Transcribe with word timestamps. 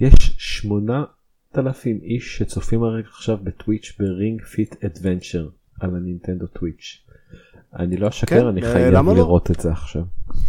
יש 0.00 0.14
8,000 0.38 2.00
איש 2.02 2.38
שצופים 2.38 2.82
הרגע 2.82 3.08
עכשיו 3.08 3.36
ב 3.42 3.50
Twitch 3.50 3.96
ב 3.98 4.07
Ring 4.07 4.42
Fit 4.42 4.84
Adventure 4.84 5.48
על 5.80 5.96
ה 5.96 6.02
Nintendo 6.02 6.46
Switch. 6.46 7.04
אני 7.78 7.96
לא 7.96 8.08
אשקר 8.08 8.40
כן, 8.40 8.46
אני 8.46 8.62
אה, 8.62 8.72
חייב 8.72 8.94
למה 8.94 9.12
לא? 9.12 9.18
לראות 9.18 9.50
את 9.50 9.60
זה 9.60 9.72
עכשיו. 9.72 10.02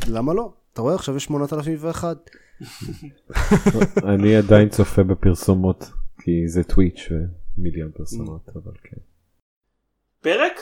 למה 0.07 0.33
לא? 0.33 0.53
אתה 0.73 0.81
רואה 0.81 0.95
עכשיו 0.95 1.15
יש 1.15 1.23
8001. 1.23 2.29
אני 4.13 4.35
עדיין 4.35 4.69
צופה 4.69 5.03
בפרסומות 5.03 5.91
כי 6.17 6.47
זה 6.47 6.63
Twitch 6.63 7.09
ומיליון 7.57 7.91
פרסומות 7.91 8.49
אבל 8.55 8.71
כן. 8.83 8.97
פרק? 10.21 10.59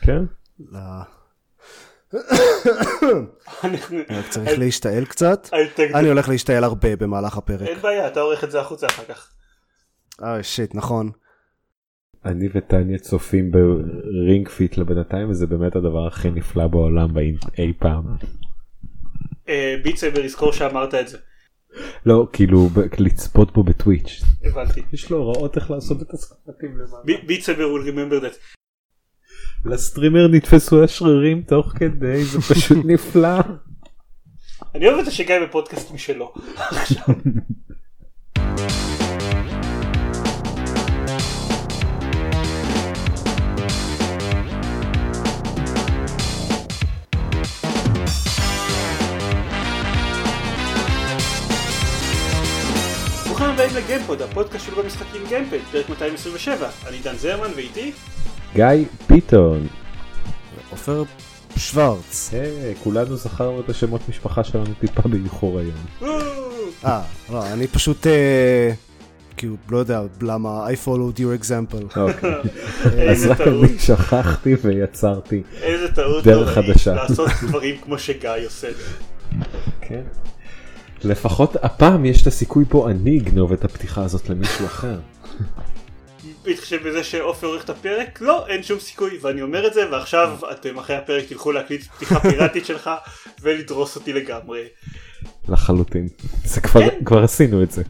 כן? 0.00 0.24
רק 4.10 4.28
צריך 4.30 4.58
להשתעל 4.58 5.04
קצת. 5.04 5.48
אני 5.94 6.08
הולך 6.08 6.28
להשתעל 6.28 6.64
הרבה 6.64 6.96
במהלך 6.96 7.36
הפרק. 7.36 7.68
אין 7.68 7.78
בעיה 7.78 8.08
אתה 8.08 8.20
עורך 8.20 8.44
את 8.44 8.50
זה 8.50 8.60
החוצה 8.60 8.86
אחר 8.86 9.04
כך. 9.04 9.30
אה 10.22 10.42
shit 10.42 10.74
נכון. 10.74 11.10
אני 12.24 12.48
וטניה 12.54 12.98
צופים 12.98 13.50
ב 13.50 13.70
Ring 13.70 14.48
Fit 14.48 14.76
לבינתיים 14.76 15.30
וזה 15.30 15.46
באמת 15.46 15.76
הדבר 15.76 16.06
הכי 16.06 16.30
נפלא 16.30 16.66
בעולם 16.66 17.18
אי 17.58 17.72
פעם. 17.78 18.04
אה, 19.48 19.76
Beat 19.82 19.96
Saber 19.96 20.20
יזכור 20.20 20.52
שאמרת 20.52 20.94
את 20.94 21.08
זה. 21.08 21.18
לא 22.06 22.28
כאילו 22.32 22.68
לצפות 22.98 23.52
בו 23.52 23.62
ב 23.62 23.69
Twitch. 23.69 24.22
הבנתי. 24.44 24.82
יש 24.92 25.10
לו 25.10 25.16
הוראות 25.16 25.56
איך 25.56 25.70
לעשות 25.70 26.02
את 26.02 26.10
הסקוואטים 26.12 26.78
למעלה. 26.78 27.26
Beat 27.26 27.42
Saber 27.42 27.64
will 27.64 27.90
remember 27.90 28.24
that. 28.24 28.58
לסטרימר 29.64 30.28
נתפסו 30.28 30.84
השרירים 30.84 31.42
תוך 31.42 31.66
כדי 31.76 32.24
זה 32.24 32.40
פשוט 32.40 32.78
נפלא. 32.92 33.38
אני 34.74 34.88
אוהב 34.88 34.98
את 34.98 35.04
זה 35.04 35.10
שגיא 35.10 35.38
בפודקאסט 35.48 35.90
משלו. 35.92 36.32
ברוכים 53.26 53.46
הבאים 53.46 53.70
לגיימפוד, 53.76 54.22
הפודקאסט 54.22 54.66
של 54.66 54.82
במשחקים 54.82 55.22
גיימפד, 55.28 55.58
פרק 55.72 55.88
227. 55.88 56.68
אני 56.88 56.98
דן 56.98 57.16
זרמן 57.16 57.50
ואיתי 57.56 57.92
גיא 58.54 58.84
ביטון. 59.08 59.66
עופר 60.70 61.02
שוורץ. 61.56 62.30
היי, 62.32 62.74
כולנו 62.82 63.16
זכרנו 63.16 63.60
את 63.60 63.68
השמות 63.68 64.00
משפחה 64.08 64.44
שלנו 64.44 64.74
טיפה 64.80 65.08
באיחור 65.08 65.58
היום. 65.58 66.10
אה, 66.84 67.02
לא, 67.30 67.52
אני 67.52 67.66
פשוט, 67.66 68.06
אה, 68.06 68.72
כאילו, 69.36 69.56
לא 69.70 69.78
יודע 69.78 70.02
למה, 70.22 70.66
I 70.68 70.86
followed 70.86 71.18
your 71.18 71.42
example. 71.42 71.98
אוקיי. 71.98 72.30
אז 72.84 72.92
איזה 72.98 73.30
רק 73.30 73.38
טעות, 73.38 73.64
אני 73.64 73.78
שכחתי 73.78 74.54
ויצרתי. 74.62 75.42
איזה 75.62 75.92
טעות 75.92 76.24
דרך 76.24 76.48
חדשה. 76.54 76.94
לעשות 76.94 77.30
דברים 77.42 77.76
כמו 77.84 77.98
שגיא 77.98 78.30
עושה. 78.46 78.68
כן. 79.80 80.02
לפחות 81.04 81.56
הפעם 81.62 82.04
יש 82.04 82.22
את 82.22 82.26
הסיכוי 82.26 82.64
פה 82.68 82.90
אני 82.90 83.18
אגנוב 83.18 83.52
את 83.52 83.64
הפתיחה 83.64 84.04
הזאת 84.04 84.28
למישהו 84.28 84.66
אחר. 84.66 84.98
בהתחשב 86.48 86.88
בזה 86.88 87.04
שעופר 87.04 87.46
עורך 87.46 87.64
את 87.64 87.70
הפרק 87.70 88.20
לא 88.20 88.46
אין 88.46 88.62
שום 88.62 88.80
סיכוי 88.80 89.18
ואני 89.20 89.42
אומר 89.42 89.66
את 89.66 89.74
זה 89.74 89.90
ועכשיו 89.90 90.38
אתם 90.50 90.78
אחרי 90.78 90.96
הפרק 90.96 91.24
תלכו 91.28 91.52
להקליט 91.52 91.82
פתיחה 91.82 92.20
פיראטית 92.20 92.66
שלך 92.66 92.90
ולדרוס 93.42 93.96
אותי 93.96 94.12
לגמרי. 94.12 94.64
לחלוטין. 95.48 96.08
זה 96.44 96.60
כבר 96.60 96.80
כן. 96.80 97.04
כבר 97.04 97.22
עשינו 97.22 97.62
את 97.62 97.70
זה. 97.70 97.82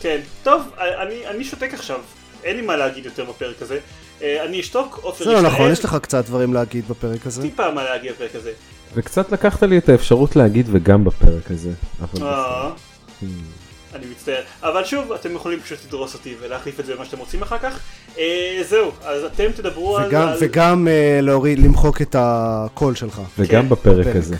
כן 0.00 0.20
טוב 0.42 0.62
אני 0.78 1.26
אני 1.26 1.44
שותק 1.44 1.70
עכשיו 1.74 2.00
אין 2.44 2.56
לי 2.56 2.62
מה 2.62 2.76
להגיד 2.76 3.04
יותר 3.04 3.24
בפרק 3.24 3.62
הזה 3.62 3.78
אה, 4.22 4.44
אני 4.44 4.60
אשתוק 4.60 4.98
עופר 5.02 5.24
זה 5.24 5.32
לא 5.32 5.36
ישתעל. 5.36 5.52
נכון, 5.52 5.70
יש 5.72 5.84
לך 5.84 5.96
קצת 6.02 6.26
דברים 6.26 6.54
להגיד 6.54 6.88
בפרק 6.88 7.26
הזה. 7.26 7.42
טיפה 7.42 7.70
מה 7.70 7.84
להגיד 7.84 8.12
בפרק 8.12 8.34
הזה. 8.34 8.52
וקצת 8.94 9.32
לקחת 9.32 9.62
לי 9.62 9.78
את 9.78 9.88
האפשרות 9.88 10.36
להגיד 10.36 10.66
וגם 10.70 11.04
בפרק 11.04 11.50
הזה. 11.50 11.72
אבל 12.00 12.26
אה, 12.26 12.70
בסדר. 13.16 13.65
אני 13.96 14.06
מצטער 14.06 14.42
אבל 14.62 14.84
שוב 14.84 15.12
אתם 15.12 15.34
יכולים 15.34 15.60
פשוט 15.60 15.78
לדרוס 15.88 16.14
אותי 16.14 16.34
ולהחליף 16.40 16.80
את 16.80 16.86
זה 16.86 16.94
במה 16.94 17.04
שאתם 17.04 17.18
רוצים 17.18 17.42
אחר 17.42 17.58
כך. 17.58 17.80
אה, 18.18 18.60
זהו 18.68 18.90
אז 19.02 19.24
אתם 19.24 19.52
תדברו 19.56 19.98
על... 19.98 20.08
וגם- 20.08 20.28
על- 20.28 20.38
וגם 20.40 20.88
אה, 20.88 21.18
להוריד, 21.22 21.58
למחוק 21.58 22.02
את 22.02 22.16
הקול 22.18 22.94
שלך. 22.94 23.20
וגם 23.38 23.62
כן, 23.62 23.68
בפרק 23.68 24.06
בפרק. 24.06 24.16
הזה. 24.16 24.36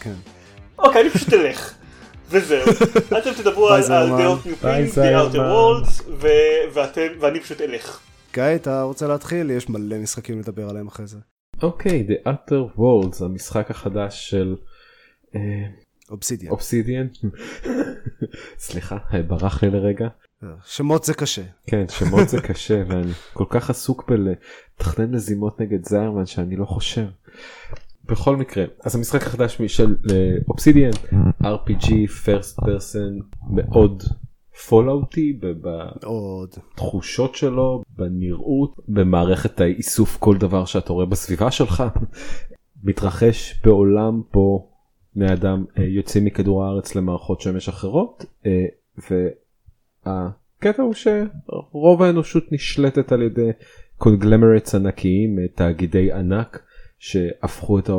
כן. 0.00 0.14
אוקיי, 0.78 1.00
אני 1.02 1.10
פשוט 1.10 1.32
אלך. 1.32 1.74
וזהו. 2.30 2.62
אתם 3.18 3.30
תדברו 3.36 3.68
על. 3.68 3.82
דעות 3.88 4.46
ניופים, 4.46 4.86
The 4.86 5.32
Outer. 5.32 5.36
Worlds, 5.36 6.02
ו- 6.20 6.28
ואתם, 6.74 7.06
ואני 7.20 7.40
פשוט 7.40 7.60
אלך. 7.60 8.00
גיא, 8.34 8.42
אתה 8.54 8.82
רוצה 8.82 9.06
להתחיל? 9.06 9.50
יש 9.50 9.68
מלא 9.68 9.96
משחקים 9.98 10.38
לדבר 10.40 10.68
עליהם 10.70 10.86
אחרי 10.88 11.06
זה. 11.06 11.16
אוקיי, 11.62 12.06
The 12.08 12.28
Outer 12.28 12.78
Worlds, 12.78 13.24
המשחק 13.24 13.70
החדש 13.70 14.30
של 14.30 14.56
אה, 15.36 15.40
אובסידיאן. 16.14 16.50
אובסידיאן. 16.50 17.06
סליחה, 18.58 18.98
ברח 19.26 19.62
לי 19.62 19.70
לרגע. 19.70 20.08
שמות 20.64 21.04
זה 21.04 21.14
קשה. 21.14 21.42
כן, 21.66 21.84
שמות 21.88 22.28
זה 22.28 22.40
קשה 22.40 22.82
ואני 22.88 23.12
כל 23.32 23.44
כך 23.48 23.70
עסוק 23.70 24.10
בלתכנן 24.10 25.10
מזימות 25.10 25.60
נגד 25.60 25.84
זיירמן 25.84 26.26
שאני 26.26 26.56
לא 26.56 26.64
חושב. 26.64 27.06
בכל 28.04 28.36
מקרה, 28.36 28.64
אז 28.84 28.96
המשחק 28.96 29.22
החדש 29.22 29.62
של 29.66 29.96
אובסידיאן, 30.48 30.90
RPG 31.42 31.86
first 32.24 32.60
person 32.60 33.24
מאוד 33.50 34.02
פולאוטי. 34.68 35.40
בתחושות 36.74 37.34
שלו, 37.34 37.82
בנראות, 37.96 38.76
במערכת 38.88 39.60
האיסוף 39.60 40.16
כל 40.16 40.36
דבר 40.36 40.64
שאתה 40.64 40.92
רואה 40.92 41.06
בסביבה 41.06 41.50
שלך. 41.50 41.82
מתרחש 42.82 43.60
בעולם 43.64 44.22
פה 44.30 44.70
בני 45.16 45.32
אדם 45.32 45.64
אה, 45.78 45.84
יוצאים 45.84 46.24
מכדור 46.24 46.64
הארץ 46.64 46.94
למערכות 46.94 47.40
שמש 47.40 47.68
אחרות 47.68 48.24
אה, 48.46 48.66
והקטע 50.06 50.82
הוא 50.82 50.94
שרוב 50.94 52.02
האנושות 52.02 52.52
נשלטת 52.52 53.12
על 53.12 53.22
ידי 53.22 53.50
קונגלמרטס 53.96 54.74
ענקיים 54.74 55.38
אה, 55.38 55.48
תאגידי 55.54 56.12
ענק 56.12 56.62
שהפכו 56.98 57.78
את 57.78 57.90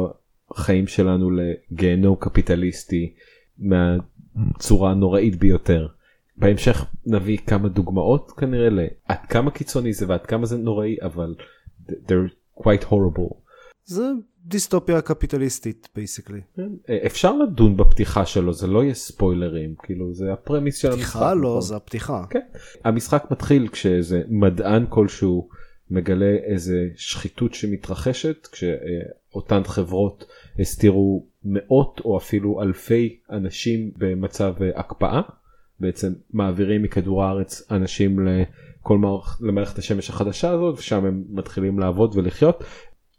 החיים 0.52 0.88
שלנו 0.88 1.30
לגיהנום 1.32 2.16
קפיטליסטי 2.20 3.14
מהצורה 3.58 4.92
הנוראית 4.92 5.36
ביותר. 5.36 5.88
בהמשך 6.38 6.86
נביא 7.06 7.38
כמה 7.38 7.70
דוגמאות 7.70 8.32
כנראה 8.32 8.70
לעד 8.70 9.26
כמה 9.30 9.52
קיצוני 9.52 9.94
זה 9.94 10.06
ועד 10.10 10.26
כמה 10.26 10.46
זה 10.46 10.58
נוראי 10.58 10.98
אבל 11.02 11.36
they're 11.90 12.60
quite 12.60 12.84
horrible. 12.84 13.36
זה 13.84 14.04
דיסטופיה 14.48 15.02
קפיטליסטית 15.02 15.90
basically. 15.96 16.42
כן, 16.56 16.70
אה, 16.90 16.98
אפשר 17.06 17.36
לדון 17.38 17.78
בפתיחה 17.78 18.26
שלו 18.26 18.54
זה 18.54 18.68
לא 18.68 18.84
יהיה 18.84 18.94
ספוילרים 18.94 19.76
כאילו 19.84 20.14
זה 20.14 20.34
ה 20.34 20.39
premise 20.39 20.78
של 20.78 20.92
המשחק. 20.92 21.04
פתיחה 21.04 21.34
לא, 21.34 21.50
נכון? 21.50 21.62
זה 21.62 21.76
הפתיחה. 21.76 22.24
כן. 22.30 22.40
המשחק 22.84 23.26
מתחיל 23.32 23.68
כשאיזה 23.68 24.22
מדען 24.28 24.86
כלשהו 24.90 25.50
מגלה 25.90 26.36
איזה 26.44 26.88
שחיתות 26.96 27.54
שמתרחשת 27.54 28.48
כשאותן 28.52 29.64
חברות 29.64 30.26
הסתירו 30.60 31.26
מאות 31.44 32.02
או 32.06 32.18
אפילו 32.18 32.62
אלפי 32.62 33.20
אנשים 33.32 33.92
במצב 33.98 34.54
אה, 34.62 34.70
הקפאה 34.76 35.22
בעצם 35.80 36.14
מעבירים 36.34 36.84
מכדור 36.84 37.24
הארץ 37.24 37.72
אנשים 37.72 38.20
לכל 38.20 38.98
מערכ... 38.98 39.42
למערכת 39.42 39.78
השמש 39.78 40.10
החדשה 40.10 40.52
הזאת 40.52 40.80
ושם 40.80 41.06
הם 41.06 41.24
מתחילים 41.30 41.80
לעבוד 41.80 42.16
ולחיות 42.16 42.64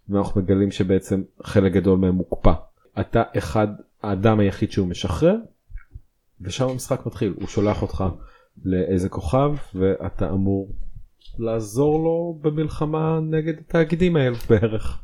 ואנחנו 0.08 0.40
מגלים 0.40 0.70
שבעצם 0.70 1.22
חלק 1.42 1.72
גדול 1.72 1.98
מהם 1.98 2.14
מוקפא. 2.14 2.52
אתה 3.00 3.22
אחד 3.38 3.68
האדם 4.02 4.40
היחיד 4.40 4.72
שהוא 4.72 4.86
משחרר 4.88 5.36
ושם 6.40 6.68
המשחק 6.68 7.06
מתחיל 7.06 7.34
הוא 7.40 7.48
שולח 7.48 7.82
אותך 7.82 8.04
לאיזה 8.64 9.08
כוכב 9.08 9.54
ואתה 9.74 10.30
אמור 10.30 10.72
לעזור 11.38 12.04
לו 12.04 12.38
במלחמה 12.40 13.20
נגד 13.22 13.58
התאגידים 13.58 14.16
האלו 14.16 14.36
בערך. 14.50 15.02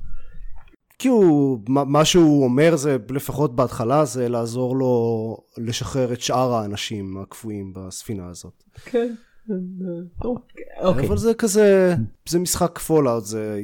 כי 0.99 1.09
הוא, 1.09 1.59
מה 1.69 1.85
מה 1.85 2.05
שהוא 2.05 2.45
אומר 2.45 2.77
זה, 2.77 2.97
לפחות 3.11 3.57
בהתחלה, 3.57 4.05
זה 4.05 4.29
לעזור 4.29 4.77
לו 4.77 5.37
לשחרר 5.59 6.13
את 6.13 6.21
שאר 6.21 6.53
האנשים 6.53 7.19
הקפואים 7.23 7.73
בספינה 7.75 8.29
הזאת. 8.29 8.63
כן. 8.85 9.15
אוקיי. 10.25 11.07
אבל 11.07 11.17
זה 11.17 11.35
כזה, 11.35 11.95
זה 12.29 12.39
משחק 12.39 12.79
Fallout, 12.79 13.25
זה... 13.25 13.61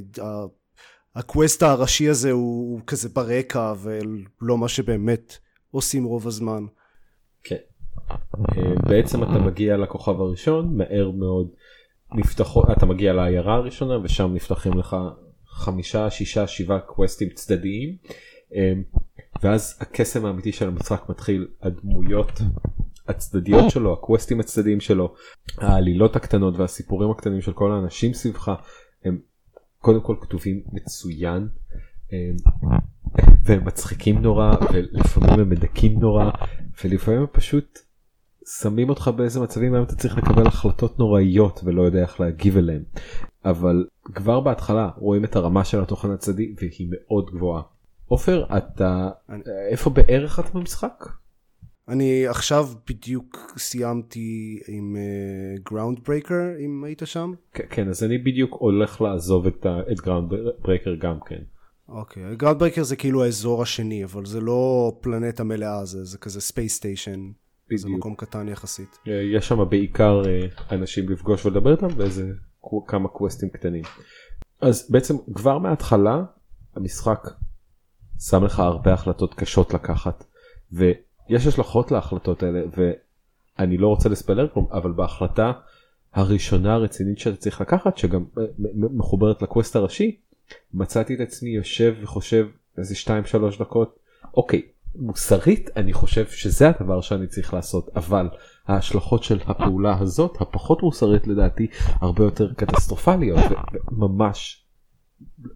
ה 1.18 1.26
quest 1.26 1.62
הראשי 1.62 2.08
הזה 2.08 2.30
הוא 2.30 2.72
הוא 2.72 2.80
כזה 2.86 3.08
ברקע 3.08 3.74
ולא 3.82 4.58
מה 4.58 4.68
שבאמת 4.68 5.38
עושים 5.70 6.04
רוב 6.04 6.26
הזמן. 6.26 6.64
כן. 7.44 7.56
אה, 8.10 8.74
בעצם 8.88 9.22
אתה 9.22 9.38
מגיע 9.38 9.76
לכוכב 9.76 10.20
הראשון 10.20 10.76
מהר 10.76 11.10
מאוד 11.10 11.48
נפתחות 12.14 12.64
אתה 12.76 12.86
מגיע 12.86 13.12
לעיירה 13.12 13.54
הראשונה 13.54 13.98
ושם 14.04 14.34
נפתחים 14.34 14.78
לך 14.78 14.96
חמישה 15.46 16.10
שישה 16.10 16.46
שבעה 16.46 16.80
קווסטים 16.80 17.28
צדדיים 17.34 17.96
אה, 18.54 18.72
ואז 19.42 19.78
הקסם 19.80 20.26
האמיתי 20.26 20.52
של 20.52 20.68
המשחק 20.68 21.02
מתחיל 21.08 21.48
הדמויות 21.62 22.40
הצדדיות 23.08 23.70
שלו 23.70 23.92
הקווסטים 23.92 24.40
הצדדיים 24.40 24.80
שלו 24.80 25.14
העלילות 25.58 26.16
הקטנות 26.16 26.56
והסיפורים 26.56 27.10
הקטנים 27.10 27.40
של 27.40 27.52
כל 27.52 27.72
האנשים 27.72 28.14
סביבך 28.14 28.52
הם 29.04 29.18
קודם 29.80 30.00
כל 30.00 30.16
כתובים 30.20 30.62
מצוין. 30.72 31.48
הם, 32.12 32.36
והם 33.44 33.64
מצחיקים 33.64 34.18
נורא 34.18 34.54
ולפעמים 34.72 35.40
הם 35.40 35.48
מדכאים 35.48 35.98
נורא 36.00 36.30
ולפעמים 36.84 37.20
הם 37.20 37.26
פשוט 37.32 37.78
שמים 38.60 38.88
אותך 38.88 39.10
באיזה 39.16 39.40
מצבים 39.40 39.74
היום 39.74 39.84
אתה 39.84 39.94
צריך 39.96 40.18
לקבל 40.18 40.46
החלטות 40.46 40.98
נוראיות 40.98 41.60
ולא 41.64 41.82
יודע 41.82 42.00
איך 42.02 42.20
להגיב 42.20 42.56
אליהם. 42.56 42.82
אבל 43.44 43.86
כבר 44.04 44.40
בהתחלה 44.40 44.90
רואים 44.96 45.24
את 45.24 45.36
הרמה 45.36 45.64
של 45.64 45.82
התוכן 45.82 46.10
הצדדי 46.10 46.54
והיא 46.60 46.88
מאוד 46.90 47.30
גבוהה. 47.30 47.62
עופר 48.06 48.44
אתה 48.56 49.10
אני- 49.28 49.42
איפה 49.70 49.90
בערך 49.90 50.38
אתה 50.38 50.58
במשחק? 50.58 51.04
אני 51.88 52.26
עכשיו 52.26 52.68
בדיוק 52.88 53.54
סיימתי 53.58 54.60
עם 54.68 54.96
Groundbreaker 55.70 56.44
אם 56.64 56.84
היית 56.84 57.02
שם. 57.04 57.32
כן, 57.52 57.64
כן 57.70 57.88
אז 57.88 58.04
אני 58.04 58.18
בדיוק 58.18 58.56
הולך 58.58 59.00
לעזוב 59.00 59.46
את, 59.46 59.66
Groundbreaker 60.00 60.94
גם 60.94 61.18
כן. 61.26 61.42
אוקיי, 61.88 62.36
Groundbreaker 62.36 62.82
זה 62.82 62.96
כאילו 62.96 63.24
האזור 63.24 63.62
השני 63.62 64.04
אבל 64.04 64.26
זה 64.26 64.40
לא 64.40 64.92
פלנטה 65.00 65.44
מלאה 65.44 65.84
זה, 65.84 66.04
זה 66.04 66.18
כזה 66.18 66.40
space 66.40 66.76
station. 66.76 67.30
זה 67.76 67.84
בדיוק. 67.84 67.98
מקום 67.98 68.14
קטן 68.14 68.48
יחסית. 68.48 68.98
אה, 69.08 69.12
יש 69.36 69.48
שם 69.48 69.68
בעיקר 69.70 70.22
אה, 70.26 70.76
אנשים 70.76 71.08
לפגוש 71.08 71.46
ולדבר 71.46 71.72
איתם 71.72 71.86
ואיזה 71.96 72.32
כמה 72.86 73.08
קווסטים 73.08 73.48
קטנים. 73.48 73.82
אז 74.60 74.90
בעצם 74.90 75.14
כבר 75.34 75.58
מההתחלה 75.58 76.22
המשחק 76.76 77.28
שם 78.20 78.44
לך 78.44 78.58
הרבה 78.58 78.92
החלטות 78.92 79.34
קשות 79.34 79.74
לקחת 79.74 80.24
ויש 81.30 81.46
השלכות 81.46 81.90
להחלטות 81.90 82.42
האלה 82.42 82.60
ואני 83.58 83.78
לא 83.78 83.88
רוצה 83.88 84.08
לספלר 84.08 84.48
כלום 84.54 84.66
אבל 84.72 84.92
בהחלטה 84.92 85.52
הראשונה 86.14 86.74
הרצינית 86.74 87.18
שאתה 87.18 87.36
צריך 87.36 87.60
לקחת 87.60 87.96
שגם 87.98 88.24
מחוברת 88.74 89.42
לקווסט 89.42 89.76
הראשי 89.76 90.16
מצאתי 90.74 91.14
את 91.14 91.20
עצמי 91.20 91.50
יושב 91.50 91.94
וחושב 92.02 92.46
איזה 92.78 92.94
2-3 93.54 93.60
דקות 93.60 93.98
אוקיי 94.36 94.62
מוסרית 94.94 95.70
אני 95.76 95.92
חושב 95.92 96.26
שזה 96.26 96.68
הדבר 96.68 97.00
שאני 97.00 97.26
צריך 97.26 97.54
לעשות 97.54 97.88
אבל 97.96 98.28
ההשלכות 98.66 99.22
של 99.22 99.38
הפעולה 99.46 99.98
הזאת 99.98 100.36
הפחות 100.40 100.82
מוסרית 100.82 101.26
לדעתי 101.26 101.66
הרבה 102.00 102.24
יותר 102.24 102.52
קטסטרופליות. 102.54 103.40
וממש 103.92 104.64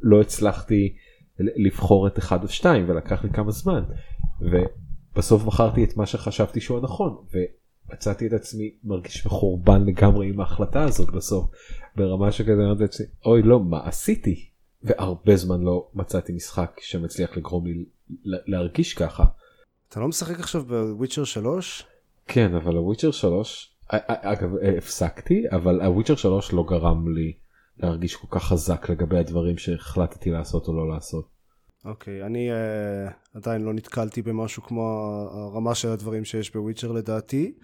לא 0.02 0.20
הצלחתי 0.20 0.94
לבחור 1.38 2.06
את 2.06 2.18
אחד 2.18 2.42
או 2.42 2.48
שתיים 2.48 2.88
ולקח 2.88 3.24
לי 3.24 3.30
כמה 3.30 3.50
זמן 3.50 3.82
ובסוף 5.14 5.42
בחרתי 5.42 5.84
את 5.84 5.96
מה 5.96 6.06
שחשבתי 6.06 6.60
שהוא 6.60 6.78
הנכון 6.78 7.16
ומצאתי 7.90 8.26
את 8.26 8.32
עצמי 8.32 8.74
מרגיש 8.84 9.26
מחורבן 9.26 9.84
לגמרי 9.84 10.28
עם 10.28 10.40
ההחלטה 10.40 10.84
הזאת 10.84 11.10
בסוף 11.10 11.50
ברמה 11.96 12.32
שכזה 12.32 12.62
אמרתי 12.64 12.82
לעצמי 12.82 13.06
אוי 13.26 13.42
לא 13.42 13.60
מה 13.60 13.80
עשיתי 13.84 14.48
והרבה 14.82 15.36
זמן 15.36 15.60
לא 15.60 15.88
מצאתי 15.94 16.32
משחק 16.32 16.80
שמצליח 16.80 17.36
לגרום 17.36 17.66
לי 17.66 17.84
להרגיש 18.24 18.94
ככה. 18.94 19.24
אתה 19.88 20.00
לא 20.00 20.08
משחק 20.08 20.40
עכשיו 20.40 20.64
בוויצ'ר 20.64 21.24
3? 21.24 21.86
כן 22.26 22.54
אבל 22.54 22.76
ה 22.76 22.81
Witcher 22.81 23.10
3 23.10 23.76
א- 23.88 23.96
א- 23.96 24.32
אגב 24.32 24.56
אה, 24.56 24.78
הפסקתי 24.78 25.44
אבל 25.50 25.80
ה 25.80 25.85
Witcher 25.85 26.16
3 26.16 26.52
לא 26.52 26.64
גרם 26.68 27.14
לי 27.14 27.32
להרגיש 27.78 28.16
כל 28.16 28.26
כך 28.30 28.44
חזק 28.44 28.90
לגבי 28.90 29.18
הדברים 29.18 29.58
שהחלטתי 29.58 30.30
לעשות 30.30 30.68
או 30.68 30.72
לא 30.72 30.94
לעשות. 30.94 31.28
אוקיי, 31.84 32.26
אני 32.26 32.50
uh, 32.50 32.54
עדיין 33.34 33.62
לא 33.62 33.74
נתקלתי 33.74 34.22
במשהו 34.22 34.62
כמו 34.62 34.82
הרמה 35.32 35.74
של 35.74 35.88
הדברים 35.88 36.24
שיש 36.24 36.54
ב 36.54 36.59
Witcher 36.59 36.92
לדעתי, 36.92 37.54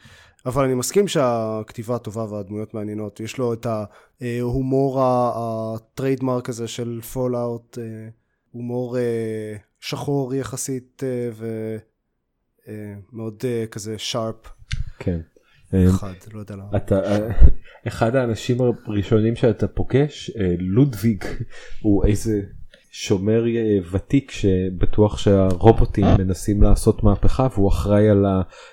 אבל 0.46 0.64
אני 0.64 0.74
מסכים 0.74 1.08
שהכתיבה 1.08 1.98
טובה 1.98 2.24
והדמויות 2.24 2.74
מעניינות. 2.74 3.20
יש 3.20 3.38
לו 3.38 3.52
את 3.52 3.66
ההומור 4.20 5.00
ה 5.02 5.17
trademark 5.17 6.48
הזה 6.48 6.68
של 6.68 7.00
Fallout, 7.00 7.78
הומור 8.50 8.96
uh, 8.96 9.00
שחור 9.80 10.34
יחסית 10.34 11.02
uh, 11.02 11.42
ומאוד 12.68 13.42
uh, 13.42 13.68
כזה 13.70 13.98
שרפ, 13.98 14.52
כן. 14.98 15.20
חד, 15.88 16.12
לא 16.32 16.40
יודע 16.40 16.56
למה. 16.56 16.76
אתה 16.76 17.00
אה, 17.04 17.28
אחד 17.88 18.16
האנשים 18.16 18.56
הראשונים 18.86 19.36
שאתה 19.36 19.68
פוגש 19.68 20.30
אה, 20.30 20.54
לודוויג 20.58 21.24
הוא 21.82 22.04
איזה 22.06 22.42
שומר 23.00 23.46
אה, 23.46 23.78
ותיק 23.90 24.30
שבטוח 24.30 25.18
שהרובוטים 25.18 26.04
מנסים 26.18 26.62
לעשות 26.62 27.02
מהפכה 27.04 27.48
והוא 27.52 27.68
אחראי 27.68 28.08
על 28.08 28.26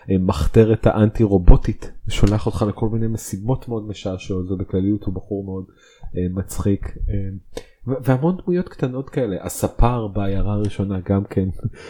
המחתרת 0.07 0.87
האנטי 0.87 1.23
רובוטית 1.23 1.91
שולח 2.09 2.45
אותך 2.45 2.65
לכל 2.69 2.89
מיני 2.89 3.07
משימות 3.07 3.67
מאוד 3.67 3.87
משעשעות 3.87 4.51
ובכלליות 4.51 5.03
הוא 5.03 5.13
בחור 5.13 5.45
מאוד 5.45 5.65
אה, 6.17 6.21
מצחיק 6.29 6.97
אה, 7.09 7.15
והמון 7.87 8.37
דמויות 8.43 8.69
קטנות 8.69 9.09
כאלה. 9.09 9.37
הספר 9.41 10.07
בעיירה 10.07 10.53
הראשונה 10.53 10.99
גם 11.09 11.23
כן 11.23 11.49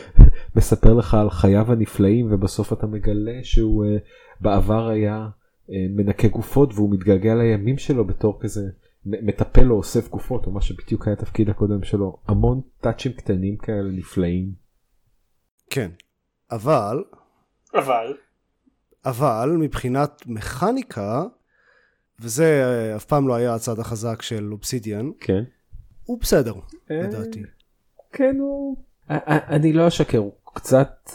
מספר 0.55 0.93
לך 0.93 1.13
על 1.13 1.29
חייו 1.29 1.71
הנפלאים 1.71 2.27
ובסוף 2.31 2.73
אתה 2.73 2.87
מגלה 2.87 3.39
שהוא 3.43 3.85
אה, 3.85 3.97
בעבר 4.41 4.87
היה 4.87 5.27
אה, 5.69 5.85
מנקה 5.89 6.27
גופות 6.27 6.73
והוא 6.73 6.91
מתגעגע 6.93 7.35
לימים 7.35 7.77
שלו 7.77 8.05
בתור 8.05 8.37
כזה 8.41 8.69
מטפל 9.05 9.71
או 9.71 9.77
אוסף 9.77 10.09
גופות 10.09 10.45
או 10.45 10.51
מה 10.51 10.61
שבדיוק 10.61 11.07
היה 11.07 11.13
התפקיד 11.13 11.49
הקודם 11.49 11.83
שלו 11.83 12.17
המון 12.27 12.61
טאצ'ים 12.81 13.13
קטנים 13.13 13.57
כאלה 13.57 13.91
נפלאים. 13.91 14.53
כן, 15.69 15.91
אבל, 16.51 17.03
אבל 17.73 18.13
אבל 19.05 19.57
מבחינת 19.59 20.23
מכניקה, 20.27 21.23
וזה 22.19 22.45
אה, 22.45 22.95
אף 22.95 23.05
פעם 23.05 23.27
לא 23.27 23.35
היה 23.35 23.55
הצד 23.55 23.79
החזק 23.79 24.21
של 24.21 24.51
אובסידיאן, 24.51 25.09
כן. 25.19 25.43
הוא 26.03 26.19
בסדר, 26.21 26.53
אה, 26.91 27.01
לדעתי. 27.01 27.43
כן 28.11 28.35
הוא 28.39 28.77
אני 29.25 29.73
לא 29.73 29.87
אשקר 29.87 30.17
הוא 30.17 30.33
קצת 30.53 31.09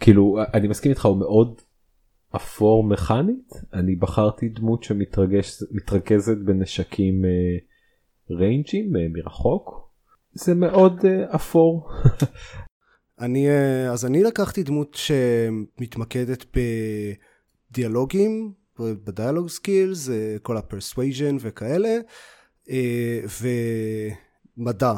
כאילו 0.00 0.38
אני 0.54 0.68
מסכים 0.68 0.90
איתך 0.90 1.06
הוא 1.06 1.16
מאוד 1.16 1.60
אפור 2.36 2.84
מכנית? 2.84 3.52
אני 3.72 3.96
בחרתי 3.96 4.48
דמות 4.48 4.82
שמתרכזת 4.82 6.36
בנשקים 6.44 7.24
אה, 7.24 7.30
ריינג'ים 8.36 8.96
אה, 8.96 9.06
מרחוק. 9.12 9.90
זה 10.32 10.54
מאוד 10.54 11.04
אה, 11.04 11.34
אפור. 11.34 11.88
אני, 13.20 13.48
אה, 13.48 13.92
אז 13.92 14.04
אני 14.04 14.22
לקחתי 14.22 14.62
דמות 14.62 14.94
שמתמקדת 14.94 16.44
בדיאלוגים, 17.70 18.52
ב 18.78 18.86
dialogue 18.86 19.48
skills, 19.48 20.08
אה, 20.08 20.36
כל 20.42 20.56
ה 20.56 20.63
persuasion 20.63 21.36
וכאלה, 21.40 21.98
אה, 22.70 23.20
ומדע. 24.58 24.92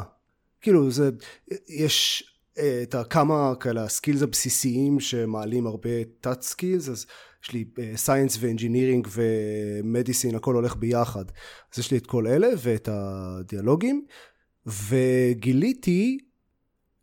כאילו 0.61 0.91
זה, 0.91 1.09
יש 1.67 2.23
את 2.83 2.95
הכמה 2.95 3.53
כאלה 3.59 3.83
ה 3.83 3.88
skills 3.88 4.21
הבסיסיים 4.21 4.99
שמעלים 4.99 5.67
הרבה 5.67 5.89
תת 6.21 6.41
skills, 6.41 6.89
אז 6.89 7.05
יש 7.43 7.51
לי 7.51 7.65
science 7.95 8.37
ו 8.39 8.45
engineering 8.45 9.07
ו 9.11 9.23
medicine, 9.23 10.35
הכל 10.35 10.55
הולך 10.55 10.75
ביחד. 10.75 11.25
אז 11.73 11.79
יש 11.79 11.91
לי 11.91 11.97
את 11.97 12.07
כל 12.07 12.27
אלה 12.27 12.47
ואת 12.57 12.89
הדיאלוגים, 12.91 14.05
וגיליתי 14.65 16.17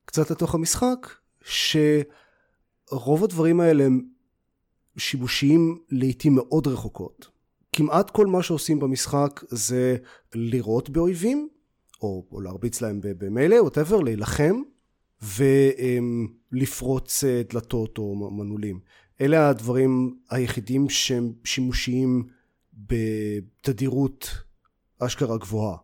קצת 0.05 0.31
לתוך 0.31 0.55
המשחק, 0.55 1.09
שרוב 1.45 3.25
הדברים 3.25 3.61
האלה 3.61 3.85
הם 3.85 4.01
שימושיים 4.97 5.79
לעיתים 5.91 6.35
מאוד 6.35 6.67
רחוקות. 6.67 7.29
כמעט 7.73 8.11
כל 8.11 8.27
מה 8.27 8.43
שעושים 8.43 8.81
במשחק 8.81 9.41
זה 9.49 9.97
לירות 10.35 10.91
באויבים, 10.91 11.49
או, 12.03 12.27
או 12.33 12.41
להרביץ 12.41 12.81
להם 12.81 13.01
במילא, 13.03 13.55
ווטאבר, 13.55 14.01
להילחם, 14.01 14.61
ולפרוץ 16.53 17.25
אה, 17.25 17.43
דלתות 17.53 17.99
או 17.99 18.31
מנעולים. 18.31 18.81
אלה 19.25 19.49
הדברים 19.49 20.17
היחידים 20.31 20.91
שהם 20.91 21.33
שימושיים 21.45 22.27
בתדירות 22.73 24.31
אשכרה 24.99 25.39
גבוהה. 25.39 25.77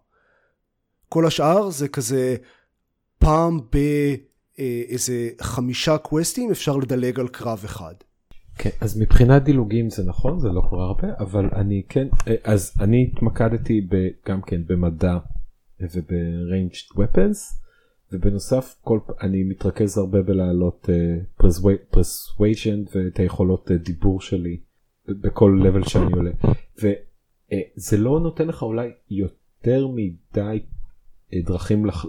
כל 1.09 1.27
השאר 1.27 1.71
זה 1.71 1.89
כזה 1.89 2.37
פעם 3.19 3.61
באיזה 3.73 5.29
חמישה 5.41 5.99
קווסטים 5.99 6.51
אפשר 6.51 6.77
לדלג 6.77 7.21
על 7.21 7.29
קרב 7.29 7.61
אחד. 7.65 7.95
כן, 8.55 8.71
אז 8.81 9.01
מבחינת 9.01 9.43
דילוגים 9.43 9.91
זה 9.91 10.05
נכון 10.05 10.41
זה 10.41 10.49
לא 10.49 10.61
קורה 10.71 10.85
הרבה 10.85 11.09
אבל 11.19 11.49
אני 11.57 11.83
כן 11.89 12.09
אה, 12.29 12.35
אז 12.45 12.73
אני 12.81 13.11
התמקדתי 13.13 13.87
גם 14.29 14.43
כן 14.43 14.61
במדע 14.67 15.19
וב-ranged 15.81 16.97
weapons 16.97 17.61
ובנוסף 18.13 18.77
כל 18.85 18.99
אני 19.21 19.43
מתרכז 19.43 19.99
הרבה 19.99 20.23
בלהעלות 20.23 20.89
uh, 20.89 21.43
persuasion 21.95 22.95
ואת 22.95 23.19
היכולות 23.19 23.71
uh, 23.71 23.75
דיבור 23.75 24.21
שלי 24.21 24.61
בכל 25.09 25.63
level 25.63 25.89
שאני 25.89 26.13
עולה 26.13 26.31
וזה 26.79 27.97
לא 27.97 28.21
נותן 28.21 28.49
לך 28.49 28.63
אולי 28.63 28.89
יותר 29.11 29.89
מדי 29.89 30.63
דרכים 31.45 31.87
לח, 31.87 32.07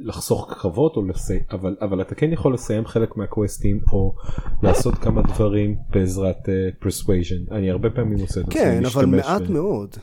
לחסוך 0.00 0.52
קרבות 0.52 0.96
או 0.96 1.02
לסיים 1.02 1.42
אבל 1.50 1.76
אבל 1.80 2.02
אתה 2.02 2.14
כן 2.14 2.32
יכול 2.32 2.54
לסיים 2.54 2.86
חלק 2.86 3.16
מהקווסטים 3.16 3.80
או 3.92 4.14
לעשות 4.62 4.94
כמה 4.94 5.22
דברים 5.22 5.76
בעזרת 5.90 6.48
uh, 6.48 6.84
persuasion 6.84 7.54
אני 7.54 7.70
הרבה 7.70 7.90
פעמים 7.90 8.18
עושה 8.18 8.40
את 8.40 8.46
זה. 8.46 8.52
כן 8.52 8.82
אבל 8.94 9.06
מעט 9.06 9.42
ו... 9.48 9.52
מאוד. 9.52 9.96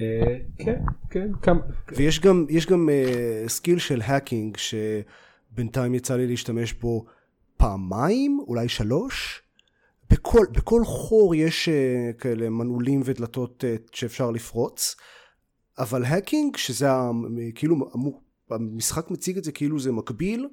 Uh, 0.00 0.64
כן 1.10 1.30
כן 1.42 1.56
ויש 1.96 2.20
גם 2.20 2.46
יש 2.48 2.66
גם 2.66 2.88
uh, 2.88 3.48
skill 3.48 3.78
של 3.78 4.00
hacking 4.04 4.56
שבינתיים 4.56 5.94
יצא 5.94 6.16
לי 6.16 6.26
להשתמש 6.26 6.72
בו 6.72 7.04
פעמיים 7.56 8.40
אולי 8.48 8.68
שלוש. 8.68 9.42
בכל, 10.10 10.46
בכל 10.52 10.84
חור 10.84 11.34
יש 11.34 11.68
uh, 11.68 12.20
כאלה 12.20 12.50
מנעולים 12.50 13.00
ודלתות 13.04 13.64
uh, 13.64 13.90
שאפשר 13.92 14.30
לפרוץ. 14.30 14.96
אבל 15.78 16.04
hacking, 16.04 16.56
שזה 16.56 16.88
כאילו, 17.54 17.76
המשחק 18.50 19.10
מציג 19.10 19.38
את 19.38 19.44
זה 19.44 19.52
כאילו 19.52 19.78
זה 19.78 19.92
מקביל, 19.92 20.48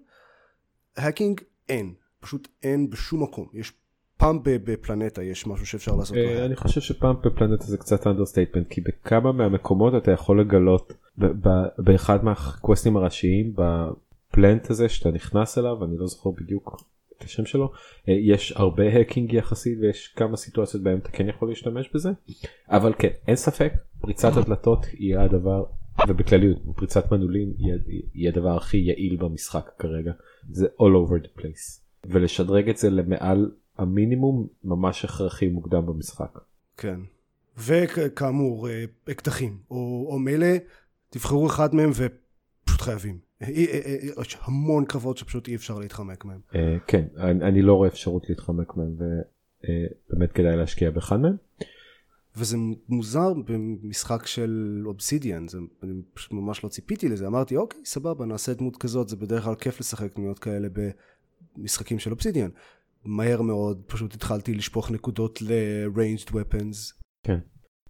hacking 0.97 1.41
אין, 1.69 1.93
פשוט 2.19 2.47
אין 2.63 2.89
בשום 2.89 3.23
מקום. 3.23 3.47
יש 3.53 3.73
פעם 4.17 4.39
בפלנטה 4.43 5.23
יש 5.23 5.47
משהו 5.47 5.65
שאפשר 5.65 5.95
לעשות. 5.95 6.17
אה, 6.17 6.45
אני 6.45 6.55
חושב 6.55 6.81
שפעם 6.81 7.15
בפלנטה 7.23 7.63
זה 7.63 7.77
קצת 7.77 8.07
understatement, 8.07 8.67
כי 8.67 8.81
בכמה 8.81 9.31
מהמקומות 9.31 9.93
אתה 9.97 10.11
יכול 10.11 10.41
לגלות 10.41 10.93
באחד 11.77 12.23
מהקווסטים 12.23 12.97
הראשיים, 12.97 13.53
ב 13.55 13.71
planet 13.71 14.69
הזה 14.69 14.89
שאתה 14.89 15.11
נכנס 15.11 15.57
אליו, 15.57 15.85
אני 15.85 15.97
לא 15.97 16.07
זוכר 16.07 16.29
בדיוק 16.41 16.81
את 17.17 17.23
השם 17.23 17.45
שלו 17.45 17.71
אה, 18.09 18.13
יש 18.13 18.53
הרבה 18.55 18.83
האקינג 18.93 19.33
יחסית 19.33 19.79
ויש 19.81 20.13
כמה 20.15 20.37
סיטואציות 20.37 20.83
בהם 20.83 20.97
אתה 20.97 21.09
כן 21.09 21.29
יכול 21.29 21.49
להשתמש 21.49 21.89
בזה. 21.93 22.09
אבל 22.69 22.93
כן 22.99 23.09
אין 23.27 23.35
ספק 23.35 23.73
פריצת 24.01 24.37
הדלתות 24.37 24.85
היא 24.85 25.17
הדבר 25.17 25.63
ובכלליות 26.07 26.57
פריצת 26.75 27.11
מנעולים 27.11 27.53
היא 28.13 28.29
הדבר 28.29 28.57
הכי 28.57 28.77
יעיל 28.77 29.17
במשחק 29.19 29.69
כרגע. 29.79 30.11
זה 30.49 30.67
all 30.67 31.07
over 31.07 31.25
the 31.25 31.41
place. 31.41 31.81
ולשדרג 32.05 32.69
את 32.69 32.77
זה 32.77 32.89
למעל 32.89 33.51
המינימום 33.77 34.47
ממש 34.63 35.05
הכרחי 35.05 35.47
מוקדם 35.47 35.85
במשחק. 35.85 36.39
כן 36.77 36.99
וכאמור 37.57 38.69
אה, 38.69 38.83
אקדחים 39.11 39.57
או, 39.71 40.07
או 40.09 40.19
מילא 40.19 40.47
תבחרו 41.09 41.47
אחד 41.47 41.75
מהם 41.75 41.89
ופשוט 41.95 42.81
חייבים 42.81 43.27
אה, 43.41 43.47
אה, 43.47 43.79
אה, 44.17 44.21
יש 44.21 44.37
המון 44.41 44.85
קרבות 44.85 45.17
שפשוט 45.17 45.47
אי 45.47 45.55
אפשר 45.55 45.79
להתחמק 45.79 46.25
מהם. 46.25 46.39
כן, 46.87 47.05
אני 47.17 47.61
לא 47.61 47.73
רואה 47.73 47.89
אפשרות 47.89 48.29
להתחמק 48.29 48.77
מהם 48.77 48.95
ובאמת 48.97 50.31
כדאי 50.31 50.57
להשקיע 50.57 50.91
באחד 50.91 51.19
מהם. 51.19 51.35
וזה 52.35 52.57
מוזר 52.89 53.33
במשחק 53.33 54.25
של 54.25 54.83
אובסידיאן, 54.85 55.45
אני 55.83 55.93
פשוט 56.13 56.31
ממש 56.31 56.63
לא 56.63 56.69
ציפיתי 56.69 57.09
לזה, 57.09 57.27
אמרתי 57.27 57.55
אוקיי 57.55 57.85
סבבה 57.85 58.25
נעשה 58.25 58.53
דמות 58.53 58.77
כזאת, 58.77 59.09
זה 59.09 59.15
בדרך 59.15 59.43
כלל 59.43 59.55
כיף 59.55 59.79
לשחק 59.79 60.15
דמויות 60.15 60.39
כאלה 60.39 60.67
במשחקים 61.57 61.99
של 61.99 62.11
אובסידיאן. 62.11 62.49
מהר 63.05 63.41
מאוד 63.41 63.81
פשוט 63.87 64.13
התחלתי 64.13 64.53
לשפוך 64.53 64.91
נקודות 64.91 65.41
ל-ranged 65.41 66.29
weapons. 66.29 66.93
כן. 67.23 67.39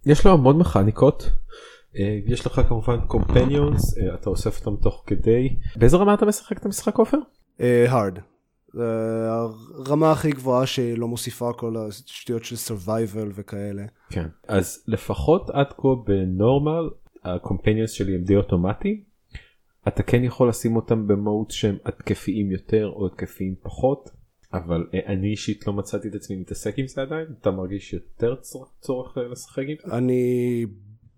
יש 0.06 0.26
לו 0.26 0.32
המון 0.32 0.58
מכניקות 0.58 1.30
אה, 1.96 2.18
יש 2.26 2.46
לך 2.46 2.60
כמובן 2.68 3.00
companions 3.06 3.98
אה, 3.98 4.14
אתה 4.14 4.30
אוסף 4.30 4.58
אותם 4.66 4.82
תוך 4.82 5.02
כדי 5.06 5.56
באיזה 5.76 5.96
רמה 5.96 6.14
אתה 6.14 6.26
משחק 6.26 6.58
את 6.58 6.66
המשחק 6.66 6.96
עופר? 6.96 7.18
אה, 7.60 7.84
הרמה 9.86 10.12
הכי 10.12 10.30
גבוהה 10.30 10.66
שלא 10.66 11.08
מוסיפה 11.08 11.52
כל 11.52 11.76
השטויות 11.76 12.44
של 12.44 12.56
survival 12.56 13.32
וכאלה. 13.34 13.82
כן 14.10 14.26
אז 14.48 14.84
לפחות 14.86 15.50
עד 15.50 15.66
כה 15.76 15.88
ב 16.06 16.18
normal 16.18 16.90
ה 17.24 17.30
companions 17.30 17.90
שלי 17.90 18.14
הם 18.14 18.22
די 18.24 18.36
אוטומטיים. 18.36 19.08
אתה 19.88 20.02
כן 20.02 20.24
יכול 20.24 20.48
לשים 20.48 20.76
אותם 20.76 21.06
במהות 21.06 21.50
שהם 21.50 21.76
התקפיים 21.84 22.50
יותר 22.50 22.90
או 22.94 23.06
התקפיים 23.06 23.54
פחות 23.62 24.10
אבל 24.52 24.86
אני 25.06 25.30
אישית 25.30 25.66
לא 25.66 25.72
מצאתי 25.72 26.08
את 26.08 26.14
עצמי 26.14 26.36
מתעסק 26.36 26.74
עם 26.78 26.88
זה 26.88 27.02
עדיין 27.02 27.26
אתה 27.40 27.50
מרגיש 27.50 27.92
יותר 27.92 28.34
צורך 28.80 29.16
לשחק 29.32 29.62
עם 29.68 29.76
זה? 29.90 29.96
אני 29.96 30.66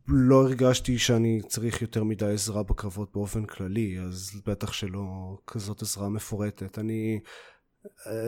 לא 0.08 0.42
הרגשתי 0.42 0.98
שאני 0.98 1.40
צריך 1.46 1.82
יותר 1.82 2.04
מדי 2.04 2.32
עזרה 2.32 2.62
בקרבות 2.62 3.12
באופן 3.14 3.44
כללי, 3.44 4.00
אז 4.00 4.42
בטח 4.46 4.72
שלא 4.72 5.36
כזאת 5.46 5.82
עזרה 5.82 6.08
מפורטת. 6.08 6.78
אני 6.78 7.20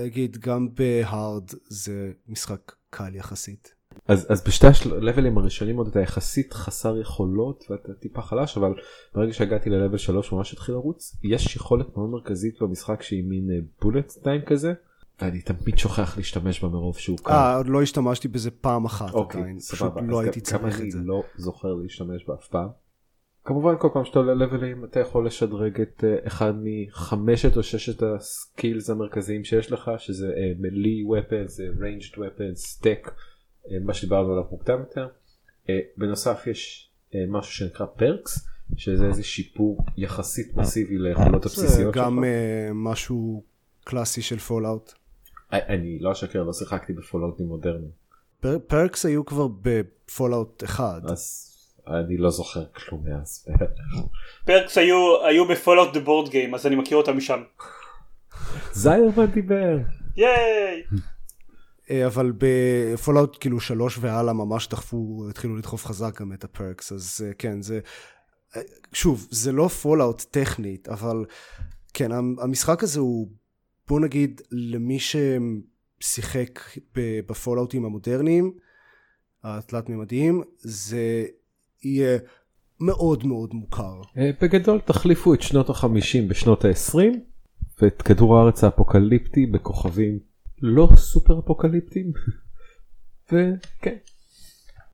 אגיד, 0.06 0.37
גם 0.37 0.68
בהארד 0.75 1.44
זה 1.68 2.12
משחק 2.28 2.73
קל 2.90 3.14
יחסית. 3.14 3.75
אז, 4.09 4.26
אז 4.32 4.44
בשתי 4.44 4.66
הלבלים 4.85 5.38
הראשונים 5.38 5.76
עוד 5.76 5.87
אתה 5.87 6.00
יחסית 6.00 6.52
חסר 6.52 6.99
יכולות 7.00 7.64
ואתה 7.71 7.94
טיפה 7.94 8.23
חלש 8.23 8.59
אבל 8.59 8.75
ברגע 9.14 9.32
שהגעתי 9.32 9.71
ללבל 9.71 9.99
3 9.99 10.32
ממש 10.32 10.52
התחיל 10.52 10.75
לרוץ 10.75 11.16
יש 11.23 11.56
יכולת 11.56 11.97
מאוד 11.97 12.11
מרכזית 12.11 12.54
במשחק 12.61 13.02
שהיא 13.02 13.25
מין 13.25 13.49
בולט 13.82 14.12
טיים 14.23 14.42
כזה 14.47 14.73
ואני 15.22 15.40
תמיד 15.40 15.78
שוכח 15.78 16.16
להשתמש 16.16 16.64
בה 16.64 16.68
מרוב 16.68 16.98
שהוא 16.98 17.18
קל. 17.18 17.32
אה, 17.32 17.56
עוד 17.56 17.68
לא 17.68 17.82
השתמשתי 17.82 18.28
בזה 18.28 18.50
פעם 18.50 18.84
אחת 18.84 19.14
אוקיי, 19.14 19.40
עדיין, 19.40 19.58
פשוט 19.58 19.92
לא 20.08 20.20
הייתי 20.20 20.40
צריך 20.40 20.80
את 20.80 20.90
זה. 20.90 20.98
אני 20.98 21.06
לא 21.06 21.22
זוכר 21.36 21.74
להשתמש 21.74 22.24
בה 22.28 22.34
אף 22.34 22.48
פעם. 22.48 22.68
כמובן 23.44 23.74
כל 23.78 23.88
פעם 23.92 24.04
שאתה 24.04 24.18
עולה 24.18 24.34
לבלים 24.34 24.84
אתה 24.84 25.00
יכול 25.00 25.26
לשדרג 25.26 25.80
את 25.80 26.04
uh, 26.04 26.26
אחד 26.26 26.52
מחמשת 26.62 27.56
או 27.56 27.62
ששת 27.62 28.02
ה 28.02 28.15
skills 28.15 28.90
המרכזיים 28.90 29.44
שיש 29.44 29.72
לך 29.72 29.90
שזה 29.98 30.32
melee 30.58 31.04
weapons, 31.04 31.61
ranged 31.80 32.18
weapons, 32.18 32.66
סטק, 32.66 33.10
מה 33.84 33.94
שדיברנו 33.94 34.32
עליו 34.32 34.44
מוקדם 34.50 34.78
יותר. 34.78 35.08
Uh, 35.66 35.68
בנוסף 35.96 36.46
יש 36.46 36.90
uh, 37.10 37.14
משהו 37.28 37.52
שנקרא 37.52 37.86
perks 37.87 38.49
שזה 38.76 39.06
איזה 39.06 39.22
שיפור 39.22 39.78
יחסית 39.96 40.56
מסיבי 40.56 40.98
ליכולות 40.98 41.46
הבסיסיות 41.46 41.94
שלך. 41.94 42.04
גם 42.04 42.18
uh, 42.18 42.26
משהו 42.74 43.42
קלאסי 43.84 44.22
של 44.22 44.38
Fallout. 44.38 44.92
אני 45.52 45.99
לא 45.99 46.12
אשקר 46.12 46.42
לא 46.42 46.52
שיחקתי 46.52 46.92
בפולאאוטים 46.92 47.47
מודרניים. 47.47 47.90
perks 48.66 49.06
היו 49.06 49.25
כבר 49.26 49.49
ב 49.62 49.75
Fallout 49.75 50.64
אחד. 50.64 51.00
אז 51.04 51.49
אני 51.87 52.16
לא 52.16 52.30
זוכר 52.30 52.64
כלום 52.64 53.04
מאז. 53.04 53.47
perks 54.46 54.78
היו 54.78 55.26
היו 55.26 55.49
ב 55.49 55.54
Fallout 55.54 55.94
the 55.94 56.00
board 56.00 56.30
game 56.30 56.54
אז 56.54 56.66
אני 56.66 56.76
מכיר 56.76 56.97
אותם 56.97 57.16
משם. 57.16 57.42
זיירמן 58.73 59.26
דיבר. 59.26 59.78
ייי. 60.16 60.82
אה, 61.90 62.06
אבל 62.06 62.32
ב 62.38 62.51
Fallout 62.51 63.37
כאילו 63.40 63.61
שלוש 63.61 63.99
והלאה 64.00 64.32
ממש 64.32 64.68
דחפו 64.68 65.26
התחילו 65.30 65.56
לדחוף 65.56 65.87
חזק 65.87 66.21
גם 66.21 66.32
את 66.32 66.44
ה 66.44 66.52
perks 66.52 66.92
אז 66.92 67.25
אה, 67.26 67.35
כן 67.35 67.62
זה 67.62 67.80
אה, 68.56 68.62
שוב 68.92 69.26
זה 69.30 69.52
לא 69.52 69.68
Fallout 69.68 70.22
טכנית 70.30 70.88
אבל 70.88 71.25
כן 71.94 72.11
המשחק 72.42 72.82
הזה 72.82 73.00
הוא 73.00 73.28
בוא 73.92 74.00
נגיד 74.00 74.40
למי 74.50 74.99
ששיחק 76.00 76.61
בפולאאוטים 76.96 77.84
המודרניים, 77.84 78.52
התלת 79.44 79.88
מימדיים, 79.88 80.42
זה 80.58 81.25
יהיה 81.84 82.18
מאוד 82.80 83.26
מאוד 83.26 83.54
מוכר. 83.54 84.00
אה, 84.18 84.30
בגדול 84.42 84.80
תחליפו 84.80 85.34
את 85.34 85.42
שנות 85.42 85.70
החמישים 85.70 86.28
בשנות 86.28 86.64
העשרים 86.64 87.25
ואת 87.82 88.02
כדור 88.02 88.38
הארץ 88.38 88.64
האפוקליפטי 88.64 89.46
בכוכבים 89.46 90.18
לא 90.62 90.88
סופר 90.96 91.38
אפוקליפטיים 91.38 92.12
וכן. 93.28 93.96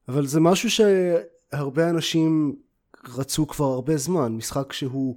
אבל 0.09 0.27
זה 0.27 0.41
משהו 0.41 0.71
שהרבה 0.71 1.91
אנשים 1.91 2.57
רצו 3.15 3.47
כבר 3.47 3.67
הרבה 3.67 3.97
זמן, 3.97 4.33
משחק 4.33 4.73
שהוא 4.73 5.17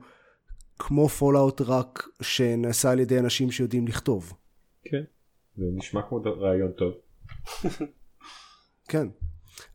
כמו 0.87 1.09
Fallout 1.09 1.61
רק 1.61 2.07
שנעשה 2.21 2.91
על 2.91 2.99
ידי 2.99 3.19
אנשים 3.19 3.51
שיודעים 3.51 3.87
לכתוב. 3.87 4.33
כן, 4.83 5.03
זה 5.57 5.65
נשמע 5.75 6.01
כמו 6.09 6.21
רעיון 6.23 6.71
טוב. 6.71 6.93
כן, 8.89 9.07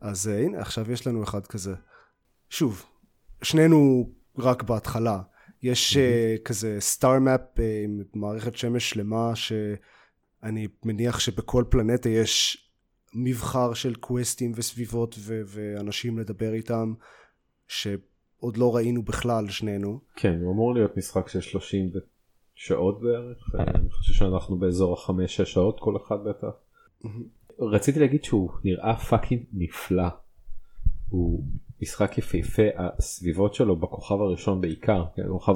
אז 0.00 0.26
uh, 0.26 0.44
הנה 0.44 0.60
עכשיו 0.60 0.92
יש 0.92 1.06
לנו 1.06 1.22
אחד 1.22 1.46
כזה. 1.46 1.74
שוב, 2.50 2.84
שנינו 3.42 4.10
רק 4.38 4.62
בהתחלה. 4.62 5.22
יש 5.62 5.96
uh, 5.96 6.42
כזה 6.44 6.76
star 6.80 7.18
map 7.18 7.40
uh, 7.56 7.60
עם 7.84 8.02
מערכת 8.14 8.56
שמש 8.56 8.90
שלמה 8.90 9.36
שאני 9.36 10.68
מניח 10.84 11.20
שבכל 11.20 11.64
פלנטה 11.70 12.08
יש 12.08 12.66
מבחר 13.14 13.74
של 13.74 13.94
קווסטים 13.94 14.52
וסביבות 14.54 15.14
ו- 15.18 15.42
ואנשים 15.46 16.18
לדבר 16.18 16.52
איתם. 16.52 16.94
ש... 17.68 17.86
עוד 18.46 18.56
לא 18.56 18.76
ראינו 18.76 19.02
בכלל 19.02 19.48
שנינו. 19.48 19.98
כן, 20.16 20.38
הוא 20.42 20.52
אמור 20.52 20.74
להיות 20.74 20.96
משחק 20.96 21.28
של 21.28 21.40
30 21.40 21.90
שעות 22.54 23.00
בערך, 23.00 23.54
אני 23.54 23.90
חושב 23.90 24.14
שאנחנו 24.14 24.56
באזור 24.56 24.92
החמש 24.92 25.36
שש 25.36 25.52
שעות 25.52 25.80
כל 25.80 25.96
אחד 25.96 26.16
בטח. 26.24 26.48
רציתי 27.58 28.00
להגיד 28.00 28.24
שהוא 28.24 28.50
נראה 28.64 28.96
fucking 28.96 29.42
נפלא. 29.52 30.08
הוא 31.10 31.44
משחק 31.82 32.18
יפהפה, 32.18 32.62
הסביבות 32.76 33.54
שלו 33.54 33.76
בכוכב 33.76 34.20
הראשון 34.20 34.60
בעיקר, 34.60 35.04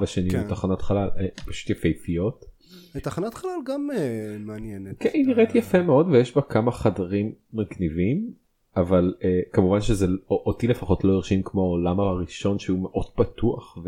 השני 0.03 0.31
כן. 0.31 0.41
הוא 0.41 0.49
תחנת 0.49 0.83
חלל 0.83 1.09
אה, 1.17 1.27
פשוט 1.47 1.71
יפהפיות. 1.71 2.45
תחנת 2.93 3.35
חלל 3.35 3.51
גם 3.67 3.89
uh, 3.93 4.39
מעניינת. 4.39 4.97
כן, 4.99 5.11
היא 5.13 5.27
נראית 5.27 5.55
יפה 5.55 5.83
מאוד 5.83 6.09
ויש 6.09 6.35
בה 6.35 6.43
כמה 6.43 6.73
חדרים 6.73 7.33
מגניבים 7.53 8.31
אבל 8.77 9.15
uh, 9.19 9.25
כמובן 9.53 9.81
שזה 9.81 10.07
אותי 10.31 10.67
לפחות 10.67 11.05
לא 11.05 11.13
הרשים 11.13 11.43
כמו 11.43 11.61
העולם 11.61 12.01
הראשון 12.01 12.59
שהוא 12.59 12.79
מאוד 12.79 13.11
פתוח 13.15 13.79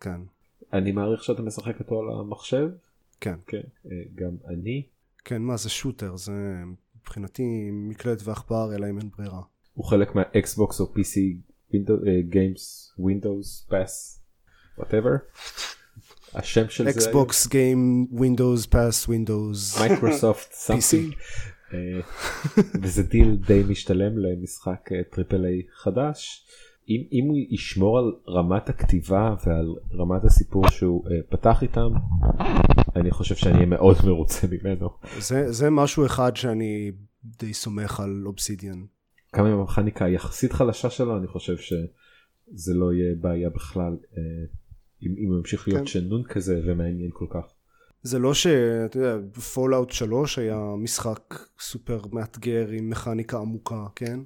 כן, 0.00 0.20
אני 0.72 0.92
מעריך 0.92 1.24
שאתה 1.24 1.42
משחק 1.42 1.80
אותו 1.80 2.00
על 2.00 2.20
המחשב. 2.20 2.68
כן. 3.20 3.34
כן. 3.46 3.60
אה, 3.86 3.96
גם 4.14 4.30
אני. 4.48 4.82
כן, 5.24 5.42
מה 5.42 5.56
זה 5.56 5.70
shooter, 5.70 6.16
זה 6.16 6.32
מבחינתי 7.00 7.70
מקלדת 7.72 8.22
ועכבר 8.24 8.74
אלא 8.74 8.90
אם 8.90 8.98
אין 8.98 9.10
ברירה. 9.18 9.42
הוא 9.74 9.84
חלק 9.84 10.14
מה 10.14 10.36
Xbox 10.36 10.80
או 10.80 10.92
PC 10.96 11.18
Games 12.28 12.92
Windows 12.98 13.66
Pass 13.68 14.22
Whatever. 14.78 15.10
השם 16.34 16.68
של 16.68 16.84
זה 16.84 16.90
Xbox 16.90 17.46
Game 17.46 18.06
Windows 18.10 18.66
Pass 18.66 19.08
Windows 19.08 19.80
Microsoft 19.80 20.52
something 20.52 21.12
אה, 21.12 21.18
וזה 22.82 23.02
דיל 23.02 23.36
די 23.46 23.62
משתלם 23.68 24.18
למשחק 24.18 24.88
triple 25.10 25.44
A 25.44 25.62
חדש. 25.72 26.44
אם, 26.88 27.02
אם 27.12 27.28
הוא 27.28 27.36
ישמור 27.50 27.98
על 27.98 28.12
רמת 28.28 28.68
הכתיבה 28.68 29.34
ועל 29.46 29.74
רמת 29.92 30.24
הסיפור 30.24 30.68
שהוא 30.68 31.04
uh, 31.04 31.10
פתח 31.28 31.62
איתם 31.62 31.92
אני 32.96 33.10
חושב 33.10 33.34
שאני 33.34 33.54
אהיה 33.54 33.66
מאוד 33.66 33.96
מרוצה 34.06 34.46
ממנו. 34.50 34.88
זה, 35.18 35.52
זה 35.52 35.70
משהו 35.70 36.06
אחד 36.06 36.36
שאני 36.36 36.92
די 37.24 37.54
סומך 37.54 38.00
על 38.00 38.22
אובסידיאן. 38.26 38.84
גם 39.36 39.46
עם 39.46 39.58
המכניקה 39.58 40.04
היחסית 40.04 40.52
חלשה 40.52 40.90
שלו 40.90 41.18
אני 41.18 41.26
חושב 41.26 41.56
שזה 41.56 42.74
לא 42.74 42.92
יהיה 42.92 43.14
בעיה 43.20 43.50
בכלל 43.50 43.96
uh, 44.02 44.16
אם, 45.02 45.14
אם 45.18 45.28
הוא 45.28 45.38
ימשיך 45.38 45.68
להיות 45.68 45.80
כן. 45.80 45.86
שנון 45.86 46.22
כזה 46.22 46.60
ומעניין 46.66 47.10
כל 47.12 47.26
כך. 47.30 47.52
זה 48.02 48.18
לא 48.18 48.34
שאתה 48.34 48.98
יודע, 48.98 49.16
Fallout 49.54 49.90
3 49.90 50.38
היה 50.38 50.74
משחק 50.78 51.34
סופר 51.60 52.00
מאתגר 52.12 52.68
עם 52.68 52.90
מכניקה 52.90 53.38
עמוקה, 53.38 53.86
כן? 53.94 54.20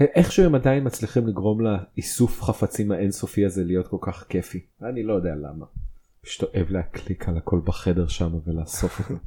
איכשהו 0.00 0.44
הם 0.44 0.54
עדיין 0.54 0.86
מצליחים 0.86 1.26
לגרום 1.26 1.60
לאיסוף 1.60 2.42
חפצים 2.42 2.92
האינסופי 2.92 3.44
הזה 3.44 3.64
להיות 3.64 3.88
כל 3.88 3.96
כך 4.00 4.26
כיפי 4.28 4.66
אני 4.82 5.02
לא 5.02 5.12
יודע 5.14 5.34
למה. 5.34 5.66
פשוט 6.20 6.54
אוהב 6.54 6.70
להקליק 6.70 7.28
על 7.28 7.36
הכל 7.36 7.60
בחדר 7.64 8.06
שם 8.06 8.32
ולאסוף 8.46 9.00
אותו. 9.00 9.14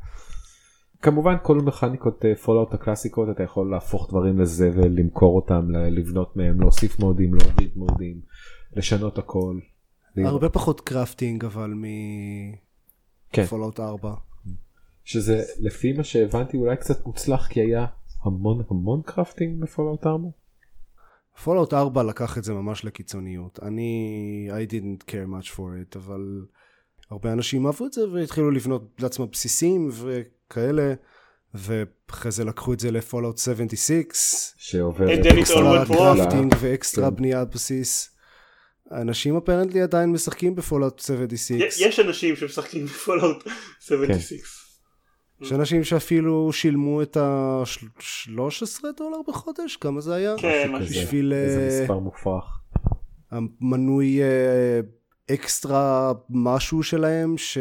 כמובן 1.02 1.36
כל 1.44 1.58
מכניקות 1.58 2.26
Fallout 2.44 2.74
הקלאסיקות 2.74 3.30
אתה 3.30 3.44
יכול 3.44 3.72
להפוך 3.72 4.10
דברים 4.10 4.40
לזבל 4.40 4.88
למכור 4.88 5.36
אותם 5.36 5.70
לבנות 5.72 6.38
מהם 6.38 6.62
להוסיף 6.62 7.00
מודים 7.00 7.34
להוריד 7.34 7.72
מודים 7.76 8.22
לשנות 8.74 9.18
הכל. 9.18 9.60
הרבה 10.18 10.50
פחות 10.50 10.82
crafting 10.82 11.46
אבל 11.46 11.74
כן. 13.38 13.44
מ 13.44 13.48
Fallout 13.48 13.80
4. 13.80 14.14
שזה 15.04 15.44
לפי 15.60 15.94
מה 15.94 16.04
שהבנתי 16.04 16.58
אולי 16.58 16.78
קצת 16.78 17.06
מוצלח 17.06 17.48
כי 17.48 17.60
היה 17.60 17.86
המון 18.24 18.64
המון 18.70 19.02
crafting 19.06 19.62
ב 19.62 19.67
Fallout 19.67 20.06
4. 20.06 20.28
Fallout 21.44 21.74
4 21.74 22.04
לקח 22.04 22.38
את 22.38 22.44
זה 22.44 22.54
ממש 22.54 22.86
לקיצוניות. 22.86 23.60
אני, 23.64 24.50
I 24.52 24.72
didn't 24.72 25.04
care 25.12 25.28
much 25.42 25.48
for 25.56 25.60
it, 25.94 25.98
אבל 25.98 26.46
הרבה 27.12 27.34
אנשים 27.34 27.66
אהבו 27.66 27.86
את 27.86 27.94
זה 27.94 28.02
והתחילו 28.10 28.52
לבנות 28.52 28.96
לעצמם 29.00 29.28
בסיסים 29.32 29.90
וכאלה, 29.92 30.94
ואחרי 31.54 32.32
זה 32.32 32.44
לקחו 32.44 32.74
את 32.74 32.80
זה 32.80 32.92
ל 32.92 32.97
Fallout 32.97 33.38
76, 33.38 34.54
שעובר 34.58 35.06
And 35.08 35.24
then 35.24 35.28
it 35.28 35.50
all 35.50 35.82
extra. 35.82 36.16
crafting 36.16 36.56
ו 36.60 36.68
extra 36.68 37.10
כן. 37.10 37.16
בנייה 37.16 37.40
על 37.40 37.46
בסיס. 37.46 38.17
אנשים 38.92 39.38
apparently 39.38 39.82
עדיין 39.82 40.12
משחקים 40.12 40.56
ב 40.56 40.61
Fallout 40.61 41.00
76. 41.00 41.80
יש 41.80 42.00
אנשים 42.00 42.36
שמשחקים 42.36 42.86
ב 42.86 42.93
Fallout 42.93 43.44
76. 43.80 44.34
יש 45.42 45.52
אנשים 45.52 45.84
שאפילו 45.84 46.54
שילמו 46.54 47.02
את 47.02 47.18
ה-13 47.18 48.82
דולר 48.98 49.18
בחודש, 49.28 49.76
כמה 49.76 50.02
זה 50.02 50.16
היה? 50.16 50.36
כן, 50.38 50.72
משהו 50.72 50.88
כזה. 50.88 51.02
בשביל, 51.02 51.34
איזה 51.34 51.78
אה, 51.78 51.82
מספר 51.82 52.00
מופרך. 52.00 52.60
המנוי 53.32 54.22
אה, 54.22 54.80
אקסטרה 55.34 56.14
משהו 56.30 56.84
שלהם 56.84 57.38
ש... 57.38 57.58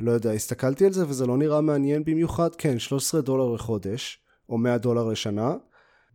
לא 0.00 0.10
יודע, 0.10 0.30
הסתכלתי 0.30 0.86
על 0.86 0.92
זה 0.92 1.08
וזה 1.08 1.26
לא 1.26 1.36
נראה 1.36 1.60
מעניין 1.60 2.04
במיוחד, 2.04 2.54
כן, 2.54 2.78
13 2.78 3.20
דולר 3.20 3.54
לחודש, 3.54 4.18
או 4.48 4.58
100 4.58 4.78
דולר 4.78 5.08
לשנה, 5.08 5.54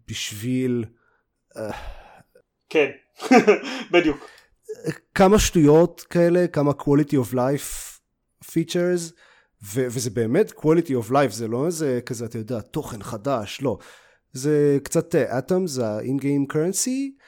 בשביל 0.08 0.86
כן, 2.70 2.92
בדיוק. 3.92 4.30
כמה 5.16 5.40
שטויות 5.40 6.02
כאלה, 6.10 6.48
כמה 6.48 6.72
quality 6.72 7.14
of 7.14 7.34
life 7.34 8.00
features, 8.44 9.14
ו- 9.64 9.88
וזה 9.90 10.10
באמת 10.10 10.52
quality 10.52 10.90
of 10.90 11.12
life, 11.12 11.30
זה 11.30 11.48
לא 11.48 11.66
איזה 11.66 12.00
כזה, 12.06 12.26
אתה 12.26 12.38
יודע, 12.38 12.60
תוכן 12.60 13.04
חדש, 13.04 13.62
לא. 13.62 13.78
זה 14.34 14.78
קצת 14.84 15.16
אה, 15.16 15.40
Atom, 15.40 15.66
זה 15.66 15.88
ה-in-game 15.88 16.54
currency, 16.54 17.26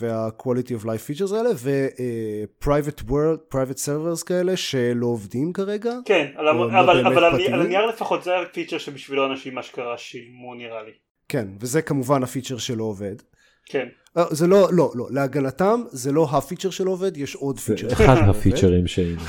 וה-quality 0.00 0.70
of 0.80 0.84
life 0.84 1.08
features 1.08 1.34
האלה, 1.34 1.50
ו-private 1.56 3.02
world, 3.10 3.54
private 3.54 3.78
servers 3.86 4.24
כאלה, 4.26 4.56
שלא 4.56 5.06
עובדים 5.06 5.52
כרגע. 5.52 5.92
כן, 6.04 6.26
או 6.38 6.42
לא 6.42 6.50
אבל 6.50 7.06
אבל? 7.06 7.24
על 7.24 7.60
הנייר 7.60 7.86
לפחות 7.86 8.24
זה 8.24 8.38
הפיצ'ר 8.38 8.78
שבשבילו 8.78 9.26
אנשים 9.26 9.58
אשכרה 9.58 9.98
שילמו 9.98 10.54
נראה 10.54 10.82
לי. 10.82 10.92
כן, 11.28 11.48
וזה 11.60 11.82
כמובן 11.82 12.22
הפיצ'ר 12.22 12.58
שלא 12.58 12.84
עובד. 12.84 13.16
כן. 13.66 13.86
אה, 14.16 14.24
זה 14.30 14.46
לא, 14.46 14.68
לא, 14.72 14.92
לא, 14.94 15.06
להגנתם 15.10 15.82
זה 15.90 16.12
לא 16.12 16.28
הפיצ'ר 16.32 16.70
שלא 16.70 16.90
עובד, 16.90 17.16
יש 17.16 17.34
עוד 17.34 17.58
זה 17.58 17.76
פיצ'ר. 17.76 17.92
אחד 17.92 18.16
הפיצ'רים 18.30 18.86
שהיינו. 18.86 19.20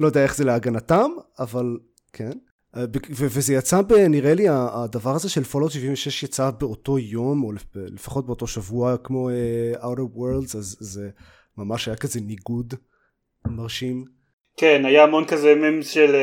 לא 0.00 0.06
יודע 0.06 0.22
איך 0.22 0.36
זה 0.36 0.44
להגנתם, 0.44 1.10
אבל 1.38 1.78
כן. 2.12 2.30
אה, 2.76 2.84
וזה 3.10 3.54
יצא, 3.54 3.80
נראה 4.08 4.34
לי, 4.34 4.46
הדבר 4.50 5.14
הזה 5.14 5.28
של 5.28 5.44
Fallout 5.44 5.72
76 5.72 6.22
יצא 6.22 6.50
באותו 6.50 6.98
יום, 6.98 7.44
או 7.44 7.52
לפ- 7.52 7.64
לפחות 7.76 8.26
באותו 8.26 8.46
שבוע, 8.46 8.96
כמו 9.04 9.30
אה, 9.30 9.34
Outer 9.82 10.16
Worlds, 10.16 10.56
אז 10.58 10.76
זה 10.80 11.08
ממש 11.58 11.88
היה 11.88 11.96
כזה 11.96 12.20
ניגוד 12.20 12.74
מרשים. 13.46 14.04
כן, 14.56 14.82
היה 14.84 15.02
המון 15.04 15.24
כזה 15.26 15.54
מימס 15.54 15.88
של 15.88 16.14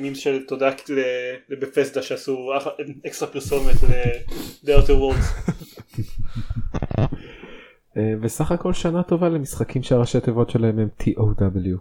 מימס 0.00 0.18
של 0.18 0.44
תודה 0.48 0.68
ל- 0.88 0.98
לבפסדה 1.48 2.02
שעשו 2.02 2.50
אקסטרה 3.06 3.28
פרסומת 3.28 3.74
ל-The 3.82 4.68
Outer 4.68 4.88
Worlds. 4.90 5.52
אה, 7.98 8.14
וסך 8.20 8.52
הכל 8.52 8.72
שנה 8.72 9.02
טובה 9.02 9.28
למשחקים 9.28 9.82
שהראשי 9.82 10.20
תיבות 10.20 10.50
שלהם 10.50 10.78
הם 10.78 10.88
TOW. 11.00 11.78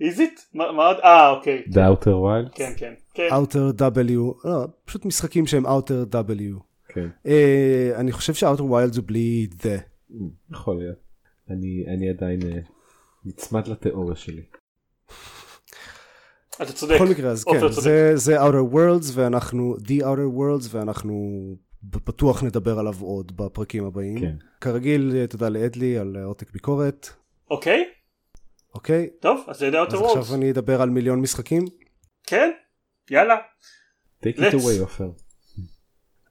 is 0.00 0.18
it? 0.18 0.40
מה 0.54 0.86
עוד? 0.86 0.96
אה 1.04 1.30
אוקיי. 1.30 1.64
The 1.68 1.74
Outer 1.74 2.06
Wild. 2.06 2.54
כן 2.54 2.72
כן. 2.76 2.94
כן. 3.14 3.28
Outer 3.30 3.80
W, 3.80 4.48
לא, 4.48 4.66
פשוט 4.84 5.04
משחקים 5.04 5.46
שהם 5.46 5.66
Outer 5.66 6.14
W. 6.14 6.60
כן. 6.88 7.08
אה, 7.26 7.92
אני 7.96 8.12
חושב 8.12 8.34
ש-Outer 8.34 8.60
Wilds 8.60 8.96
הוא 8.96 9.04
בלי 9.06 9.48
the. 9.52 9.80
יכול 10.50 10.76
להיות. 10.76 10.98
אני 11.50 12.10
עדיין 12.10 12.40
אה, 12.42 12.58
נצמד 13.24 13.68
לתיאוריה 13.68 14.16
שלי. 14.16 14.42
אתה 16.62 16.72
צודק. 16.72 16.94
בכל 16.94 17.06
מקרה, 17.06 17.30
אז 17.30 17.44
כן. 17.44 17.68
זה, 17.68 18.12
זה 18.16 18.42
Outer 18.42 18.74
Worlds, 18.74 19.10
ואנחנו, 19.14 19.76
The 19.78 20.02
Outer 20.02 20.38
Worlds, 20.38 20.68
ואנחנו 20.70 21.14
בטוח 21.90 22.42
נדבר 22.42 22.78
עליו 22.78 22.94
עוד 23.00 23.36
בפרקים 23.36 23.84
הבאים. 23.84 24.20
כן. 24.20 24.36
כרגיל, 24.60 25.26
תודה 25.26 25.48
לאדלי 25.48 25.98
על 25.98 26.16
עותק 26.16 26.50
ביקורת, 26.50 27.08
אוקיי. 27.50 27.84
אוקיי? 28.74 29.10
טוב 29.20 29.44
אז 29.48 29.58
זה 29.58 29.70
The 29.70 29.74
אז 29.74 29.94
Outer 29.94 29.96
Worlds. 29.96 30.18
עכשיו 30.18 30.34
אני 30.34 30.50
אדבר 30.50 30.82
על 30.82 30.90
מיליון 30.90 31.20
משחקים. 31.20 31.64
כן. 32.22 32.50
יאללה. 33.10 33.36
take 34.24 34.36
it 34.36 34.38
Let's. 34.38 34.54
away 34.54 34.80
עופר. 34.80 35.10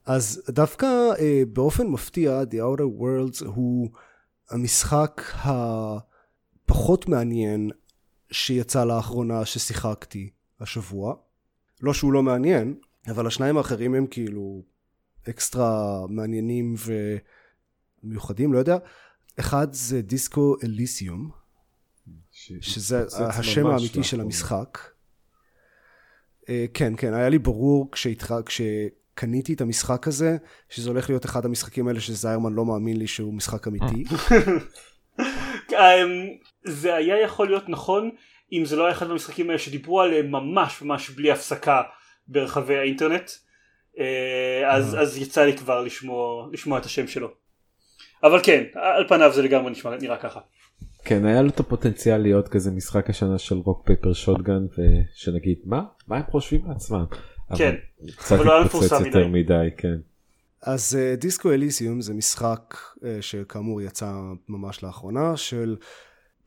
אז 0.05 0.43
דווקא 0.49 0.85
אה, 1.19 1.43
באופן 1.53 1.87
מפתיע, 1.87 2.41
The 2.51 2.55
Outer 2.55 3.01
Worlds 3.01 3.45
הוא 3.45 3.89
המשחק 4.49 5.21
הפחות 5.35 7.07
מעניין 7.07 7.69
שיצא 8.31 8.85
לאחרונה 8.85 9.45
ששיחקתי 9.45 10.29
השבוע. 10.59 11.15
לא 11.81 11.93
שהוא 11.93 12.13
לא 12.13 12.23
מעניין, 12.23 12.75
אבל 13.07 13.27
השניים 13.27 13.57
האחרים 13.57 13.93
הם 13.93 14.07
כאילו 14.07 14.61
אקסטרה 15.29 15.99
מעניינים 16.09 16.75
ומיוחדים, 18.03 18.53
לא 18.53 18.59
יודע. 18.59 18.77
אחד 19.39 19.67
זה 19.73 20.01
דיסקו 20.01 20.55
אליסיום, 20.63 21.29
שזה 22.31 23.05
השם 23.19 23.67
האמיתי 23.67 24.03
של. 24.03 24.21
המשחק. 24.21 24.79
אה, 26.49 26.65
כן, 26.73 26.93
כן, 26.97 27.13
היה 27.13 27.29
לי 27.29 27.39
ברור 27.39 27.91
כשהתח... 27.91 28.31
כשקניתי 28.45 29.53
את 29.53 29.61
המשחק 29.61 30.07
הזה, 30.07 30.37
שזה 30.69 30.89
הולך 30.89 31.09
להיות 31.09 31.25
אחד 31.25 31.45
המשחקים 31.45 31.87
האלה 31.87 31.99
שזיירמן 31.99 32.53
לא 32.53 32.65
מאמין 32.65 32.97
לי 32.97 33.07
שהוא 33.07 33.33
משחק 33.33 33.67
אמיתי. 33.67 34.03
אמ, 35.71 36.27
זה 36.63 36.95
היה 36.95 37.21
יכול 37.21 37.47
להיות 37.47 37.69
נכון 37.69 38.09
אם 38.53 38.65
זה 38.65 38.75
לא 38.75 38.85
היה 38.85 38.91
אחד 38.91 39.07
מהמשחקים 39.07 39.49
האלה 39.49 39.59
שדיברו 39.59 40.01
עליהם 40.01 40.31
ממש 40.31 40.81
ממש 40.81 41.09
בלי 41.09 41.31
הפסקה 41.31 41.81
ברחבי 42.27 42.77
האינטרנט 42.77 43.31
אז, 44.67 44.97
אז 45.01 45.17
יצא 45.17 45.45
לי 45.45 45.57
כבר 45.57 45.81
לשמוע, 45.81 46.47
לשמוע 46.51 46.79
את 46.79 46.85
השם 46.85 47.07
שלו 47.07 47.27
אבל 48.23 48.39
כן 48.43 48.63
על 48.73 49.07
פניו 49.07 49.31
זה 49.33 49.41
לגמרי 49.41 49.71
נשמע, 49.71 49.97
נראה 49.97 50.17
ככה 50.17 50.39
כן 51.05 51.25
היה 51.25 51.41
לו 51.41 51.49
את 51.49 51.59
הפוטנציאל 51.59 52.17
להיות 52.17 52.47
כזה 52.47 52.71
משחק 52.71 53.09
השנה 53.09 53.37
של 53.37 53.55
רוק 53.55 53.85
פייפר 53.85 54.13
שוטגן 54.13 54.65
ושנגיד 54.77 55.57
מה 55.65 55.83
מה 56.07 56.17
הם 56.17 56.23
חושבים 56.31 56.61
לעצמם. 56.67 57.05
כן, 57.57 57.75
אבל 58.31 58.45
לא 58.45 58.55
היה 58.55 58.65
מפורסם 58.65 59.05
יותר 59.05 59.27
מדי. 59.27 59.43
מדי 59.43 59.69
כן. 59.77 59.95
אז 60.61 60.99
דיסקו 61.17 61.51
אליסיום 61.51 62.01
זה 62.01 62.13
משחק 62.13 62.75
uh, 62.95 63.01
שכאמור 63.21 63.81
יצא 63.81 64.11
ממש 64.49 64.83
לאחרונה, 64.83 65.37
של 65.37 65.75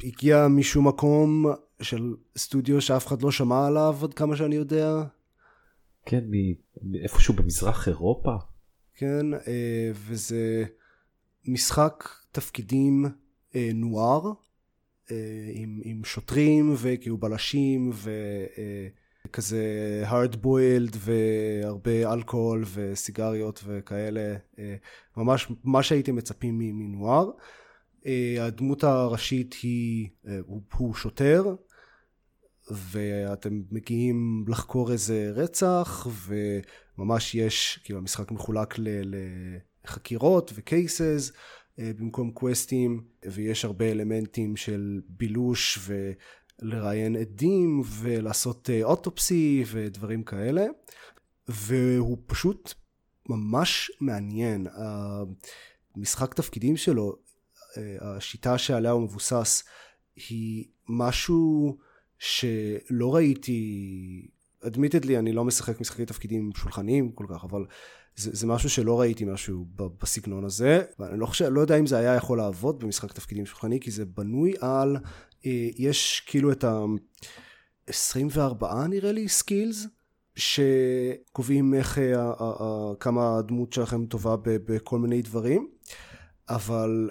הגיע 0.05 0.47
משום 0.49 0.89
מקום 0.89 1.47
של 1.83 2.15
סטודיו 2.37 2.81
שאף 2.81 3.07
אחד 3.07 3.23
לא 3.23 3.31
שמע 3.31 3.67
עליו 3.67 3.97
עד 4.03 4.15
כמה 4.15 4.37
שאני 4.37 4.57
יודע. 4.57 5.03
כן, 6.09 6.25
מאיפשהו 6.83 7.35
במזרח 7.35 7.89
אירופה. 7.89 8.37
כן, 8.95 9.35
uh, 9.35 9.47
וזה 9.93 10.65
משחק 11.45 12.09
תפקידים 12.33 13.05
uh, 13.05 13.57
נואר, 13.75 14.33
uh, 15.07 15.13
עם, 15.53 15.81
עם 15.85 16.05
שוטרים 16.05 16.75
וכאילו 16.77 17.19
בלשים 17.19 17.91
ו... 17.95 18.11
Uh, 18.55 18.59
כזה 19.33 20.05
hard 20.11 20.35
boiled 20.45 20.97
והרבה 20.99 22.13
אלכוהול 22.13 22.65
וסיגריות 22.75 23.63
וכאלה, 23.67 24.37
אה, 24.59 24.77
ממש 25.17 25.53
מה 25.65 25.83
שהייתם 25.83 26.17
מצפים 26.17 26.59
מנוער. 26.59 27.31
אה, 28.07 28.37
הדמות 28.41 28.85
הראשית 28.85 29.55
היא, 29.63 30.09
אה, 30.29 30.39
הוא, 30.47 30.63
הוא 30.77 30.95
שוטר, 30.95 31.55
ואתם 32.71 33.63
מגיעים 33.71 34.45
לחקור 34.49 34.93
איזה 34.93 35.31
רצח, 35.35 36.07
וממש 36.27 37.35
יש, 37.35 37.81
כאילו 37.85 37.99
המשחק 37.99 38.31
מחולק 38.31 38.75
לחקירות 39.85 40.53
וקייסס 40.55 41.33
במקום 41.79 42.31
קווסטים, 42.31 43.05
ויש 43.33 43.65
הרבה 43.65 43.91
אלמנטים 43.91 44.57
של 44.57 45.01
בילוש 45.09 45.79
ו... 45.81 46.13
לראיין 46.63 47.17
עדים 47.17 47.83
ולעשות 48.01 48.71
אה, 48.71 48.85
אוטופסי 48.85 49.65
ודברים 49.67 50.23
כאלה. 50.23 50.67
והוא 51.49 52.19
פשוט 52.27 52.75
ממש 53.29 53.91
מעניין. 54.01 54.67
המשחק 55.97 56.35
תפקידים 56.35 56.77
שלו 56.77 57.17
אה, 57.77 57.97
השיטה 58.01 58.59
שעליה 58.59 58.91
הוא 58.91 59.03
מבוסס 59.03 59.65
היא 60.17 60.65
משהו 60.89 61.79
שלא 62.19 63.15
ראיתי 63.15 64.29
admittedly 64.65 65.19
אני 65.19 65.33
לא 65.33 65.45
משחק 65.45 65.81
משחקי 65.81 66.07
תפקידים 66.07 66.51
שולחניים 66.57 67.13
כל 67.13 67.27
כך 67.29 67.45
אבל 67.45 67.65
זה, 68.17 68.31
זה 68.33 68.47
משהו 68.47 68.71
שלא 68.71 69.01
ראיתי 69.01 69.25
משהו 69.25 69.67
בסגנון 69.77 70.45
הזה 70.45 70.83
ואני 70.99 71.21
לא 71.21 71.27
חושב 71.27 71.49
לא 71.49 71.61
יודע 71.61 71.79
אם 71.79 71.87
זה 71.87 71.99
היה 71.99 72.15
יכול 72.15 72.39
לעבוד 72.39 72.81
במשחק 72.81 73.13
תפקידים 73.13 73.47
שולחני 73.47 73.81
כי 73.81 73.91
זה 73.91 74.05
בנוי 74.05 74.55
על 74.61 74.97
אה, 75.47 75.69
יש 75.77 76.23
כאילו 76.27 76.53
את 76.53 76.65
ה-24 76.65 78.65
נראה 78.89 79.13
לי 79.13 79.29
סקילס 79.29 79.87
שקובעים 80.37 81.75
איך 81.75 81.99
אה, 81.99 82.33
כמה 83.01 83.39
הדמות 83.39 83.73
שלכם 83.73 84.07
טובה 84.07 84.37
בכל 84.45 84.99
מיני 84.99 85.23
דברים 85.23 85.69
אבל 86.49 87.11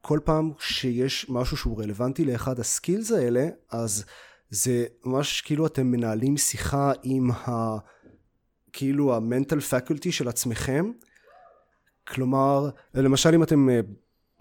כל 0.00 0.20
פעם 0.24 0.52
שיש 0.58 1.26
משהו 1.28 1.56
שהוא 1.56 1.82
רלוונטי 1.82 2.24
לאחד 2.24 2.60
ה 2.60 2.67
skills 2.67 3.12
האלה 3.12 3.48
אז 3.70 4.04
זה 4.50 4.86
ממש 5.04 5.40
כאילו 5.40 5.66
אתם 5.66 5.86
מנהלים 5.86 6.36
שיחה 6.36 6.92
עם 7.02 7.30
ה... 7.30 7.76
כאילו 8.72 9.16
ה 9.16 9.22
mental 9.22 9.60
faculty 9.60 10.12
של 10.12 10.28
עצמכם. 10.28 10.90
כלומר 12.08 12.70
למשל 12.94 13.34
אם 13.34 13.42
אתם 13.42 13.70
אה, 13.70 13.80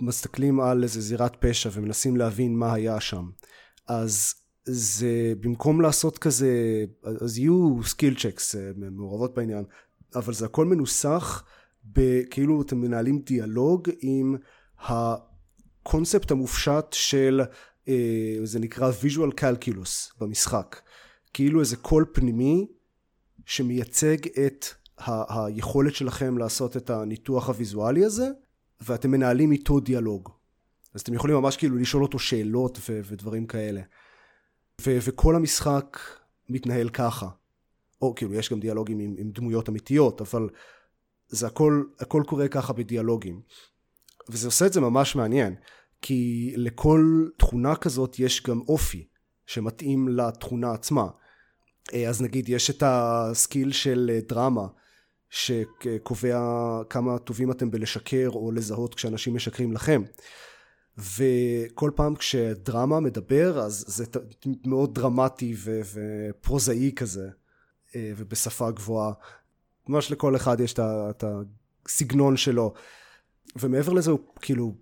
מסתכלים 0.01 0.59
על 0.59 0.83
איזה 0.83 1.01
זירת 1.01 1.35
פשע 1.39 1.69
ומנסים 1.73 2.17
להבין 2.17 2.55
מה 2.55 2.73
היה 2.73 2.99
שם 2.99 3.29
אז 3.87 4.33
זה 4.65 5.33
במקום 5.39 5.81
לעשות 5.81 6.17
כזה 6.17 6.85
אז 7.03 7.37
יהיו 7.37 7.83
skill 7.83 8.15
checks 8.19 8.55
אה, 8.55 8.71
מעורבות 8.75 9.33
בעניין 9.33 9.63
אבל 10.15 10.33
זה 10.33 10.45
הכל 10.45 10.65
מנוסח 10.65 11.43
כאילו 12.29 12.61
אתם 12.61 12.77
מנהלים 12.77 13.19
דיאלוג 13.19 13.89
עם 14.01 14.35
הקונספט 14.79 16.31
המופשט 16.31 16.85
של 16.91 17.41
זה 18.43 18.59
נקרא 18.59 18.91
visual 19.03 19.31
calculus 19.41 20.19
במשחק 20.19 20.79
כאילו 21.33 21.59
איזה 21.59 21.77
קול 21.77 22.05
פנימי 22.13 22.67
שמייצג 23.45 24.17
את 24.45 24.65
ה- 24.97 25.45
היכולת 25.45 25.95
שלכם 25.95 26.37
לעשות 26.37 26.77
את 26.77 26.89
הניתוח 26.89 27.47
הוויזואלי 27.47 28.05
הזה 28.05 28.27
ואתם 28.81 29.11
מנהלים 29.11 29.51
איתו 29.51 29.79
דיאלוג. 29.79 30.29
אז 30.93 31.01
אתם 31.01 31.13
יכולים 31.13 31.35
ממש 31.35 31.57
כאילו 31.57 31.77
לשאול 31.77 32.03
אותו 32.03 32.19
שאלות 32.19 32.77
ו- 32.89 32.99
ודברים 33.03 33.47
כאלה. 33.47 33.81
ו- 34.81 34.97
וכל 35.01 35.35
המשחק 35.35 35.99
מתנהל 36.49 36.89
ככה. 36.89 37.29
או 38.01 38.15
כאילו 38.15 38.33
יש 38.33 38.51
גם 38.51 38.59
דיאלוגים 38.59 38.99
עם, 38.99 39.15
עם 39.17 39.31
דמויות 39.31 39.69
אמיתיות, 39.69 40.21
אבל 40.21 40.49
זה 41.27 41.47
הכל, 41.47 41.83
הכל 41.99 42.23
קורה 42.27 42.47
ככה 42.47 42.73
בדיאלוגים. 42.73 43.41
וזה 44.29 44.47
עושה 44.47 44.65
את 44.65 44.73
זה 44.73 44.81
ממש 44.81 45.15
מעניין, 45.15 45.55
כי 46.01 46.53
לכל 46.55 47.27
תכונה 47.37 47.75
כזאת 47.75 48.19
יש 48.19 48.43
גם 48.43 48.61
אופי 48.67 49.07
שמתאים 49.45 50.07
לתכונה 50.07 50.71
עצמה. 50.71 51.07
אה, 51.93 52.09
אז 52.09 52.21
נגיד 52.21 52.49
יש 52.49 52.69
את 52.69 52.83
הסקיל 52.85 53.71
של 53.71 54.11
אה, 54.13 54.19
דרמה 54.27 54.67
שקובע 55.29 56.41
כמה 56.89 57.19
טובים 57.19 57.51
אתם 57.51 57.71
בלשקר 57.71 58.29
או 58.33 58.51
לזהות 58.51 58.95
כשאנשים 58.95 59.35
משקרים 59.35 59.73
לכם. 59.73 60.03
וכל 60.97 61.91
פעם 61.95 62.15
כשדרמה 62.15 62.99
מדבר 62.99 63.59
אז 63.59 63.85
זה 63.87 64.05
מאוד 64.65 64.95
דרמטי 64.95 65.55
ו- 65.57 65.81
ופרוזאי 65.93 66.91
כזה 66.95 67.29
אה, 67.95 68.11
ובשפה 68.17 68.71
גבוהה. 68.71 69.13
ממש 69.87 70.11
לכל 70.11 70.35
אחד 70.35 70.59
יש 70.59 70.73
את 70.79 71.23
הסגנון 71.23 72.37
שלו. 72.37 72.73
ומעבר 73.55 73.93
לזה 73.93 74.11
הוא 74.11 74.19
כאילו 74.41 74.75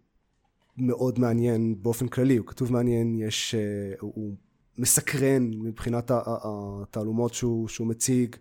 מאוד 0.77 1.19
מעניין 1.19 1.75
באופן 1.81 2.07
כללי 2.07 2.37
הוא 2.37 2.47
כתוב 2.47 2.71
מעניין 2.71 3.15
יש 3.15 3.55
הוא 3.99 4.35
מסקרן 4.77 5.49
מבחינת 5.53 6.11
התעלומות 6.13 7.33
שהוא, 7.33 7.67
שהוא 7.67 7.87
מציג 7.87 8.35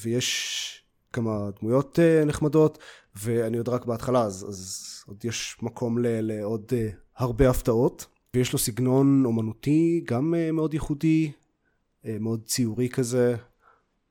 ויש 0.00 0.84
כמה 1.12 1.50
דמויות 1.60 1.98
uh, 1.98 2.24
נחמדות 2.24 2.78
ואני 3.16 3.58
עוד 3.58 3.68
רק 3.68 3.84
בהתחלה 3.84 4.22
אז, 4.22 4.46
אז 4.48 4.84
עוד 5.06 5.24
יש 5.24 5.56
מקום 5.62 5.98
ל, 5.98 6.06
לעוד 6.20 6.64
uh, 6.70 6.96
הרבה 7.16 7.50
הפתעות 7.50 8.06
ויש 8.34 8.52
לו 8.52 8.58
סגנון 8.58 9.24
אומנותי 9.24 10.04
גם 10.06 10.34
מאוד 10.52 10.74
ייחודי 10.74 11.32
מאוד 12.04 12.42
ציורי 12.46 12.88
כזה 12.88 13.36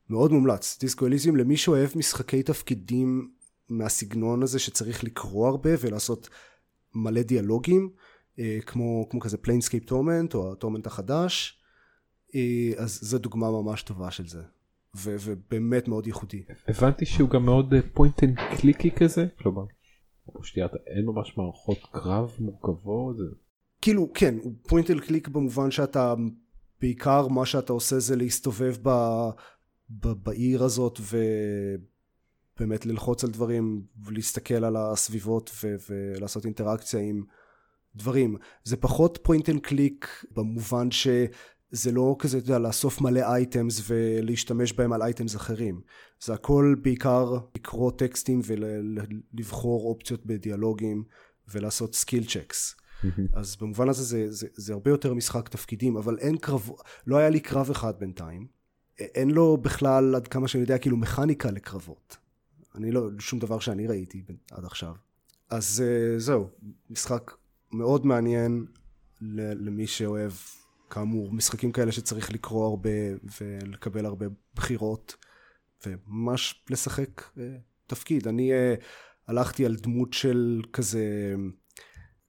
מאוד 0.10 0.32
מומלץ. 0.32 0.78
Disco 0.80 1.08
Elysium 1.08 1.36
למי 1.36 1.58
שאוהב 1.58 1.90
משחקי 1.96 2.44
תפקידים 2.44 3.32
מהסגנון 3.70 4.44
הזה 4.44 4.60
שצריך 4.60 5.04
לקרוא 5.04 5.48
הרבה 5.48 5.70
ולעשות 5.80 6.30
מלא 6.95 7.21
דיאלוגים 7.21 7.89
uh, 8.36 8.39
כמו, 8.65 9.08
כמו 9.10 9.19
כזה 9.19 9.38
Planescape 9.38 9.86
Torment 9.86 10.36
או 10.36 10.52
ה 10.52 10.56
Torment 10.56 10.88
החדש 10.88 11.62
uh, 12.28 12.36
אז 12.78 12.99
זו 13.02 13.17
דוגמה 13.17 13.52
ממש 13.52 13.84
טובה 13.84 14.12
של 14.12 14.28
זה 14.28 14.41
ו- 14.95 15.15
ובאמת 15.23 15.88
מאוד 15.88 16.08
ייחודי. 16.08 16.43
הבנתי 16.67 17.06
שהוא 17.06 17.30
גם 17.30 17.45
מאוד 17.45 17.73
point 17.93 18.24
and 18.24 18.38
clicky 18.58 18.91
כזה 18.91 19.28
כלומר 19.39 19.63
שתהיה, 20.43 20.67
אין 20.88 21.06
ממש 21.06 21.38
מערכות 21.38 21.78
קרב 21.91 22.32
מורכבות. 22.39 23.17
זה... 23.17 23.23
כאילו 23.82 24.10
כן 24.13 24.36
הוא 24.43 24.54
point 24.67 24.91
and 24.91 25.00
click 25.00 25.28
במובן 25.28 25.71
שאתה 25.71 26.13
בעיקר 26.82 27.28
מה 27.28 27.45
שאתה 27.45 27.73
עושה 27.73 27.99
זה 27.99 28.15
להסתובב 28.15 28.75
ב, 28.84 28.89
ב, 29.89 30.08
בעיר 30.08 30.63
הזאת 30.63 30.99
ובאמת 32.60 32.86
ללחוץ 32.86 33.24
על 33.24 33.30
דברים 33.30 33.82
ולהסתכל 34.06 34.63
על 34.63 34.76
הסביבות 34.76 35.52
ו, 35.63 35.76
ולעשות 35.89 36.45
אינטראקציה 36.45 37.00
עם 37.00 37.24
דברים 37.95 38.36
זה 38.63 38.78
פחות 38.78 39.19
point 39.24 39.50
and 39.50 39.62
click 39.62 40.24
במובן 40.36 40.91
ש... 40.91 41.08
זה 41.72 41.91
לא 41.91 42.15
כזה, 42.19 42.38
אתה 42.38 42.45
יודע, 42.45 42.60
לאסוף 42.60 43.02
מלא 43.02 43.19
items 43.19 43.82
ולהשתמש 43.88 44.74
בהם 44.74 44.93
על 44.93 45.02
items 45.02 45.36
אחרים. 45.36 45.82
זה 46.24 46.34
הכל 46.34 46.76
בעיקר 46.82 47.38
לקרוא 47.56 47.91
טקסטים 47.91 48.41
ולבחור 48.45 49.89
אופציות 49.89 50.26
בדיאלוגים 50.26 51.04
ולעשות 51.48 51.95
skill 51.95 52.26
checks. 52.26 52.76
אז 53.34 53.56
במובן 53.56 53.89
הזה 53.89 54.04
זה, 54.04 54.32
זה, 54.32 54.48
זה 54.54 54.74
הרבה 54.74 54.91
יותר 54.91 55.13
משחק 55.13 55.50
תפקידים, 55.50 55.98
אבל 55.98 56.17
אין 56.19 56.38
קרב, 56.38 56.69
לא 57.08 57.17
היה 57.17 57.30
לי 57.30 57.39
קרב 57.39 57.69
אחד 57.69 58.00
בינתיים. 58.00 58.48
אין 59.00 59.32
לו 59.32 59.58
בכלל, 59.58 60.15
עד 60.15 60.28
כמה 60.28 60.48
שאני 60.48 60.62
יודע, 60.62 60.78
כאילו 60.78 60.98
מכניקה 60.98 61.52
לקרבות. 61.52 62.17
אני 62.75 62.91
לא, 62.91 63.10
שום 63.19 63.39
דבר 63.39 63.60
שאני 63.60 63.88
ראיתי 63.88 64.23
עד 64.51 64.65
עכשיו. 64.65 64.95
אז 65.49 65.84
אה, 65.86 66.19
זהו, 66.19 66.49
משחק 66.89 67.32
מאוד 67.71 68.05
מעניין 68.05 68.65
למי 69.21 69.88
שאוהב 69.88 70.32
כאמור 70.89 71.34
משחקים 71.34 71.71
כאלה 71.71 71.91
שצריך 71.91 72.32
לקרוא 72.32 72.65
הרבה 72.65 72.89
ולקבל 73.41 74.05
הרבה 74.05 74.25
בחירות 74.55 75.15
וממש 75.86 76.63
לשחק 76.69 77.21
uh, 77.21 77.39
תפקיד 77.88 78.27
אני 78.27 78.51
uh, 78.51 78.84
הלכתי 79.27 79.65
על 79.65 79.75
דמות 79.75 80.13
של 80.13 80.62
כזה 80.73 81.34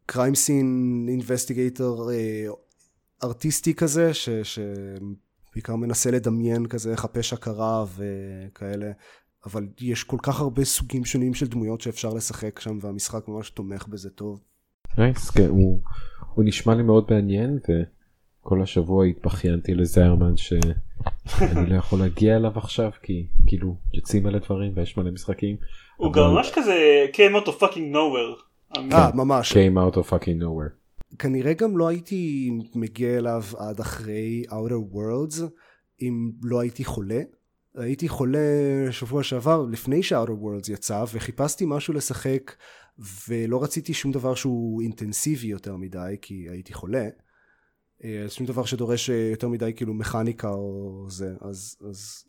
crime 0.07 0.35
scene 0.35 1.07
investigator 1.09 2.11
ארטיסטי 3.23 3.75
כזה 3.75 4.15
ש, 4.15 4.29
שבעיקר 4.29 5.77
מנסה 5.77 6.11
לדמיין 6.11 6.67
כזה 6.67 6.91
איך 6.91 7.05
הפשע 7.05 7.37
קרה 7.37 7.85
וכאלה 7.97 8.93
אבל 9.47 9.67
יש 9.81 10.05
כל 10.05 10.17
כך 10.23 10.41
הרבה 10.41 10.65
סוגים 10.65 11.05
שונים 11.05 11.35
של 11.35 11.47
דמויות 11.47 11.81
שאפשר 11.81 12.15
לשחק 12.15 12.61
שם 12.61 12.79
והמשחק 12.81 13.29
ממש 13.29 13.51
תומך 13.51 13.87
בזה 13.89 14.11
טוב. 14.11 14.41
nice, 14.99 15.31
כן, 15.31 15.49
הוא, 15.49 15.81
הוא 16.35 16.45
נשמע 16.45 16.75
לי 16.75 16.83
מאוד 16.83 17.07
מעניין 17.11 17.59
וכל 18.43 18.63
השבוע 18.63 19.05
התבכיינתי 19.05 19.75
לזיירמן 19.75 20.37
שאני 20.37 21.71
לא 21.71 21.75
יכול 21.75 21.99
להגיע 21.99 22.37
אליו 22.37 22.53
עכשיו 22.59 22.91
כי 23.03 23.27
כאילו 23.47 23.77
יוצאים 23.95 24.27
אלה 24.27 24.39
דברים 24.39 24.73
ויש 24.77 24.97
מלא 24.97 25.11
משחקים. 25.11 25.57
הוא 25.97 26.13
גם 26.13 26.23
ממש 26.35 26.51
כזה 26.55 27.07
came 27.13 27.43
out 27.43 27.49
of 27.49 27.63
fucking 27.63 27.95
nowhere. 27.95 28.43
אה, 28.93 29.11
ממש. 29.15 29.53
came 29.53 29.77
out 29.77 29.97
of 29.97 30.11
fucking 30.11 30.43
nowhere. 30.43 30.81
כנראה 31.19 31.53
גם 31.53 31.79
לא 31.79 31.89
הייתי 31.89 32.51
מגיע 32.75 33.19
אליו 33.19 33.43
עד 33.59 33.81
אחרי 33.81 34.43
Outer 34.49 34.95
Worlds 34.95 35.43
אם 36.03 36.31
לא 36.43 36.61
הייתי 36.61 36.85
חולה. 36.85 37.21
הייתי 37.75 38.09
חולה 38.09 38.39
שבוע 38.91 39.23
שעבר 39.23 39.67
לפני 39.71 40.03
ש-Outer 40.03 40.43
Worlds 40.43 40.73
יצא 40.73 41.05
וחיפשתי 41.13 41.65
משהו 41.69 41.95
לשחק 41.95 42.55
ולא 43.29 43.63
רציתי 43.63 43.95
שום 43.95 44.13
דבר 44.13 44.35
שהוא 44.35 44.83
אינטנסיבי 44.83 45.47
יותר 45.47 45.77
מדי 45.77 46.17
כי 46.23 46.47
הייתי 46.51 46.75
חולה. 46.75 47.09
אה, 48.05 48.25
שום 48.29 48.47
דבר 48.47 48.65
שדורש 48.65 49.09
יותר 49.09 49.49
מדי 49.49 49.73
כאילו 49.77 49.95
מכניקה 49.95 50.49
או 50.49 51.07
זה 51.09 51.35
אז, 51.41 51.77
אז 51.91 52.25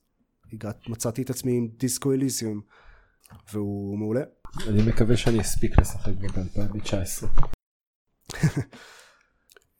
הגעת, 0.53 0.89
מצאתי 0.89 1.21
את 1.21 1.29
עצמי 1.29 1.57
עם 1.57 1.67
דיסקו 1.77 2.13
אליסיום 2.13 2.61
והוא 3.53 3.97
מעולה. 3.97 4.23
אני 4.67 4.81
מקווה 4.89 5.17
שאני 5.17 5.41
אספיק 5.41 5.79
לשחק 5.79 6.13
בו 6.13 6.27
ב-2019. 6.27 7.25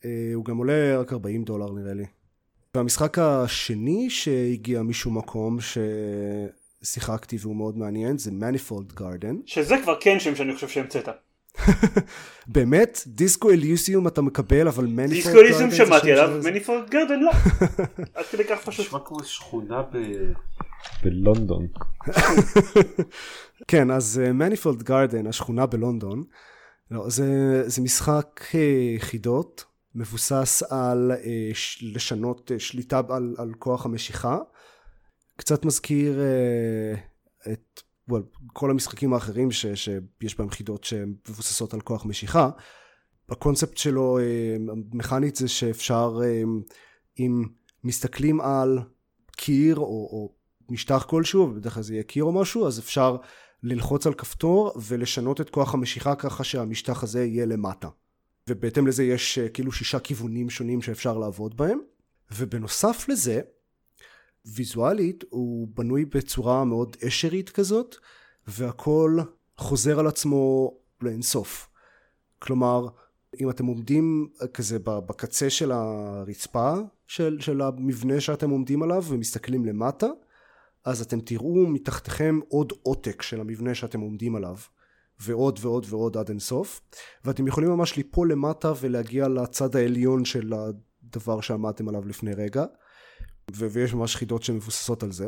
אה, 0.06 0.32
הוא 0.34 0.46
גם 0.46 0.58
עולה 0.58 1.00
רק 1.00 1.14
40 1.14 1.44
דולר 1.44 1.72
נראה 1.72 1.94
לי. 1.94 2.06
והמשחק 2.76 3.20
השני 3.20 4.10
שהגיע 4.10 4.82
משום 4.82 5.18
מקום 5.18 5.58
ששיחקתי 6.82 7.38
והוא 7.42 7.56
מאוד 7.56 7.78
מעניין 7.78 8.18
זה 8.18 8.32
Manifold 8.32 8.94
Garden. 8.94 9.36
שזה 9.46 9.76
כבר 9.84 9.96
כן 10.00 10.20
שם 10.20 10.36
שאני 10.36 10.56
חושב 10.56 10.68
שהמצאת. 10.68 11.10
באמת? 12.48 13.04
Disco 13.08 13.50
Elysium 13.50 14.08
אתה 14.08 14.22
מקבל 14.22 14.68
אבל 14.68 14.86
Manifold 14.86 15.10
Garden 15.10 15.16
Disco 15.16 15.40
Elysium 15.40 15.72
שמעתי 15.72 16.12
עליו 16.12 16.42
Manifold 16.44 16.90
Garden 16.90 17.20
לא. 17.20 17.32
עד 18.16 18.26
כדי 18.32 18.44
כך 18.44 18.62
פשוט. 18.66 18.86
נשמע 18.86 19.00
כמו 19.06 19.24
שכונה 19.24 19.82
בלונדון. 21.04 21.68
כן 23.68 23.92
אז 23.92 24.22
Manifold 24.34 24.84
Garden 24.84 25.28
השכונה 25.28 25.66
בלונדון 25.66 26.24
לא, 26.92 27.10
זה, 27.10 27.64
זה 27.70 27.82
משחק 27.82 28.42
אה, 28.56 28.96
חידות 29.00 29.66
מבוסס 29.96 30.64
על 30.70 31.12
אה, 31.12 31.52
לשנות 31.82 32.52
אה, 32.52 32.60
שליטה 32.60 33.02
על, 33.10 33.36
על 33.38 33.54
כוח 33.60 33.86
המשיכה 33.86 34.38
קצת 35.36 35.66
מזכיר 35.66 36.20
את 37.52 37.82
well, 38.12 38.16
כל 38.54 38.72
המשחקים 38.72 39.14
האחרים 39.14 39.52
ש, 39.52 39.66
שיש 39.66 40.38
בהם 40.38 40.50
חידות 40.50 40.84
שמבוססות 40.84 41.74
על 41.74 41.82
כוח 41.82 42.06
משיכה 42.06 42.50
הקונספט 43.30 43.78
שלו 43.78 44.20
מכנית 44.94 45.36
זה 45.36 45.48
שאפשר 45.48 46.20
אם 47.20 47.44
מסתכלים 47.84 48.42
על 48.42 48.80
קיר 49.38 49.76
או, 49.76 49.84
או 49.84 50.36
משטח 50.70 51.06
כלשהו 51.10 51.42
ובדרך 51.42 51.74
כלל 51.74 51.84
זה 51.84 51.94
יהיה 51.94 52.04
קיר 52.04 52.24
או 52.24 52.32
משהו 52.32 52.68
אז 52.68 52.80
אפשר 52.80 53.18
ללחוץ 53.64 54.08
על 54.08 54.14
כפתור 54.14 54.72
ולשנות 54.82 55.42
את 55.42 55.50
כוח 55.50 55.74
המשיכה 55.74 56.16
ככה 56.16 56.44
שהמשטח 56.44 57.04
הזה 57.04 57.26
יהיה 57.26 57.46
למטה. 57.46 57.88
ובהתאם 58.52 58.88
לזה 58.88 59.04
יש 59.04 59.38
אה, 59.38 59.50
כאילו 59.50 59.72
שישה 59.72 60.00
כיוונים 60.00 60.50
שונים 60.50 60.82
שאפשר 60.82 61.18
לעבוד 61.18 61.58
בהם. 61.58 61.80
ובנוסף 62.38 63.10
לזה, 63.10 63.42
ויזואלית 64.46 65.24
הוא 65.30 65.68
בנוי 65.74 66.06
בצורה 66.06 66.66
מאוד 66.66 66.98
אשרית 67.08 67.50
כזאת, 67.50 67.96
והכל 68.48 69.18
חוזר 69.58 70.00
על 70.00 70.08
עצמו 70.08 70.74
לאינסוף. 71.02 71.70
כלומר, 72.40 72.88
אם 73.42 73.50
אתם 73.50 73.66
עומדים 73.66 74.30
אה, 74.42 74.48
כזה 74.48 74.80
בקצה 74.80 75.50
של 75.50 75.72
הרצפה 75.72 76.74
של, 77.08 77.38
של 77.40 77.62
המבנה 77.62 78.22
שאתם 78.22 78.50
עומדים 78.50 78.84
עליו 78.84 79.04
ומסתכלים 79.08 79.66
למטה, 79.66 80.08
אז 80.86 81.02
אתם 81.02 81.20
תראו 81.20 81.68
מתחתיכם 81.68 82.40
עוד 82.48 82.74
עותק 82.84 83.22
של 83.22 83.42
המבנה 83.42 83.76
שאתם 83.76 84.00
עומדים 84.00 84.36
עליו 84.36 84.56
ועוד 85.22 85.60
ועוד 85.62 85.86
ועוד 85.90 86.18
עד 86.18 86.30
אינסוף 86.30 86.82
ואתם 87.26 87.48
יכולים 87.48 87.70
ממש 87.70 87.96
ליפול 87.96 88.32
למטה 88.32 88.74
ולהגיע 88.82 89.28
לצד 89.28 89.76
העליון 89.76 90.26
של 90.26 90.54
הדבר 90.54 91.42
שעמדתם 91.42 91.90
עליו 91.90 92.08
לפני 92.08 92.34
רגע 92.34 92.66
ו- 93.56 93.72
ויש 93.72 93.94
ממש 93.94 94.16
חידות 94.16 94.44
שמבוססות 94.44 95.04
על 95.04 95.12
זה. 95.12 95.28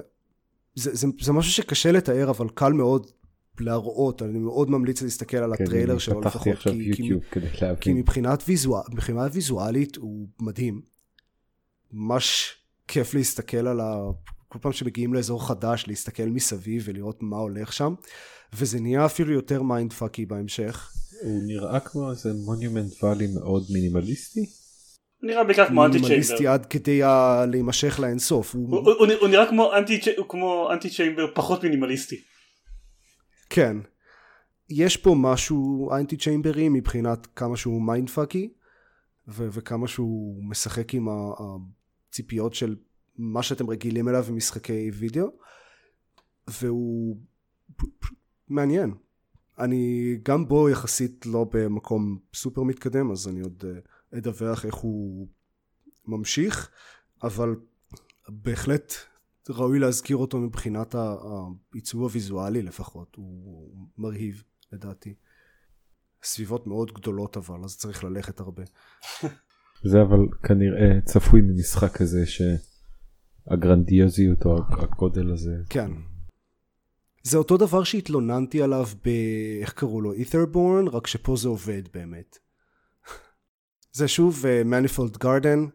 זה, 0.76 0.96
זה. 0.96 1.08
זה 1.22 1.32
משהו 1.32 1.52
שקשה 1.52 1.92
לתאר 1.92 2.30
אבל 2.30 2.50
קל 2.50 2.74
מאוד 2.74 3.08
להראות 3.60 4.22
אני 4.22 4.40
מאוד 4.40 4.70
ממליץ 4.70 5.02
להסתכל 5.02 5.38
על 5.38 5.56
כן, 5.58 5.64
הטריילר 5.64 5.98
שלו 5.98 6.22
לפחות 6.22 6.58
כי, 6.58 6.94
כי, 6.94 7.10
כי 7.82 7.94
מבחינת, 7.94 8.44
ויזואל, 8.48 8.84
מבחינת 8.92 9.32
ויזואלית 9.34 9.96
הוא 9.96 10.28
מדהים 10.42 10.82
ממש 11.92 12.56
כיף 12.88 13.14
להסתכל 13.14 13.68
על 13.68 13.80
ה... 13.80 13.96
כל 14.54 14.60
פעם 14.62 14.72
שמגיעים 14.72 15.14
לאזור 15.14 15.48
חדש 15.48 15.86
להסתכל 15.88 16.24
מסביב 16.24 16.84
ולראות 16.86 17.24
מה 17.24 17.38
הולך 17.38 17.74
שם 17.74 17.94
וזה 18.54 18.80
נהיה 18.80 19.06
אפילו 19.06 19.34
יותר 19.34 19.62
mind 19.62 19.94
fucky 19.94 20.26
בהמשך. 20.26 20.92
הוא 21.22 21.42
נראה 21.48 21.80
כמו 21.80 22.12
איזה 22.12 22.34
Monument 22.34 23.04
Valley 23.04 23.28
מאוד 23.28 23.64
מינימליסטי. 23.70 24.46
נראה 25.22 25.44
בעיקר 25.44 25.68
כמו 25.68 25.86
Antichamber. 25.86 26.10
מינימליסטי 26.10 26.48
עד 26.48 26.66
כדי 26.66 27.02
להימשך 27.52 28.00
לאינסוף. 28.00 28.56
הוא, 28.56 28.70
הוא, 28.70 28.94
הוא, 29.00 29.08
הוא 29.22 29.28
נראה 29.28 29.50
כמו 29.50 29.74
אנטי, 29.78 30.00
כמו 30.30 30.70
Antichamber 30.74 31.26
פחות 31.36 31.64
מינימליסטי. 31.64 32.16
כן. 33.50 33.78
יש 34.70 34.98
פה 34.98 35.16
משהו 35.18 35.90
Antichamber 35.96 36.18
י 36.18 36.70
מבחינת 36.70 37.28
כמה 37.36 37.58
שהוא 37.58 37.82
mind 37.82 38.10
fucky 38.10 38.54
וכמה 39.28 39.88
שהוא 39.88 40.44
משחק 40.50 40.94
עם 40.94 41.08
הציפיות 42.10 42.54
של 42.54 42.76
מה 43.18 43.44
שאתם 43.44 43.70
רגילים 43.70 44.10
אליו 44.10 44.24
במשחקי 44.24 44.92
וידאו 44.94 45.28
והוא 46.48 47.18
מעניין. 48.50 48.94
אני 49.60 50.16
גם 50.24 50.48
בו 50.48 50.70
יחסית 50.70 51.26
לא 51.26 51.46
במקום 51.54 52.18
סופר 52.34 52.64
מתקדם 52.64 53.12
אז 53.12 53.28
אני 53.28 53.42
עוד 53.42 53.64
אה, 53.68 54.18
אדווח 54.18 54.66
איך 54.66 54.76
הוא 54.76 55.28
ממשיך 56.06 56.70
אבל 57.24 57.56
בהחלט 58.30 58.94
ראוי 59.50 59.80
להזכיר 59.80 60.18
אותו 60.18 60.40
מבחינת 60.40 60.96
העיצוב 60.96 62.02
הוויזואלי 62.02 62.62
לפחות 62.62 63.16
הוא 63.16 63.88
מרהיב 63.98 64.44
לדעתי. 64.72 65.14
סביבות 66.24 66.68
מאוד 66.68 66.92
גדולות 66.92 67.38
אבל 67.38 67.64
אז 67.64 67.78
צריך 67.78 68.04
ללכת 68.04 68.40
הרבה. 68.40 68.64
זה 69.92 70.02
אבל 70.02 70.28
כנראה 70.44 71.02
צפוי 71.06 71.42
ממשחק 71.42 71.98
כזה 71.98 72.26
ש... 72.26 72.42
הגרנדיוזיות 73.48 74.46
או 74.46 74.58
הגודל 74.70 75.32
הזה. 75.32 75.56
כן. 75.70 75.92
זה 77.24 77.38
אותו 77.38 77.58
דבר 77.58 77.84
שהתלוננתי 77.84 78.62
עליו 78.62 78.86
ב... 79.06 79.10
איך 79.62 79.74
קראו 79.74 80.02
לו? 80.02 80.14
Etherborn, 80.14 80.88
רק 80.88 81.08
שפה 81.08 81.36
זה 81.36 81.48
עובד 81.48 81.82
באמת. 81.94 82.38
זה 83.98 84.08
שוב 84.08 84.46
Manifold 84.66 85.16
uh, 85.16 85.20
Garden, 85.20 85.66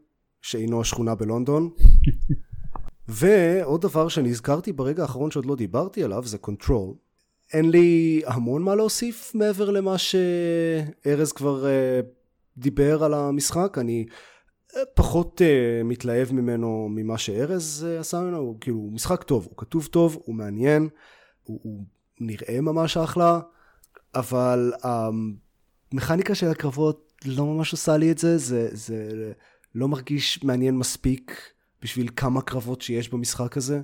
שאינו 0.43 0.81
השכונה 0.81 1.15
בלונדון. 1.15 1.71
ועוד 3.09 3.81
דבר 3.81 4.09
שאני 4.09 4.29
הזכרתי 4.29 4.73
ברגע 4.73 5.03
האחרון 5.03 5.31
שעוד 5.31 5.47
לא 5.47 5.57
דיברתי 5.57 6.03
עליו 6.03 6.27
זה 6.27 6.39
Control. 6.39 6.95
אין 7.53 7.71
לי 7.71 8.23
המון 8.27 8.63
מה 8.63 8.75
להוסיף 8.75 9.35
מעבר 9.35 9.71
למה 9.71 9.97
שארז 9.99 11.33
כבר 11.33 11.65
uh, 11.65 12.07
דיבר 12.57 13.05
על 13.05 13.15
המשחק. 13.15 13.79
אני 13.79 14.07
פחות 14.95 15.41
uh, 15.41 15.85
מתלהב 15.85 16.33
ממנו 16.33 16.89
ממה 16.91 17.19
שארז 17.19 17.87
uh, 17.89 18.01
עשה 18.01 18.21
ממנו, 18.21 18.37
הוא 18.37 18.57
כאילו 18.61 18.77
הוא 18.77 18.93
משחק 18.93 19.23
טוב, 19.23 19.45
הוא 19.51 19.57
כתוב 19.57 19.87
טוב, 19.87 20.19
הוא 20.25 20.35
מעניין, 20.35 20.89
הוא, 21.45 21.61
הוא 21.63 21.85
נראה 22.21 22.61
ממש 22.61 22.97
אחלה, 22.97 23.41
אבל 24.15 24.73
המכניקה 24.83 26.35
של 26.35 26.47
הקרבות 26.47 27.13
לא 27.25 27.47
ממש 27.47 27.73
עושה 27.73 27.97
לי 27.97 28.11
את 28.11 28.19
זה, 28.19 28.39
זה, 28.39 28.69
זה 28.73 29.33
לא 29.75 29.89
מרגיש 29.89 30.45
מעניין 30.45 30.77
מספיק 30.77 31.41
בשביל 31.83 32.09
כמה 32.17 32.43
קרבות 32.43 32.83
שיש 32.83 33.09
במשחק 33.09 33.57
הזה, 33.57 33.81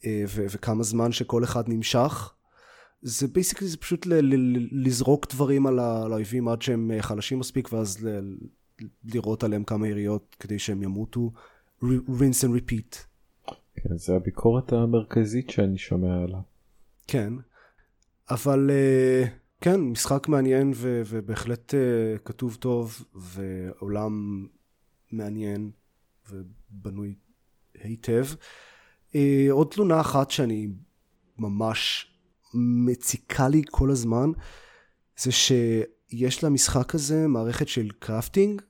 uh, 0.00 0.04
ו- 0.28 0.46
וכמה 0.50 0.82
זמן 0.82 1.12
שכל 1.12 1.44
אחד 1.44 1.68
נמשך. 1.68 2.32
זה 3.02 3.28
basically 3.28 3.68
זה 3.68 3.76
פשוט 3.76 4.06
ל- 4.06 4.34
ל- 4.34 4.86
לזרוק 4.86 5.32
דברים 5.32 5.66
על 5.66 5.78
האויבים 5.78 6.48
עד 6.48 6.62
שהם 6.62 6.90
חלשים 7.00 7.38
מספיק 7.38 7.72
ואז 7.72 8.04
ל- 8.04 8.34
לירות 9.04 9.44
עליהם 9.44 9.64
כמה 9.64 9.88
יריות 9.88 10.36
כדי 10.40 10.58
שהם 10.58 10.82
ימותו, 10.82 11.32
rinse 11.82 12.44
and 12.44 12.58
repeat. 12.58 12.96
כן, 13.74 13.96
זה 13.96 14.16
הביקורת 14.16 14.72
המרכזית 14.72 15.50
שאני 15.50 15.78
שומע 15.78 16.22
עליו. 16.22 16.40
כן, 17.06 17.32
אבל 18.30 18.70
uh, 18.70 19.28
כן, 19.60 19.80
משחק 19.80 20.28
מעניין 20.28 20.72
ו- 20.74 21.02
ובהחלט 21.06 21.74
uh, 21.74 22.18
כתוב 22.24 22.54
טוב 22.54 23.04
ועולם 23.14 24.46
מעניין 25.12 25.70
ובנוי 26.30 27.14
היטב. 27.74 28.26
Uh, 29.12 29.16
עוד 29.50 29.68
תלונה 29.70 30.00
אחת 30.00 30.30
שאני 30.30 30.68
ממש 31.38 32.12
מציקה 32.54 33.48
לי 33.48 33.62
כל 33.70 33.90
הזמן, 33.90 34.30
זה 35.16 35.30
שיש 35.32 36.44
למשחק 36.44 36.94
הזה 36.94 37.28
מערכת 37.28 37.68
של 37.68 37.90
crafting, 37.98 38.62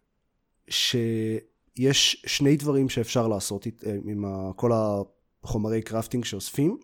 שיש 0.72 2.22
שני 2.26 2.56
דברים 2.56 2.88
שאפשר 2.88 3.28
לעשות 3.28 3.66
עם 4.04 4.24
כל 4.56 4.70
החומרי 4.74 5.82
crafting 5.82 6.24
שאוספים. 6.24 6.78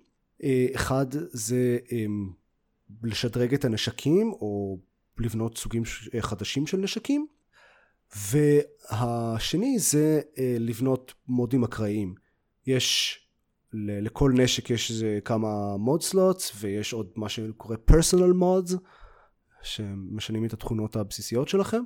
אחד 0.74 1.07
זה 1.33 1.79
לשדרג 3.03 3.55
את 3.55 3.64
הנשקים 3.64 4.33
או 4.33 4.79
לבנות 5.18 5.59
סוגים 5.59 5.83
חדשים 6.20 6.66
של 6.66 6.77
נשקים. 6.77 7.27
והשני 8.16 9.79
זה 9.79 10.20
לבנות 10.61 11.14
מודים 11.29 11.64
אקראיים. 11.64 12.14
יש 12.66 13.18
לכל 13.72 14.33
נשק 14.35 14.70
יש 14.70 14.90
איזה 14.90 15.18
כמה 15.24 15.77
mod 15.77 16.03
slots 16.03 16.53
ויש 16.61 16.92
עוד 16.92 17.11
מה 17.16 17.29
שקרוי 17.29 17.77
personal 17.77 18.33
mods 18.33 18.75
שמשנים 19.62 20.44
את 20.44 20.53
התכונות 20.53 20.96
הבסיסיות 20.96 21.48
שלכם 21.48 21.83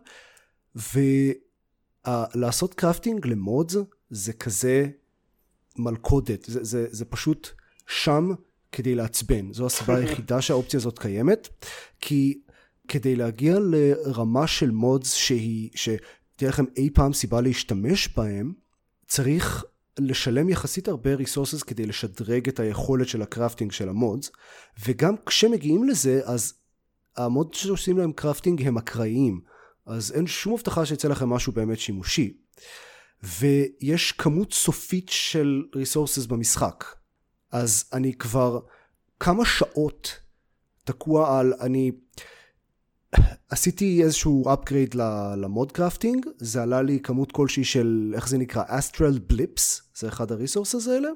ולעשות 2.07 2.75
crafting 2.75 3.27
ל 3.27 3.37
mods 3.37 3.77
זה 4.11 4.33
כזה 4.33 4.89
מלכודת 5.77 6.45
זה, 6.45 6.65
זה, 6.65 6.87
זה 6.91 7.05
פשוט 7.05 7.49
שם 7.87 8.31
כדי 8.73 8.95
לעצבן. 8.95 9.53
זו 9.53 9.67
הסיבה 9.67 9.97
היחידה 9.99 10.43
שהאופציה 10.43 10.81
הזאת 10.81 10.99
קיימת 10.99 11.49
כי 12.01 12.41
כדי 12.89 13.17
להגיע 13.17 13.59
לרמה 13.61 14.47
של 14.47 14.71
mods 14.71 15.15
שהיא 15.15 15.71
שתהיה 15.75 16.49
לכם 16.49 16.65
אי 16.77 16.91
פעם 16.95 17.13
סיבה 17.13 17.41
להשתמש 17.41 18.09
בהם 18.17 18.53
צריך 19.07 19.65
לשלם 19.99 20.49
יחסית 20.49 20.89
הרבה 20.89 21.15
resources 21.15 21.63
כדי 21.63 21.87
לשדרג 21.87 22.49
את 22.49 22.61
היכולת 22.61 23.09
של 23.09 23.23
ה 23.23 23.28
crafting 23.28 23.73
של 23.73 23.89
ה 23.89 23.97
mods 23.97 24.31
וגם 24.87 25.15
כשמגיעים 25.27 25.85
לזה 25.85 26.21
אז 26.25 26.55
ה 27.17 27.25
mods 27.25 27.59
שעושים 27.59 27.99
להם 27.99 28.13
crafting 28.13 28.67
הם 28.67 28.79
אקראיים 28.79 29.41
אז 29.87 30.13
אין 30.13 30.27
שום 30.27 30.55
הבטחה 30.55 30.87
שיצא 30.87 31.09
לכם 31.09 31.29
משהו 31.29 31.53
באמת 31.53 31.79
שימושי 31.79 32.37
ויש 33.23 34.13
כמות 34.13 34.53
סופית 34.53 35.09
של 35.09 35.63
resources 35.75 36.27
במשחק 36.27 36.85
אז 37.53 37.85
אני 37.93 38.15
כבר 38.15 38.61
כמה 39.21 39.45
שעות 39.45 40.19
תקוע 40.85 41.39
על 41.39 41.55
אני 41.61 41.93
עשיתי 43.51 44.03
איזשהו 44.03 44.45
upgrade 44.55 44.97
ל 45.37 45.46
mod 45.46 45.73
crafting, 45.73 46.27
זה 46.39 46.63
עלה 46.63 46.83
לי 46.83 47.01
כמות 47.01 47.33
כלשהי 47.33 47.65
של, 47.65 48.13
איך 48.17 48.29
זה 48.29 48.39
נקרא? 48.39 48.63
astral 48.67 49.19
blips, 49.19 49.83
זה 49.95 50.09
אחד 50.09 50.33
ה 50.33 50.38
resources 50.38 50.89
האלה. 50.89 51.09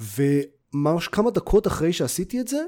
וממש 0.00 1.08
כמה 1.08 1.30
דקות 1.30 1.66
אחרי 1.66 1.92
שעשיתי 1.92 2.40
את 2.40 2.48
זה, 2.48 2.64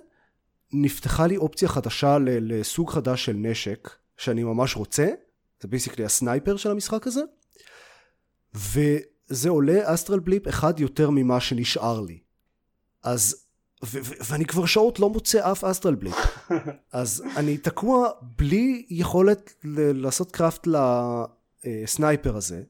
נפתחה 0.72 1.26
לי 1.26 1.36
אופציה 1.36 1.68
חדשה 1.68 2.16
לסוג 2.20 2.90
חדש 2.90 3.24
של 3.24 3.32
נשק, 3.32 3.90
שאני 4.16 4.44
ממש 4.44 4.76
רוצה, 4.76 5.08
זה 5.60 5.68
basically 5.68 6.04
ה 6.04 6.12
sniper 6.12 6.56
של 6.56 6.70
המשחק 6.70 7.06
הזה, 7.06 7.20
וזה 8.54 9.48
עולה 9.48 9.94
astral 9.94 10.18
blip 10.18 10.48
אחד 10.48 10.80
יותר 10.80 11.10
ממה 11.10 11.40
שנשאר 11.40 12.00
לי. 12.00 12.18
אז 13.02 13.46
ו- 13.84 13.98
ו- 14.04 14.14
ואני 14.30 14.44
כבר 14.44 14.66
שעות 14.66 15.00
לא 15.00 15.10
מוצא 15.10 15.52
אף 15.52 15.64
astral 15.64 15.94
blip. 15.94 16.14
אז 16.92 17.24
אני 17.36 17.58
תקוע 17.58 18.10
בלי 18.38 18.86
יכולת 18.90 19.54
ל- 19.64 20.02
לעשות 20.02 20.32
craft 20.32 20.68
ל 21.64 21.75
sniper 21.75 22.36
הזה. 22.36 22.62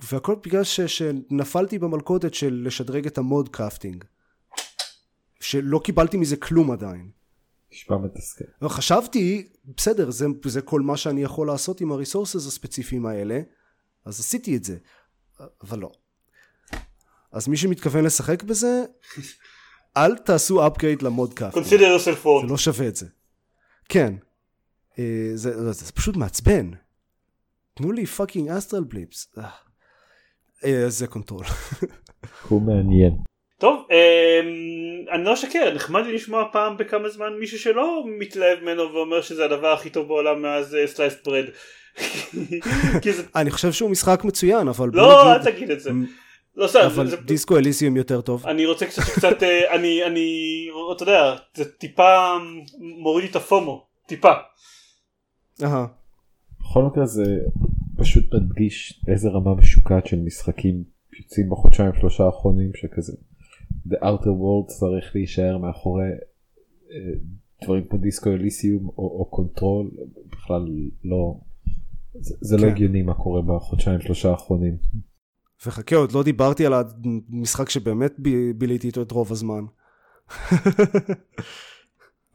והכל 0.00 0.36
בגלל 0.44 0.64
ש- 0.64 0.80
שנפלתי 0.80 1.78
במלכודת 1.78 2.34
של 2.34 2.62
לשדרג 2.66 3.06
את 3.06 3.18
ה 3.18 3.26
mod 3.26 3.48
crafting. 3.48 4.04
שלא 5.40 5.80
קיבלתי 5.84 6.16
מזה 6.16 6.36
כלום 6.36 6.70
עדיין. 6.70 7.10
נשמע 7.72 7.96
מתסכל. 7.98 8.44
לא, 8.62 8.68
חשבתי, 8.68 9.48
בסדר, 9.76 10.10
זה, 10.10 10.26
זה 10.44 10.62
כל 10.62 10.80
מה 10.80 10.96
שאני 10.96 11.22
יכול 11.22 11.46
לעשות 11.46 11.80
עם 11.80 11.92
ה 11.92 11.97
resources 11.97 12.46
הספציפיים 12.46 13.06
האלה, 13.06 13.40
אז 14.04 14.20
עשיתי 14.20 14.56
את 14.56 14.64
זה, 14.64 14.76
אבל 15.62 15.78
לא. 15.78 15.92
אז 17.32 17.48
מי 17.48 17.56
שמתכוון 17.56 18.04
לשחק 18.04 18.42
בזה, 18.42 18.84
אל 19.96 20.18
תעשו 20.18 20.66
upgrade 20.66 21.02
ל 21.04 21.12
mod 21.12 21.34
craft. 21.34 21.54
consider 21.54 21.80
yourselves 21.80 22.44
warned. 22.44 22.46
לא 22.48 22.56
שווה 22.56 22.88
את 22.88 22.96
זה. 22.96 23.06
כן. 23.88 24.14
אה, 24.98 25.30
זה, 25.34 25.62
זה, 25.64 25.72
זה 25.72 25.92
פשוט 25.92 26.16
מעצבן. 26.16 26.70
תנו 27.74 27.92
לי 27.92 28.06
fucking 28.06 28.48
astral 28.48 28.84
blips. 28.84 29.34
זה 30.88 31.06
Control. 31.06 31.44
הוא 32.48 32.62
מעניין. 32.62 33.16
טוב, 33.58 33.86
אמ, 33.90 34.46
אני 35.14 35.24
לא 35.24 35.34
אשקר, 35.34 35.72
נחמד 35.74 36.06
לי 36.06 36.12
לשמוע 36.14 36.44
פעם 36.52 36.76
בכמה 36.76 37.08
זמן 37.08 37.32
מישהו 37.40 37.58
שלא 37.58 38.04
מתלהב 38.18 38.58
ממנו 38.62 38.82
ואומר 38.92 39.20
שזה 39.20 39.44
הדבר 39.44 39.72
הכי 39.72 39.90
טוב 39.90 40.08
בעולם 40.08 40.42
מאז 40.42 40.76
sliced 40.86 41.28
bread. 41.28 41.44
כי 43.02 43.12
זה... 43.12 43.22
אני 43.34 43.50
חושב 43.50 43.72
שהוא 43.72 43.90
משחק 43.90 44.24
מצוין, 44.24 44.68
אבל 44.68 44.90
לא, 44.92 45.32
אל 45.34 45.44
תגיד 45.44 45.70
את 45.70 45.80
זה. 45.80 45.90
לא, 46.56 46.66
סתם, 46.68 46.78
אבל 46.86 47.06
זה- 47.06 47.16
Disco 47.16 47.56
Elysium 47.58 47.96
יותר 47.96 48.20
טוב. 48.20 48.46
אני 48.46 48.66
רוצה 48.66 48.86
קצת, 48.86 49.02
קצת, 49.02 49.42
אה, 49.42 49.74
אני, 49.74 50.04
אני, 50.04 50.28
אתה 50.96 51.02
יודע, 51.02 51.36
זה 51.54 51.72
טיפה 51.72 52.36
מוריד 52.78 53.24
לי 53.24 53.30
את 53.30 53.36
ה 53.36 53.44
FOMO, 53.44 53.86
טיפה. 54.06 54.32
אהה. 55.62 55.86
בכל 56.60 56.82
מקרה 56.82 57.06
זה 57.06 57.24
פשוט 57.98 58.24
מדגיש 58.34 59.00
איזה 59.08 59.28
רמה 59.28 59.54
משוגעת 59.54 60.06
של 60.06 60.16
משחקים 60.24 60.84
יוצאים 61.20 61.50
בחודשיים 61.50 61.90
שלושה 62.00 62.24
האחרונים 62.24 62.70
שכזה. 62.76 63.12
The 63.90 63.96
Outer 64.02 64.26
Worlds 64.26 64.66
צריך 64.66 65.10
להישאר 65.14 65.58
מאחורי 65.58 66.04
אה, 66.90 66.96
דברים 67.64 67.84
כמו 67.84 67.98
Disco 67.98 68.32
Elysium 68.32 68.88
או, 68.88 68.92
או 68.98 69.24
Control 69.30 69.90
בכלל 70.30 70.68
לא 71.04 71.34
זה, 72.20 72.34
זה 72.40 72.56
לא 72.56 72.62
כן. 72.62 72.68
הגיוני 72.68 73.02
מה 73.02 73.14
קורה 73.14 73.42
בחודשיים 73.42 74.00
שלושה 74.00 74.30
האחרונים. 74.30 74.76
וחכה, 75.66 75.96
עוד 75.96 76.12
לא 76.12 76.22
דיברתי 76.22 76.66
על 76.66 76.72
המשחק 76.74 77.70
שבאמת 77.70 78.14
ב- 78.18 78.50
ביליתי 78.58 78.86
איתו 78.86 79.02
את 79.02 79.10
רוב 79.10 79.32
הזמן. 79.32 79.64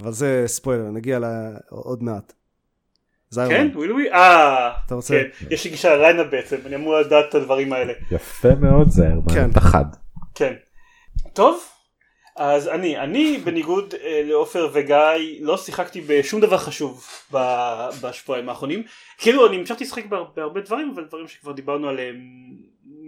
אבל 0.02 0.12
זה 0.12 0.44
ספוילר, 0.48 0.92
נגיע 0.92 1.20
עוד 1.70 2.04
מעט. 2.04 2.34
כן? 3.36 3.68
וויל 3.76 3.92
וויל? 3.92 4.14
אה, 4.14 4.72
אתה 4.86 4.96
רוצה? 4.96 5.14
כן, 5.14 5.46
יש 5.50 5.66
לי 5.66 5.72
גישה 5.72 5.96
ל 5.96 6.00
lineup 6.00 6.28
בעצם, 6.32 6.58
אני 6.66 6.76
אמור 6.76 7.00
לדעת 7.00 7.26
את 7.30 7.36
הדברים 7.36 7.74
האלה. 7.74 7.94
יפה 8.12 8.56
מאוד 8.56 8.90
זהר, 8.90 9.20
כן. 9.34 9.50
אתה 9.50 9.60
חד. 9.60 9.86
כן. 10.36 10.54
טוב, 11.34 11.64
אז 12.36 12.68
אני, 12.68 12.98
אני 13.00 13.38
בניגוד 13.44 13.94
אה, 14.04 14.22
לעופר 14.26 14.70
וגיא 14.74 14.96
לא 15.42 15.58
שיחקתי 15.58 16.02
בשום 16.08 16.42
דבר 16.42 16.58
חשוב 16.58 17.04
ב- 17.34 17.90
בשבועיים 18.02 18.50
האחרונים. 18.50 18.84
כאילו 19.18 19.48
אני 19.48 19.56
המשכתי 19.56 19.84
לשחק 19.84 20.06
בהר- 20.06 20.32
בהרבה 20.36 20.62
דברים, 20.62 20.92
אבל 20.96 21.04
דברים 21.04 21.28
שכבר 21.28 21.52
דיברנו 21.52 21.90
עליהם 21.90 22.16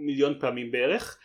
מיליון 0.06 0.34
פעמים 0.40 0.70
בערך. 0.70 1.16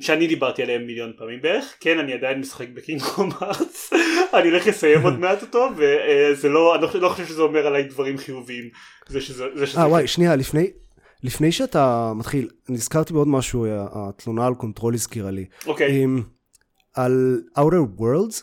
שאני 0.00 0.26
דיברתי 0.26 0.62
עליהם 0.62 0.86
מיליון 0.86 1.12
פעמים 1.18 1.42
בערך. 1.42 1.74
כן, 1.80 1.98
אני 1.98 2.12
עדיין 2.12 2.40
משחק 2.40 2.68
ב 2.74 2.81
Kingdom 2.81 3.30
Hearts. 3.42 3.90
אני 4.34 4.48
הולך 4.48 4.66
לסיים 4.66 5.02
עוד 5.02 5.18
מעט 5.18 5.42
אותו, 5.42 5.68
וזה 5.76 6.48
לא, 6.48 6.74
אני 6.74 6.82
לא- 6.82 7.00
לא 7.00 7.08
חושב 7.08 7.26
שזה 7.26 7.42
אומר 7.42 7.66
עליי 7.66 7.82
דברים 7.82 8.18
חיוביים. 8.18 8.68
זה 9.08 9.20
שזה, 9.20 9.44
זה 9.54 9.66
שזה 9.66 9.80
אה 9.80 9.88
וואי, 9.88 10.06
שנייה, 10.06 10.36
לפני... 10.36 10.70
לפני 11.22 11.52
שאתה 11.52 12.12
מתחיל, 12.16 12.48
נזכרתי 12.68 13.12
בעוד 13.12 13.28
משהו, 13.28 13.66
התלונה 13.92 14.46
על 14.46 14.54
Control 14.54 14.94
הזכירה 14.94 15.30
לי. 15.30 15.44
אוקיי. 15.66 16.02
עם, 16.02 16.22
על 16.96 17.42
Outer 17.58 18.00
Worlds, 18.00 18.42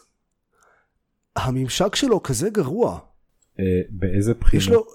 הממשק 1.36 1.96
שלו 1.96 2.24
כזה 2.24 2.50
גרוע. 2.50 3.00
אה, 3.60 3.82
באיזה 3.90 4.34
בחינה? 4.34 4.64
יש 4.64 4.70
לו 4.70 4.86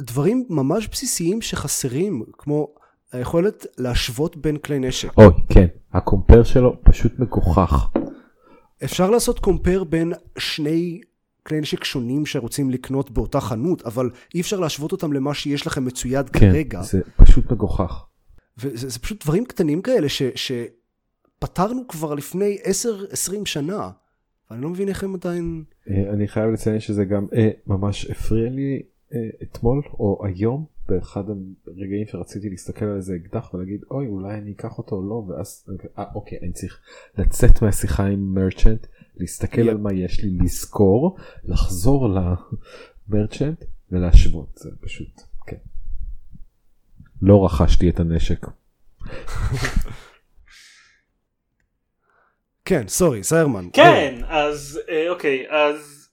דברים 0.00 0.46
ממש 0.50 0.88
בסיסיים 0.88 1.42
שחסרים, 1.42 2.24
כמו 2.32 2.74
היכולת 3.12 3.66
להשוות 3.78 4.36
בין 4.36 4.56
כלי 4.58 4.78
נשק. 4.78 5.18
אוי 5.18 5.32
כן 5.48 5.66
הקומפר 5.92 6.42
שלו 6.42 6.76
פשוט 6.84 7.18
מגוחך. 7.18 7.88
אפשר 8.84 9.10
לעשות 9.10 9.38
קומפר 9.38 9.84
בין 9.84 10.12
שני 10.38 11.00
כלי 11.46 11.60
נשק 11.60 11.84
שונים 11.84 12.26
שרוצים 12.26 12.70
לקנות 12.70 13.10
באותה 13.10 13.40
חנות, 13.40 13.82
אבל 13.82 14.10
אי 14.34 14.40
אפשר 14.40 14.60
להשוות 14.60 14.92
אותם 14.92 15.12
למה 15.12 15.34
שיש 15.34 15.66
לכם 15.66 15.84
מצויד 15.84 16.30
כן 16.30 16.38
כרגע. 16.38 16.82
זה 16.82 17.00
פשוט 17.16 17.52
מגוחך. 17.52 18.04
וזה 18.58 18.88
זה 18.88 18.98
פשוט 18.98 19.24
דברים 19.24 19.44
קטנים 19.44 19.82
כאלה 19.82 20.08
ש, 20.08 20.22
שפתרנו 21.44 21.88
כבר 21.88 22.14
לפני 22.14 22.58
10-20 22.64 23.44
שנה. 23.44 23.90
ואני 24.50 24.62
לא 24.62 24.68
מבין 24.68 24.88
איך 24.88 25.04
הם 25.04 25.14
עדיין... 25.14 25.64
אה, 25.90 26.10
אני 26.10 26.28
חייב 26.28 26.50
לציין 26.50 26.80
שזה 26.80 27.04
גם 27.04 27.26
אה, 27.32 27.50
ממש 27.66 28.10
הפריע 28.10 28.50
לי 28.50 28.82
אה, 29.14 29.18
אתמול 29.42 29.82
או 29.92 30.22
היום 30.26 30.64
באחד 30.88 31.24
הרגעים 31.66 32.06
שרציתי 32.06 32.50
להסתכל 32.50 32.84
על 32.84 32.96
איזה 32.96 33.16
אקדח 33.16 33.54
ולהגיד 33.54 33.80
אוי 33.90 34.06
אולי 34.06 34.34
אני 34.34 34.52
אקח 34.52 34.78
אותו 34.78 34.96
או 34.96 35.02
לא 35.02 35.14
ואז 35.14 35.64
אה, 35.98 36.04
אוקיי 36.14 36.38
אני 36.42 36.52
צריך 36.52 36.80
לצאת 37.18 37.62
מהשיחה 37.62 38.06
עם 38.06 38.34
מרצ'נט 38.34 38.86
להסתכל. 39.16 39.68
על 39.68 39.76
מה 39.76 39.92
יש 39.92 40.24
לי 40.24 40.38
לזכור 40.44 41.16
לחזור 41.44 42.08
למרצ'נט 43.08 43.64
ולהשוות 43.92 44.58
זה 44.58 44.70
פשוט 44.80 45.20
כן. 45.46 45.56
לא 47.22 47.44
רכשתי 47.44 47.90
את 47.90 48.00
הנשק. 48.00 48.46
כן, 52.70 52.88
sorry, 52.88 53.24
סיירמן. 53.24 53.68
כן, 53.72 54.14
אז 54.28 54.80
אה, 54.88 55.08
אוקיי, 55.08 55.46
אז 55.48 56.08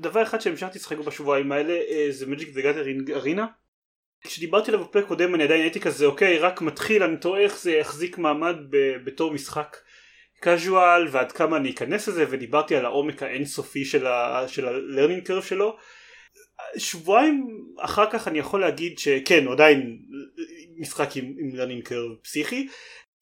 דבר 0.00 0.22
אחד 0.22 0.40
שהמשכתי 0.40 0.78
לשחק 0.78 0.98
בשבועיים 0.98 1.52
האלה 1.52 1.72
אה, 1.72 2.06
זה 2.10 2.26
Magic 2.26 2.54
the 2.54 2.60
Gathering 2.60 3.10
Arena. 3.10 3.46
כשדיברתי 4.24 4.70
עליו 4.70 4.84
בפרק 4.84 5.06
קודם 5.06 5.34
אני 5.34 5.44
עדיין 5.44 5.60
הייתי 5.60 5.80
כזה 5.80 6.06
אוקיי 6.06 6.38
רק 6.38 6.60
מתחיל 6.60 7.02
אני 7.02 7.16
תוהה 7.16 7.40
איך 7.40 7.58
זה 7.58 7.72
יחזיק 7.72 8.18
מעמד 8.18 8.56
ב- 8.70 8.96
בתור 9.04 9.32
משחק 9.32 9.76
casual 10.40 11.08
ועד 11.10 11.32
כמה 11.32 11.56
אני 11.56 11.70
אכנס 11.70 12.08
לזה 12.08 12.24
ודיברתי 12.28 12.76
על 12.76 12.84
העומק 12.84 13.22
האינסופי 13.22 13.84
של 13.84 14.06
ה-learning 14.06 15.28
curve 15.28 15.42
שלו. 15.42 15.76
שבועיים 16.76 17.46
אחר 17.80 18.10
כך 18.10 18.28
אני 18.28 18.38
יכול 18.38 18.60
להגיד 18.60 18.98
שכן 18.98 19.44
הוא 19.44 19.52
עדיין 19.52 19.98
משחק 20.78 21.16
עם, 21.16 21.24
עם 21.38 21.50
learning 21.60 21.88
curve 21.88 22.22
פסיכי 22.22 22.68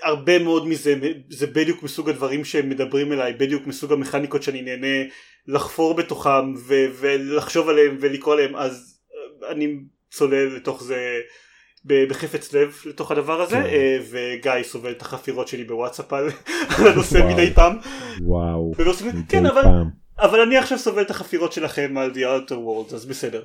הרבה 0.03 0.39
מאוד 0.39 0.67
מזה 0.69 0.95
זה 1.31 1.47
בדיוק 1.47 1.83
מסוג 1.83 2.09
הדברים 2.11 2.45
שהם 2.45 2.69
מדברים 2.69 3.13
אליי 3.13 3.33
בדיוק 3.33 3.67
מסוג 3.67 3.93
המכניקות 3.93 4.43
שאני 4.43 4.63
נהנה 4.63 5.05
לחפור 5.47 5.95
בתוכם 5.95 6.55
ו- 6.67 6.87
ולחשוב 7.01 7.69
עליהם 7.69 7.97
ולקרוא 8.01 8.35
עליהם 8.35 8.57
אז 8.57 8.99
אה, 9.45 9.51
אני 9.51 9.77
צולל 10.11 10.57
לתוך 10.57 10.83
זה 10.83 11.21
בחפץ 11.85 12.53
לב 12.53 12.77
לתוך 12.87 13.11
הדבר 13.11 13.41
הזה 13.41 13.55
כן. 13.57 13.63
אה, 13.65 13.99
וגיא 14.11 14.53
סובל 14.63 14.91
את 14.93 15.03
החפירות 15.03 15.49
שלי 15.49 15.65
בוואטסאפ 15.65 16.13
על 16.13 16.29
הנושא. 16.93 17.29
מדי 17.33 17.51
פעם 17.55 17.77
וואו. 18.21 18.73
ונושאים- 18.79 19.09
מדי 19.09 19.21
כן 19.29 19.47
אבל 19.47 19.63
פעם. 19.63 19.89
אבל 20.19 20.41
אני 20.41 20.57
עכשיו 20.57 20.79
סובל 20.79 21.03
את 21.03 21.11
החפירות 21.11 21.53
שלכם 21.53 21.97
על 21.99 22.11
The 22.11 22.19
Outer 22.19 22.53
Worlds 22.53 22.95
אז 22.95 23.07
בסדר. 23.07 23.43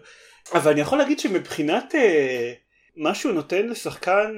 אבל 0.53 0.71
אני 0.71 0.81
יכול 0.81 0.97
להגיד 0.97 1.19
שמבחינת 1.19 1.95
אה, 1.95 2.51
מה 2.97 3.15
שהוא 3.15 3.33
נותן 3.33 3.67
לשחקן 3.67 4.33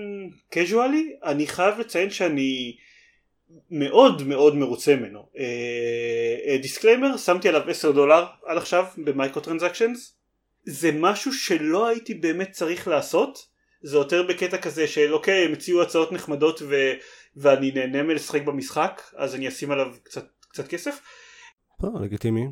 קזואלי 0.49 1.15
אני 1.23 1.47
חייב 1.47 1.79
לציין 1.79 2.09
שאני 2.09 2.77
מאוד 3.71 4.27
מאוד 4.27 4.55
מרוצה 4.55 4.95
ממנו. 4.95 5.29
disclaimer 6.61 7.17
שמתי 7.17 7.49
עליו 7.49 7.69
10 7.69 7.91
דולר 7.91 8.25
עד 8.45 8.57
עכשיו 8.57 8.85
ב 8.97 9.41
microtransactions. 9.41 10.15
זה 10.63 10.91
משהו 10.93 11.33
שלא 11.33 11.87
הייתי 11.87 12.13
באמת 12.13 12.51
צריך 12.51 12.87
לעשות. 12.87 13.47
זה 13.81 13.97
יותר 13.97 14.23
בקטע 14.27 14.57
כזה 14.57 14.87
של 14.87 15.13
אוקיי 15.13 15.45
הם 15.45 15.53
הציעו 15.53 15.81
הצעות 15.81 16.11
נחמדות 16.11 16.61
ו- 16.61 16.93
ואני 17.35 17.71
נהנה 17.71 18.03
מלשחק 18.03 18.41
במשחק 18.41 19.01
אז 19.15 19.35
אני 19.35 19.47
אשים 19.47 19.71
עליו 19.71 19.87
קצת, 20.03 20.27
קצת 20.49 20.67
כסף. 20.67 21.01
לא, 21.83 21.89
לגיטימי. 22.01 22.47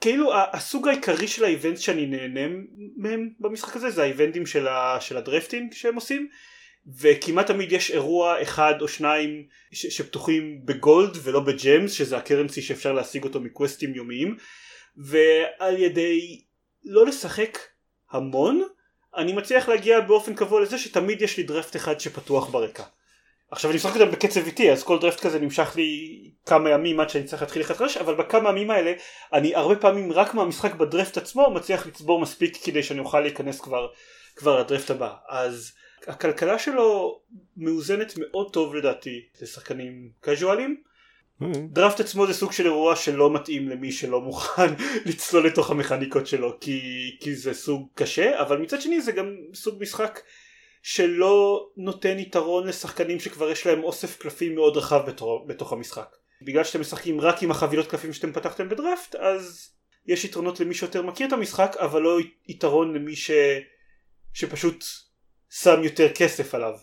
כאילו 0.00 0.30
הסוג 0.52 0.88
העיקרי 0.88 1.28
של 1.28 1.44
ה 1.44 1.50
event 1.50 1.78
שאני 1.78 2.06
נהנה 2.06 2.56
מהם 2.96 3.30
במשחק 3.40 3.76
הזה 3.76 3.90
זה 3.90 4.02
האיבנטים 4.02 4.46
של, 4.46 4.68
ה- 4.68 5.00
של 5.00 5.16
הדרפטינג 5.16 5.72
שהם 5.72 5.94
עושים 5.94 6.28
וכמעט 6.98 7.46
תמיד 7.46 7.72
יש 7.72 7.90
אירוע 7.90 8.42
אחד 8.42 8.74
או 8.80 8.88
שניים 8.88 9.46
ש- 9.72 9.86
שפתוחים 9.86 10.60
בגולד 10.64 11.16
ולא 11.22 11.40
בג'מס 11.40 11.92
שזה 11.92 12.16
הקרנסי 12.16 12.62
שאפשר 12.62 12.92
להשיג 12.92 13.24
אותו 13.24 13.40
מקווסטים 13.40 13.94
יומיים 13.94 14.36
ועל 14.96 15.76
ידי 15.78 16.40
לא 16.84 17.06
לשחק 17.06 17.58
המון 18.10 18.62
אני 19.16 19.32
מצליח 19.32 19.68
להגיע 19.68 20.00
באופן 20.00 20.34
קבוע 20.34 20.60
לזה 20.60 20.78
שתמיד 20.78 21.22
יש 21.22 21.36
לי 21.36 21.42
דרפט 21.42 21.76
אחד 21.76 22.00
שפתוח 22.00 22.50
ברקע. 22.50 22.82
עכשיו 23.50 23.70
אני 23.70 23.76
משחק 23.76 23.96
אותם 23.96 24.10
בקצב 24.12 24.46
איטי 24.46 24.72
אז 24.72 24.82
כל 24.82 24.98
דרפט 24.98 25.20
כזה 25.20 25.38
נמשך 25.38 25.72
לי 25.76 26.20
כמה 26.46 26.70
ימים 26.70 27.00
עד 27.00 27.10
שאני 27.10 27.24
צריך 27.24 27.42
להתחיל 27.42 27.62
לחדש 27.62 27.96
אבל 27.96 28.14
בכמה 28.14 28.48
ימים 28.48 28.70
האלה 28.70 28.92
אני 29.32 29.54
הרבה 29.54 29.76
פעמים 29.76 30.12
רק 30.12 30.34
מהמשחק 30.34 30.74
בדרפט 30.74 31.16
עצמו 31.16 31.50
מצליח 31.50 31.86
לצבור 31.86 32.20
מספיק 32.20 32.56
כדי 32.64 32.82
שאני 32.82 33.00
אוכל 33.00 33.20
להיכנס 33.20 33.60
כבר 33.60 33.88
כבר 34.36 34.60
לדרפט 34.60 34.90
הבא. 34.90 35.14
אז 35.28 35.72
הכלכלה 36.06 36.58
שלו 36.58 37.20
מאוזנת 37.56 38.14
מאוד 38.16 38.52
טוב 38.52 38.74
לדעתי 38.74 39.20
לשחקנים 39.42 40.10
קזואלים 40.20 40.82
דראפט 41.72 42.00
עצמו 42.00 42.26
זה 42.26 42.34
סוג 42.34 42.52
של 42.52 42.64
אירוע 42.64 42.96
שלא 42.96 43.32
מתאים 43.32 43.68
למי 43.68 43.92
שלא 43.92 44.20
מוכן 44.20 44.74
לצלול 45.06 45.46
לתוך 45.46 45.70
המכניקות 45.70 46.26
שלו 46.26 46.60
כי, 46.60 46.80
כי 47.20 47.34
זה 47.34 47.54
סוג 47.54 47.88
קשה 47.94 48.40
אבל 48.40 48.58
מצד 48.58 48.80
שני 48.80 49.00
זה 49.00 49.12
גם 49.12 49.36
סוג 49.54 49.82
משחק 49.82 50.20
שלא 50.82 51.68
נותן 51.76 52.18
יתרון 52.18 52.66
לשחקנים 52.66 53.20
שכבר 53.20 53.50
יש 53.50 53.66
להם 53.66 53.84
אוסף 53.84 54.16
קלפים 54.16 54.54
מאוד 54.54 54.76
רחב 54.76 55.06
בתור, 55.06 55.46
בתוך 55.46 55.72
המשחק. 55.72 56.16
בגלל 56.42 56.64
שאתם 56.64 56.80
משחקים 56.80 57.20
רק 57.20 57.42
עם 57.42 57.50
החבילות 57.50 57.86
קלפים 57.86 58.12
שאתם 58.12 58.32
פתחתם 58.32 58.68
בדראפט 58.68 59.14
אז 59.14 59.70
יש 60.06 60.24
יתרונות 60.24 60.60
למי 60.60 60.74
שיותר 60.74 61.02
מכיר 61.02 61.28
את 61.28 61.32
המשחק 61.32 61.76
אבל 61.78 62.02
לא 62.02 62.18
יתרון 62.48 62.94
למי 62.94 63.16
ש... 63.16 63.30
שפשוט 64.34 64.84
שם 65.50 65.84
יותר 65.84 66.12
כסף 66.14 66.54
עליו 66.54 66.74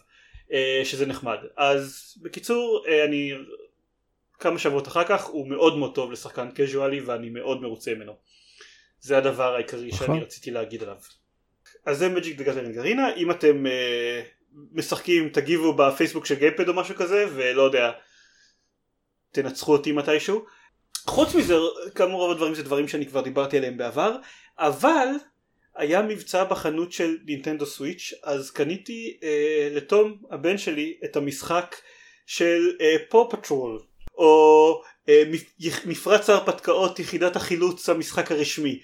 אה, 0.53 0.81
שזה 0.83 1.05
נחמד. 1.05 1.37
אז 1.57 2.13
בקיצור 2.21 2.85
אה, 2.87 3.05
אני 3.05 3.31
כמה 4.39 4.59
שבועות 4.59 4.87
אחר 4.87 5.03
כך 5.03 5.25
הוא 5.25 5.47
מאוד 5.47 5.77
מאוד 5.77 5.95
טוב 5.95 6.11
לשחקן 6.11 6.51
קזואלי 6.51 6.99
ואני 6.99 7.29
מאוד 7.29 7.61
מרוצה 7.61 7.93
ממנו. 7.93 8.13
זה 8.99 9.17
הדבר 9.17 9.55
העיקרי 9.55 9.87
נכון. 9.87 10.07
שאני 10.07 10.19
רציתי 10.19 10.51
להגיד 10.51 10.83
עליו 10.83 10.97
אז 11.87 11.97
זה 11.97 12.09
מג'יק 12.09 12.37
דגטרין 12.37 12.71
גרינה 12.71 13.15
אם 13.15 13.31
אתם 13.31 13.67
אה, 13.67 14.21
משחקים 14.71 15.29
תגיבו 15.29 15.73
בפייסבוק 15.73 16.25
של 16.25 16.35
גיימפוד 16.35 16.69
או 16.69 16.73
משהו 16.73 16.95
כזה 16.95 17.25
ולא 17.35 17.61
יודע 17.61 17.91
תנצחו 19.31 19.71
אותי 19.71 19.91
מתישהו. 19.91 20.45
חוץ 21.05 21.35
מזה 21.35 21.55
כאמור 21.95 22.21
רוב 22.21 22.31
הדברים 22.31 22.55
זה 22.55 22.63
דברים 22.63 22.87
שאני 22.87 23.05
כבר 23.05 23.21
דיברתי 23.21 23.57
עליהם 23.57 23.77
בעבר 23.77 24.15
אבל 24.57 25.07
היה 25.75 26.01
מבצע 26.01 26.43
בחנות 26.43 26.91
של 26.91 27.17
Nintendo 27.25 27.65
Switch 27.65 28.13
אז 28.23 28.51
קניתי 28.51 29.17
אה, 29.23 29.69
לתום 29.71 30.17
הבן 30.31 30.57
שלי 30.57 30.97
את 31.05 31.15
המשחק 31.15 31.75
של 32.25 32.69
Paw 33.09 33.29
Patrol 33.29 33.79
או 34.17 34.81
אה, 35.09 35.23
מפרץ 35.85 36.29
ההרפתקאות 36.29 36.99
יחידת 36.99 37.35
החילוץ 37.35 37.89
המשחק 37.89 38.31
הרשמי 38.31 38.79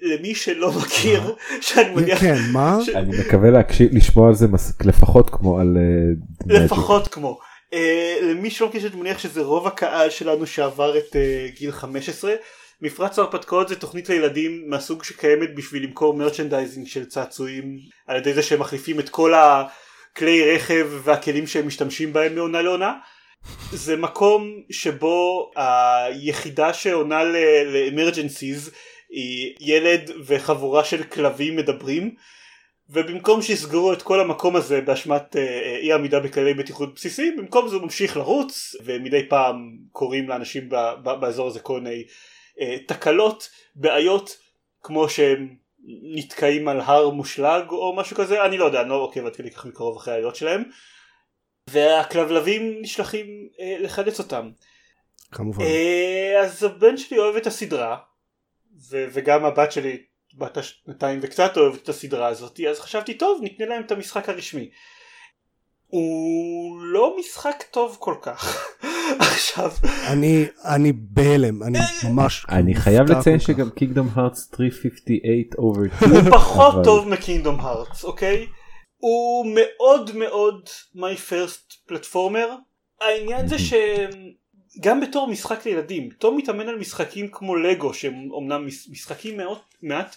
למי 0.00 0.34
שלא 0.34 0.72
מכיר 0.72 1.34
שאני 1.60 1.94
מניח 1.94 2.20
כן, 2.20 2.36
מה? 2.52 2.78
אני 2.94 3.18
מקווה 3.18 3.50
להקשיב 3.50 3.88
לשמוע 3.92 4.28
על 4.28 4.34
זה 4.34 4.46
לפחות 4.84 5.30
כמו 5.30 5.58
על 5.58 5.76
אה. 5.76 6.62
לפחות 6.64 7.08
כמו. 7.08 7.38
Uh, 7.70 8.24
למי 8.24 8.50
שלא 8.50 8.68
מכיר 8.68 8.80
שאני 8.80 8.96
מניח 8.96 9.18
שזה 9.18 9.40
רוב 9.40 9.66
הקהל 9.66 10.10
שלנו 10.10 10.46
שעבר 10.46 10.98
את 10.98 11.12
uh, 11.12 11.58
גיל 11.58 11.72
15 11.72 12.32
מפרץ 12.82 13.18
ההרפתקאות 13.18 13.68
זה 13.68 13.76
תוכנית 13.76 14.08
לילדים 14.08 14.64
מהסוג 14.66 15.04
שקיימת 15.04 15.54
בשביל 15.54 15.84
למכור 15.84 16.14
merchandising 16.14 16.86
של 16.86 17.04
צעצועים 17.04 17.78
על 18.06 18.16
ידי 18.16 18.34
זה 18.34 18.42
שהם 18.42 18.60
מחליפים 18.60 19.00
את 19.00 19.08
כל 19.08 19.32
הכלי 19.34 20.54
רכב 20.54 20.88
והכלים 21.04 21.46
שהם 21.46 21.66
משתמשים 21.66 22.12
בהם 22.12 22.34
מעונה 22.34 22.62
לעונה. 22.62 22.92
זה 23.72 23.96
מקום 23.96 24.62
שבו 24.70 25.50
היחידה 25.56 26.72
שעונה 26.72 27.22
ל 27.24 27.36
emergencies 27.36 28.66
היא 28.66 28.74
ילד 29.60 30.10
וחבורה 30.26 30.84
של 30.84 31.02
כלבים 31.02 31.56
מדברים 31.56 32.14
ובמקום 32.90 33.42
שיסגרו 33.42 33.92
את 33.92 34.02
כל 34.02 34.20
המקום 34.20 34.56
הזה 34.56 34.80
באשמת 34.80 35.36
אה, 35.36 35.42
אה, 35.42 35.76
אי 35.76 35.92
עמידה 35.92 36.20
בכללי 36.20 36.54
בטיחות 36.54 36.94
בסיסיים 36.94 37.36
במקום 37.36 37.68
זה 37.68 37.76
הוא 37.76 37.82
ממשיך 37.82 38.16
לרוץ 38.16 38.76
ומדי 38.84 39.28
פעם 39.28 39.76
קורים 39.92 40.28
לאנשים 40.28 40.68
באזור 41.02 41.46
הזה 41.46 41.60
כל 41.60 41.80
מיני 41.80 42.04
אה, 42.60 42.76
תקלות 42.86 43.48
בעיות 43.74 44.36
כמו 44.82 45.08
שהם 45.08 45.56
נתקעים 46.14 46.68
על 46.68 46.80
הר 46.80 47.10
מושלג 47.10 47.70
או 47.70 47.96
משהו 47.96 48.16
כזה 48.16 48.44
אני 48.44 48.58
לא 48.58 48.64
יודע 48.64 48.80
אני 48.80 48.88
לא 48.88 48.94
עוקב 48.94 49.26
עד 49.26 49.36
כדי 49.36 49.50
כך 49.50 49.66
מקרוב 49.66 49.96
אחרי 49.96 50.14
העיות 50.14 50.36
שלהם 50.36 50.62
והכלבלבים 51.70 52.82
נשלחים 52.82 53.48
אה, 53.60 53.76
לחלץ 53.80 54.18
אותם 54.18 54.50
כמובן. 55.32 55.64
אה, 55.64 56.40
אז 56.40 56.62
הבן 56.64 56.96
שלי 56.96 57.18
אוהב 57.18 57.36
את 57.36 57.46
הסדרה 57.46 57.96
ו- 58.90 59.06
וגם 59.12 59.44
הבת 59.44 59.72
שלי 59.72 60.02
בת 60.38 60.56
השנתיים 60.56 61.20
וקצת 61.22 61.56
אוהבת 61.56 61.82
את 61.82 61.88
הסדרה 61.88 62.26
הזאת 62.26 62.60
אז 62.70 62.80
חשבתי 62.80 63.14
טוב 63.14 63.40
נקנה 63.42 63.66
להם 63.66 63.82
את 63.82 63.92
המשחק 63.92 64.28
הרשמי. 64.28 64.70
הוא 65.86 66.80
לא 66.82 67.16
משחק 67.20 67.64
טוב 67.70 67.96
כל 68.00 68.14
כך. 68.22 68.68
עכשיו 69.32 69.70
אני, 70.06 70.44
אני 70.64 70.92
בהלם, 70.92 71.62
אני 71.62 71.78
ממש 72.04 72.44
אני 72.48 72.74
חייב 72.74 73.10
לציין. 73.10 73.40
שגם 73.40 73.70
קינגדום 73.70 74.08
הארטס 74.14 74.50
358 74.56 75.42
over 75.58 75.96
2 75.96 76.12
הוא 76.12 76.30
פחות 76.30 76.84
טוב 76.84 77.08
מקינדום 77.08 77.60
הארטס 77.60 78.04
אוקיי? 78.04 78.46
הוא 78.96 79.46
מאוד 79.54 80.16
מאוד 80.16 80.68
my 80.96 81.30
first 81.30 81.86
פלטפורמר 81.86 82.48
העניין 83.00 83.48
זה 83.48 83.56
שגם 84.76 85.00
בתור 85.00 85.28
משחק 85.28 85.66
לילדים 85.66 86.10
תום 86.10 86.36
מתאמן 86.36 86.68
על 86.68 86.78
משחקים 86.78 87.28
כמו 87.32 87.56
לגו 87.56 87.94
שהם 87.94 88.30
אומנם 88.30 88.66
מש- 88.66 88.88
משחקים 88.88 89.36
מאוד 89.36 89.58
מעט 89.82 90.16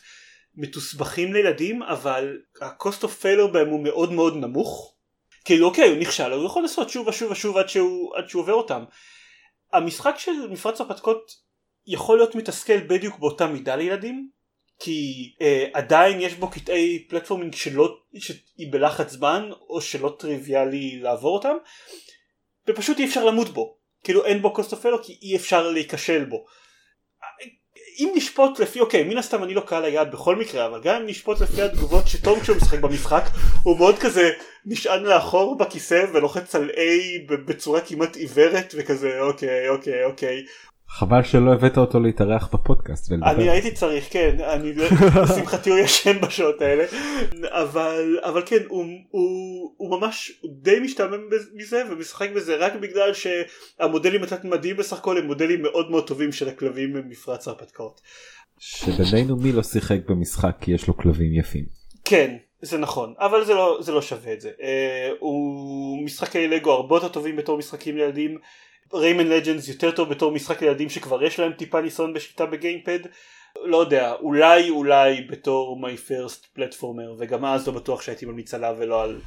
מתוסבכים 0.55 1.33
לילדים 1.33 1.83
אבל 1.83 2.37
ה-cost 2.61 3.03
of 3.03 3.23
failure 3.23 3.47
בהם 3.53 3.69
הוא 3.69 3.83
מאוד 3.83 4.11
מאוד 4.11 4.37
נמוך. 4.37 4.95
כאילו 5.45 5.67
אוקיי 5.67 5.89
הוא 5.89 5.97
נכשל 5.97 6.31
הוא 6.31 6.45
יכול 6.45 6.61
לעשות 6.61 6.89
שוב 6.89 7.07
ושוב 7.07 7.31
ושוב 7.31 7.57
עד 7.57 7.69
שהוא, 7.69 8.15
עד 8.15 8.29
שהוא 8.29 8.41
עובר 8.41 8.53
אותם. 8.53 8.83
המשחק 9.73 10.15
של 10.17 10.47
מפרץ 10.49 10.81
הרפתקות 10.81 11.31
יכול 11.87 12.17
להיות 12.17 12.35
מתסכל 12.35 12.77
בדיוק 12.77 13.19
באותה 13.19 13.47
מידה 13.47 13.75
לילדים 13.75 14.29
כי 14.79 15.33
אה, 15.41 15.65
עדיין 15.73 16.21
יש 16.21 16.33
בו 16.33 16.49
קטעי 16.49 17.05
פלטפורמינג 17.09 17.55
שלא 17.55 17.97
שהיא 18.17 18.71
בלחץ 18.71 19.11
זמן 19.11 19.49
או 19.69 19.81
שלא 19.81 20.15
טריוויאלי 20.19 20.99
לעבור 20.99 21.33
אותם 21.33 21.55
ופשוט 22.67 22.99
אי 22.99 23.05
אפשר 23.05 23.25
למות 23.25 23.49
בו 23.49 23.77
כאילו 24.03 24.25
אין 24.25 24.41
בו 24.41 24.53
קוסט 24.53 24.71
אוף 24.71 24.85
כי 25.03 25.17
אי 25.21 25.35
אפשר 25.35 25.69
להיכשל 25.69 26.25
בו. 26.25 26.45
אם 27.99 28.11
נשפוט 28.15 28.59
לפי 28.59 28.79
אוקיי 28.79 29.03
מן 29.03 29.17
הסתם 29.17 29.43
אני 29.43 29.53
לא 29.53 29.61
קהל 29.61 29.85
היעד 29.85 30.11
בכל 30.11 30.35
מקרה 30.35 30.65
אבל 30.65 30.81
גם 30.83 31.01
אם 31.01 31.07
נשפוט 31.07 31.41
לפי 31.41 31.61
התגובות 31.61 32.07
שטוב 32.07 32.39
כשהוא 32.39 32.57
משחק 32.57 32.79
במשחק 32.79 33.23
הוא 33.63 33.77
מאוד 33.77 33.99
כזה 33.99 34.29
נשען 34.65 35.03
לאחור 35.03 35.57
בכיסא 35.57 36.05
ולוחץ 36.13 36.55
על 36.55 36.69
A 36.69 36.79
בצורה 37.45 37.81
כמעט 37.81 38.15
עיוורת 38.15 38.73
וכזה 38.77 39.21
אוקיי 39.21 39.69
אוקיי 39.69 40.05
אוקיי 40.05 40.43
חבל 40.93 41.23
שלא 41.23 41.53
הבאת 41.53 41.77
אותו 41.77 41.99
להתארח 41.99 42.49
בפודקאסט. 42.53 43.11
אני 43.11 43.49
הייתי 43.49 43.71
צריך 43.71 44.07
כן 44.09 44.35
אני 44.39 44.73
לשמחתי 45.23 45.69
הוא 45.69 45.79
ישן 45.79 46.21
בשעות 46.21 46.61
האלה 46.61 46.85
אבל 47.43 48.19
אבל 48.23 48.41
כן 48.45 48.63
הוא, 48.67 48.85
הוא, 49.09 49.73
הוא 49.77 49.99
ממש 49.99 50.31
די 50.61 50.79
משתעמם 50.79 51.19
מזה 51.53 51.83
ומשחק 51.91 52.29
בזה 52.35 52.55
רק 52.55 52.73
בגלל 52.75 53.11
שהמודלים 53.13 54.23
התת 54.23 54.43
מדהים 54.43 54.77
בסך 54.77 54.97
הכל 54.97 55.17
הם 55.17 55.25
מודלים 55.25 55.61
מאוד 55.61 55.91
מאוד 55.91 56.07
טובים 56.07 56.31
של 56.31 56.49
הכלבים 56.49 56.93
במפרץ 56.93 57.47
ההרפתקאות. 57.47 58.01
שבינינו 58.59 59.35
מי 59.35 59.51
לא 59.51 59.63
שיחק 59.63 59.97
במשחק 60.07 60.55
כי 60.61 60.71
יש 60.71 60.87
לו 60.87 60.97
כלבים 60.97 61.33
יפים. 61.33 61.65
כן 62.05 62.35
זה 62.61 62.77
נכון 62.77 63.13
אבל 63.17 63.45
זה 63.45 63.53
לא 63.53 63.77
זה 63.81 63.91
לא 63.91 64.01
שווה 64.01 64.33
את 64.33 64.41
זה 64.41 64.49
uh, 64.49 64.63
הוא 65.19 66.05
משחקי 66.05 66.47
לגו 66.47 66.71
הרבה 66.71 66.95
יותר 66.95 67.07
טובים 67.07 67.35
בתור 67.35 67.57
משחקים 67.57 67.97
לילדים. 67.97 68.37
ריימן 68.93 69.27
לג'נדס 69.27 69.67
יותר 69.67 69.91
טוב 69.91 70.09
בתור 70.09 70.31
משחק 70.31 70.61
לילדים 70.61 70.89
שכבר 70.89 71.23
יש 71.23 71.39
להם 71.39 71.53
טיפה 71.53 71.81
ניסיון 71.81 72.13
בשליטה 72.13 72.45
בגיימפד 72.45 72.99
לא 73.55 73.77
יודע 73.77 74.13
אולי 74.13 74.69
אולי 74.69 75.21
בתור 75.21 75.79
מי 75.81 75.97
פרסט 75.97 76.45
פלטפורמר 76.45 77.15
וגם 77.19 77.45
אז 77.45 77.67
לא 77.67 77.73
בטוח 77.73 78.01
שהייתי 78.01 78.25
ממליץ 78.25 78.53
עליו 78.53 78.75
ולא 78.79 79.03
על 79.03 79.21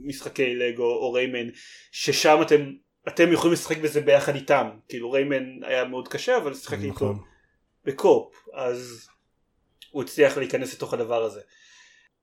משחקי 0.00 0.54
לגו 0.54 0.92
או 0.92 1.12
ריימן 1.12 1.50
ששם 1.92 2.38
אתם 2.42 2.72
אתם 3.08 3.32
יכולים 3.32 3.52
לשחק 3.52 3.78
בזה 3.78 4.00
ביחד 4.00 4.34
איתם 4.34 4.70
כאילו 4.88 5.10
ריימן 5.10 5.62
היה 5.62 5.84
מאוד 5.84 6.08
קשה 6.08 6.36
אבל 6.36 6.50
לשחק 6.50 6.78
איתו 6.78 6.94
נכון. 6.94 7.18
בקופ 7.84 8.34
אז 8.54 9.08
הוא 9.90 10.02
הצליח 10.02 10.38
להיכנס 10.38 10.74
לתוך 10.74 10.94
הדבר 10.94 11.22
הזה. 11.22 11.40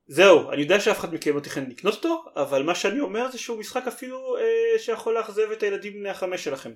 זהו, 0.06 0.50
אני 0.50 0.62
יודע 0.62 0.80
שאף 0.80 0.98
אחד 0.98 1.14
מכם 1.14 1.34
לא 1.34 1.40
תכנן 1.40 1.70
לקנות 1.70 1.94
אותו, 1.94 2.24
אבל 2.36 2.62
מה 2.62 2.74
שאני 2.74 3.00
אומר 3.00 3.30
זה 3.30 3.38
שהוא 3.38 3.58
משחק 3.58 3.86
אפילו 3.88 4.36
אה, 4.36 4.78
שיכול 4.78 5.14
לאכזב 5.14 5.50
את 5.52 5.62
הילדים 5.62 5.92
בני 5.92 6.08
החמש 6.08 6.44
שלכם. 6.44 6.72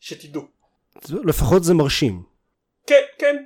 שתדעו. 0.00 0.42
לפחות 1.08 1.64
זה 1.64 1.74
מרשים. 1.74 2.22
כן, 2.86 3.02
כן. 3.18 3.36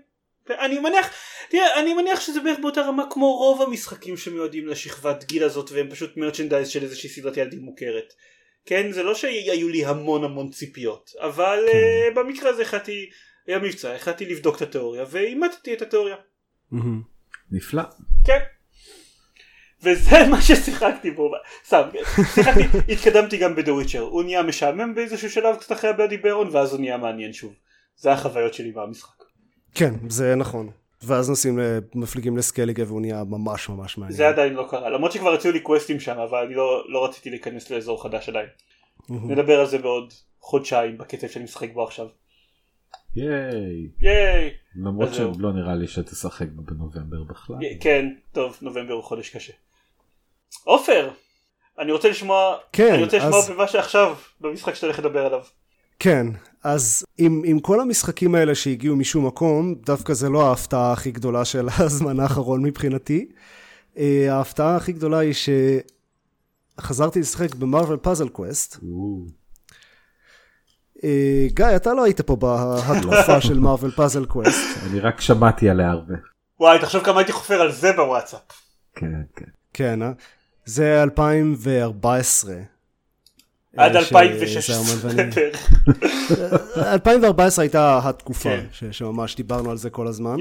אני 0.51 0.79
מניח, 0.79 1.07
תראה, 1.49 1.81
אני 1.81 1.95
מניח 1.95 2.21
שזה 2.21 2.41
בערך 2.41 2.59
באותה 2.59 2.81
רמה 2.81 3.05
כמו 3.11 3.37
רוב 3.37 3.63
המשחקים 3.63 4.17
שמיועדים 4.17 4.69
לשכבת 4.69 5.25
גיל 5.25 5.45
הזאת 5.45 5.71
והם 5.73 5.91
פשוט 5.91 6.17
מרצ'נדייז 6.17 6.69
של 6.69 6.83
איזושהי 6.83 7.11
סדרת 7.11 7.37
ילדים 7.37 7.61
מוכרת. 7.61 8.13
כן, 8.67 8.93
זה 8.93 9.03
לא 9.03 9.15
שהיו 9.15 9.69
לי 9.69 9.85
המון 9.85 10.25
המון 10.25 10.51
ציפיות, 10.51 11.11
אבל 11.19 11.59
כן. 11.73 11.79
uh, 12.13 12.15
במקרה 12.15 12.51
הזה 12.51 12.63
החלטתי, 12.63 13.11
היה 13.47 13.59
מבצע, 13.59 13.95
החלטתי 13.95 14.27
לבדוק 14.27 14.57
את 14.57 14.63
התיאוריה 14.63 15.05
ואימתתי 15.11 15.75
את 15.75 15.83
התיאוריה. 15.83 16.17
נפלא. 17.51 17.83
כן. 18.27 18.39
וזה 19.83 20.27
מה 20.31 20.43
ששיחקתי 20.43 21.11
בו, 21.11 21.33
סתם, 21.67 21.83
שיחקתי, 22.35 22.93
התקדמתי 22.93 23.37
גם 23.37 23.55
בדוויצ'ר, 23.55 24.01
הוא 24.01 24.23
נהיה 24.23 24.43
משעמם 24.43 24.95
באיזשהו 24.95 25.31
שלב 25.31 25.57
קצת 25.57 25.73
אחרי 25.73 25.91
הבאדי 25.91 26.17
ברון 26.17 26.49
ואז 26.53 26.73
הוא 26.73 26.81
נהיה 26.81 26.97
מעניין 26.97 27.33
שוב, 27.33 27.53
זה 27.97 28.13
החוויות 28.13 28.55
שלי 28.55 28.71
מהמשחק. 28.71 29.23
כן, 29.75 29.95
זה 30.09 30.35
נכון, 30.37 30.71
ואז 31.03 31.29
נוסעים, 31.29 31.59
מפליגים 31.95 32.37
לסקליגה 32.37 32.85
והוא 32.87 33.01
נהיה 33.01 33.25
ממש 33.25 33.69
ממש 33.69 33.99
מעניין. 33.99 34.17
זה 34.17 34.29
עדיין 34.29 34.55
לא 34.55 34.67
קרה, 34.71 34.91
למרות 34.91 35.13
שכבר 35.13 35.33
הציעו 35.33 35.55
לי 35.55 35.61
קווסטים 35.61 36.01
שם, 36.01 36.19
אבל 36.19 36.39
אני 36.47 36.55
לא, 36.55 36.85
לא 36.89 37.05
רציתי 37.05 37.31
להיכנס 37.31 37.71
לאזור 37.71 38.03
חדש 38.03 38.29
עדיין. 38.29 38.49
נדבר 39.09 39.61
על 39.61 39.67
זה 39.67 39.79
בעוד 39.79 40.13
חודשיים 40.41 40.99
בקצב 40.99 41.29
שאני 41.29 41.45
משחק 41.45 41.73
בו 41.73 41.83
עכשיו. 41.83 42.07
ייי. 43.17 43.89
ייי. 44.01 44.51
למרות 44.77 45.15
שלא 45.15 45.53
נראה 45.53 45.75
לי 45.75 45.87
שתשחק 45.87 46.47
בנובמבר 46.49 47.23
בכלל. 47.23 47.57
כן, 47.81 48.09
טוב, 48.33 48.59
נובמבר 48.63 48.93
הוא 48.93 49.03
חודש 49.03 49.31
קשה. 49.31 49.53
עופר, 50.65 51.11
אני 51.79 51.93
רוצה 51.93 52.09
לשמוע, 52.09 52.57
כן, 52.73 52.93
אני 52.95 53.05
רוצה 53.05 53.17
לשמוע 53.17 53.39
אז... 53.39 53.51
במה 53.51 53.67
שעכשיו, 53.67 54.15
במשחק 54.41 54.75
שאתה 54.75 54.87
הולך 54.87 54.99
לדבר 54.99 55.27
עליו. 55.27 55.41
כן, 55.99 56.27
אז 56.65 57.05
עם, 57.19 57.43
עם 57.45 57.61
כל 57.61 57.81
המשחקים 57.81 58.35
האלה 58.35 58.55
שהגיעו 58.55 58.97
משום 58.97 59.27
מקום, 59.27 59.75
דווקא 59.75 60.15
זה 60.15 60.29
לא 60.29 60.49
ההפתעה 60.49 60.93
הכי 60.93 61.11
גדולה 61.11 61.45
של 61.45 61.69
הזמן 61.79 62.21
האחרון 62.21 62.63
מבחינתי. 62.63 63.29
אה, 63.99 64.27
ההפתעה 64.31 64.77
הכי 64.77 64.93
גדולה 64.93 65.19
היא 65.19 65.35
שחזרתי 66.79 67.21
לשחק 67.21 67.55
ב 67.55 67.61
Marvel 67.61 67.99
Puzzle 67.99 68.29
Quest. 68.29 68.77
גיא, 71.47 71.77
אתה 71.77 71.95
לא 71.95 72.05
היית 72.05 72.21
פה 72.21 72.37
בהתקופה 72.37 73.41
של 73.41 73.59
Marvel 73.59 73.93
Puzzle 73.93 74.25
Quest. 74.25 74.79
אני 74.87 75.01
רק 75.01 75.21
שמעתי 75.21 75.69
עליה 75.69 75.91
הרבה. 75.91 76.15
וואי, 76.61 76.79
תחשוב 76.79 77.05
כמה 77.05 77.19
הייתי 77.19 77.33
חופר 77.33 77.61
על 77.61 77.73
זה 77.73 77.93
בוואטסאפ. 77.93 78.41
כן, 78.95 79.07
כן. 79.37 79.45
כן, 79.73 80.03
אה? 80.03 80.13
זה 80.65 81.03
2014. 81.03 82.55
עד 83.77 83.97
2016 83.97 85.11
2014 86.77 87.63
הייתה 87.63 88.01
התקופה 88.05 88.51
כן. 88.79 88.93
שממש 88.93 89.37
דיברנו 89.37 89.71
על 89.71 89.77
זה 89.77 89.91
כל 89.91 90.07
הזמן. 90.07 90.37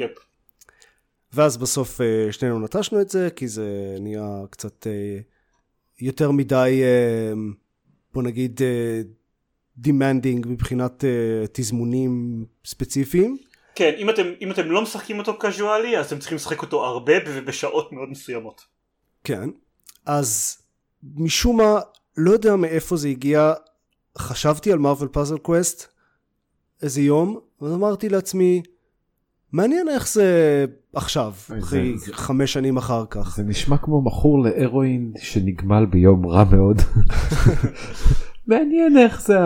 ואז 1.33 1.57
בסוף 1.57 2.01
אה, 2.01 2.31
שנינו 2.31 2.59
נטשנו 2.59 3.01
את 3.01 3.09
זה, 3.09 3.29
כי 3.35 3.47
זה 3.47 3.95
נהיה 3.99 4.41
קצת 4.49 4.87
אה, 4.87 5.17
יותר 6.01 6.31
מדי, 6.31 6.81
אה, 6.83 7.33
בוא 8.13 8.23
נגיד, 8.23 8.61
demanding 9.83 10.47
מבחינת 10.47 11.03
תזמונים 11.51 12.45
ספציפיים. 12.65 13.37
כן, 13.75 13.93
אם 13.97 14.09
אתם, 14.09 14.23
אם 14.41 14.51
אתם 14.51 14.71
לא 14.71 14.81
משחקים 14.81 15.19
אותו 15.19 15.37
קזואלי, 15.39 15.97
אז 15.97 16.05
אתם 16.05 16.19
צריכים 16.19 16.35
לשחק 16.35 16.61
אותו 16.61 16.85
הרבה 16.85 17.13
ובשעות 17.27 17.91
מאוד 17.91 18.09
מסוימות. 18.09 18.65
כן, 19.23 19.49
אז 20.05 20.57
משום 21.15 21.57
מה, 21.57 21.79
לא 22.17 22.31
יודע 22.31 22.55
מאיפה 22.55 22.97
זה 22.97 23.07
הגיע, 23.07 23.53
חשבתי 24.17 24.71
על 24.71 24.79
מרוויל 24.79 25.09
פאזל 25.09 25.37
קווסט 25.37 25.87
איזה 26.81 27.01
יום, 27.01 27.39
ואמרתי 27.61 28.09
לעצמי, 28.09 28.61
מעניין 29.51 29.89
איך 29.89 30.07
זה 30.07 30.65
עכשיו, 30.93 31.33
אחרי 31.59 31.97
זה, 31.97 32.13
חמש 32.13 32.53
שנים 32.53 32.77
אחר 32.77 33.05
כך. 33.09 33.35
זה 33.35 33.43
נשמע 33.43 33.77
כמו 33.77 34.01
מכור 34.01 34.43
להרואין 34.43 35.13
שנגמל 35.17 35.85
ביום 35.85 36.27
רע 36.27 36.43
מאוד. 36.43 36.81
מעניין 38.47 38.97
איך 38.97 39.21
זה 39.21 39.37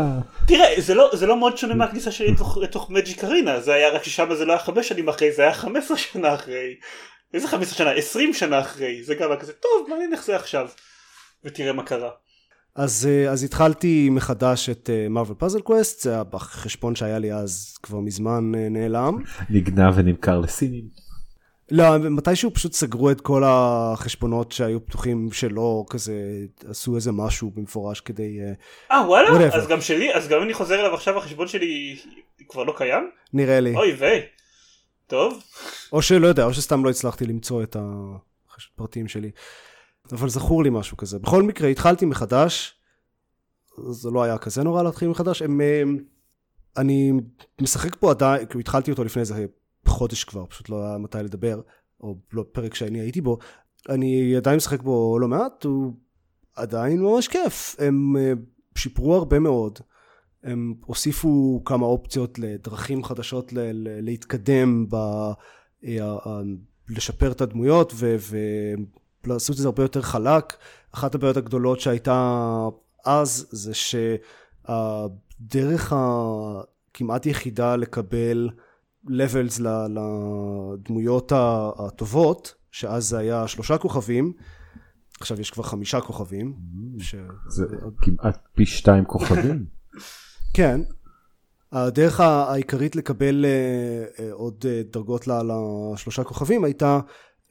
תראה 0.47 0.67
זה 0.77 0.93
לא 0.93 1.09
זה 1.13 1.25
לא 1.25 1.39
מאוד 1.39 1.57
שונה 1.57 1.75
מהכניסה 1.75 2.11
שלי 2.11 2.31
לתוך, 2.31 2.57
לתוך 2.57 2.89
מג'יק 2.89 3.23
ארינה 3.23 3.61
זה 3.61 3.73
היה 3.73 3.89
רק 3.89 4.03
ששם 4.03 4.35
זה 4.35 4.45
לא 4.45 4.53
היה 4.53 4.61
חמש 4.61 4.89
שנים 4.89 5.09
אחרי 5.09 5.31
זה 5.31 5.41
היה 5.41 5.53
חמש 5.53 5.83
עשרה 5.83 5.97
שנה 5.97 6.33
אחרי 6.33 6.75
איזה 7.35 7.47
15 7.47 7.77
שנה 7.77 7.91
20 7.91 8.33
שנה 8.33 8.59
אחרי 8.59 9.03
זה 9.03 9.15
גם 9.15 9.31
היה 9.31 9.39
כזה 9.39 9.53
טוב 9.53 9.87
מעניין 9.89 10.13
איך 10.13 10.25
זה 10.25 10.35
עכשיו 10.35 10.67
ותראה 11.43 11.73
מה 11.73 11.83
קרה. 11.83 12.09
אז, 12.75 13.09
אה, 13.11 13.31
אז 13.31 13.43
התחלתי 13.43 14.09
מחדש 14.09 14.69
את 14.69 14.89
Marvel 15.09 15.37
Puzzle 15.39 15.61
Quest 15.61 16.01
זה 16.01 16.11
היה 16.13 16.23
בחשבון 16.23 16.95
שהיה 16.95 17.19
לי 17.19 17.33
אז 17.33 17.77
כבר 17.83 17.99
מזמן 17.99 18.51
אה, 18.55 18.69
נעלם. 18.69 19.23
נגנב 19.49 19.93
ונמכר 19.95 20.39
לסינים. 20.39 21.05
לא, 21.71 21.97
מתישהו 21.97 22.53
פשוט 22.53 22.73
סגרו 22.73 23.11
את 23.11 23.21
כל 23.21 23.43
החשבונות 23.45 24.51
שהיו 24.51 24.85
פתוחים 24.85 25.31
שלא 25.31 25.85
כזה 25.89 26.13
עשו 26.67 26.95
איזה 26.95 27.11
משהו 27.11 27.51
במפורש 27.55 27.99
כדי... 27.99 28.39
אה 28.91 29.01
uh, 29.01 29.05
וואלה? 29.05 29.29
whatever. 29.29 29.55
אז 29.55 29.67
גם 29.67 29.81
שלי, 29.81 30.13
אז 30.13 30.27
גם 30.27 30.41
אני 30.41 30.53
חוזר 30.53 30.79
אליו 30.79 30.93
עכשיו 30.93 31.17
החשבון 31.17 31.47
שלי 31.47 31.95
כבר 32.47 32.63
לא 32.63 32.73
קיים? 32.77 33.09
נראה 33.33 33.59
לי. 33.59 33.75
אוי 33.75 33.91
ויי. 33.91 34.21
טוב. 35.07 35.43
או 35.91 36.01
שלא 36.01 36.27
יודע, 36.27 36.45
או 36.45 36.53
שסתם 36.53 36.85
לא 36.85 36.89
הצלחתי 36.89 37.25
למצוא 37.25 37.63
את 37.63 37.77
הפרטים 37.79 39.07
שלי. 39.07 39.31
אבל 40.11 40.29
זכור 40.29 40.63
לי 40.63 40.69
משהו 40.69 40.97
כזה. 40.97 41.19
בכל 41.19 41.43
מקרה, 41.43 41.67
התחלתי 41.69 42.05
מחדש. 42.05 42.79
זה 43.89 44.09
לא 44.09 44.23
היה 44.23 44.37
כזה 44.37 44.63
נורא 44.63 44.83
להתחיל 44.83 45.09
מחדש. 45.09 45.41
הם, 45.41 45.61
הם, 45.61 45.97
אני 46.77 47.11
משחק 47.61 47.95
פה 47.95 48.11
עדיין, 48.11 48.45
כי 48.45 48.59
התחלתי 48.59 48.91
אותו 48.91 49.03
לפני 49.03 49.19
איזה 49.19 49.45
חודש 49.87 50.23
כבר, 50.23 50.45
פשוט 50.45 50.69
לא 50.69 50.85
היה 50.85 50.97
מתי 50.97 51.17
לדבר, 51.17 51.61
או 52.01 52.15
לא 52.33 52.45
פרק 52.51 52.75
שאני 52.75 52.99
הייתי 52.99 53.21
בו. 53.21 53.37
אני 53.89 54.35
עדיין 54.35 54.57
משחק 54.57 54.81
בו 54.81 55.19
לא 55.19 55.27
מעט, 55.27 55.63
הוא 55.63 55.93
עדיין 56.55 57.01
ממש 57.01 57.27
כיף. 57.27 57.75
הם 57.79 58.17
אה, 58.17 58.33
שיפרו 58.75 59.15
הרבה 59.15 59.39
מאוד. 59.39 59.79
הם 60.43 60.73
הוסיפו 60.85 61.61
כמה 61.65 61.85
אופציות 61.85 62.39
לדרכים 62.39 63.03
חדשות 63.03 63.53
ל- 63.53 63.59
ל- 63.59 64.05
להתקדם, 64.05 64.85
ב- 64.89 65.31
לשפר 66.89 67.31
את 67.31 67.41
הדמויות 67.41 67.93
ולעשות 69.25 69.55
את 69.55 69.61
זה 69.61 69.67
הרבה 69.67 69.83
יותר 69.83 70.01
חלק. 70.01 70.53
אחת 70.91 71.15
הבעיות 71.15 71.37
הגדולות 71.37 71.79
שהייתה 71.79 72.67
אז 73.05 73.47
זה 73.51 73.71
שהדרך 74.63 75.93
הכמעט 75.95 77.25
יחידה 77.25 77.75
לקבל 77.75 78.49
levels 79.07 79.61
לדמויות 79.89 81.31
הטובות, 81.79 82.53
שאז 82.71 83.07
זה 83.07 83.17
היה 83.17 83.47
שלושה 83.47 83.77
כוכבים, 83.77 84.33
עכשיו 85.19 85.41
יש 85.41 85.51
כבר 85.51 85.63
חמישה 85.63 86.01
כוכבים. 86.01 86.55
ש... 86.99 87.15
זה 87.47 87.65
כמעט 88.01 88.47
פי 88.53 88.65
שתיים 88.65 89.05
כוכבים. 89.05 89.65
כן. 90.55 90.81
הדרך 91.71 92.19
העיקרית 92.19 92.95
לקבל 92.95 93.45
uh, 93.45 94.17
uh, 94.19 94.21
עוד 94.31 94.65
uh, 94.65 94.93
דרגות 94.93 95.27
לשלושה 95.27 96.23
כוכבים 96.23 96.63
הייתה 96.63 96.99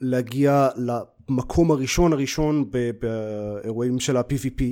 להגיע 0.01 0.69
למקום 0.75 1.71
הראשון 1.71 2.13
הראשון 2.13 2.71
באירועים 2.99 3.99
של 3.99 4.17
ה-PVP 4.17 4.63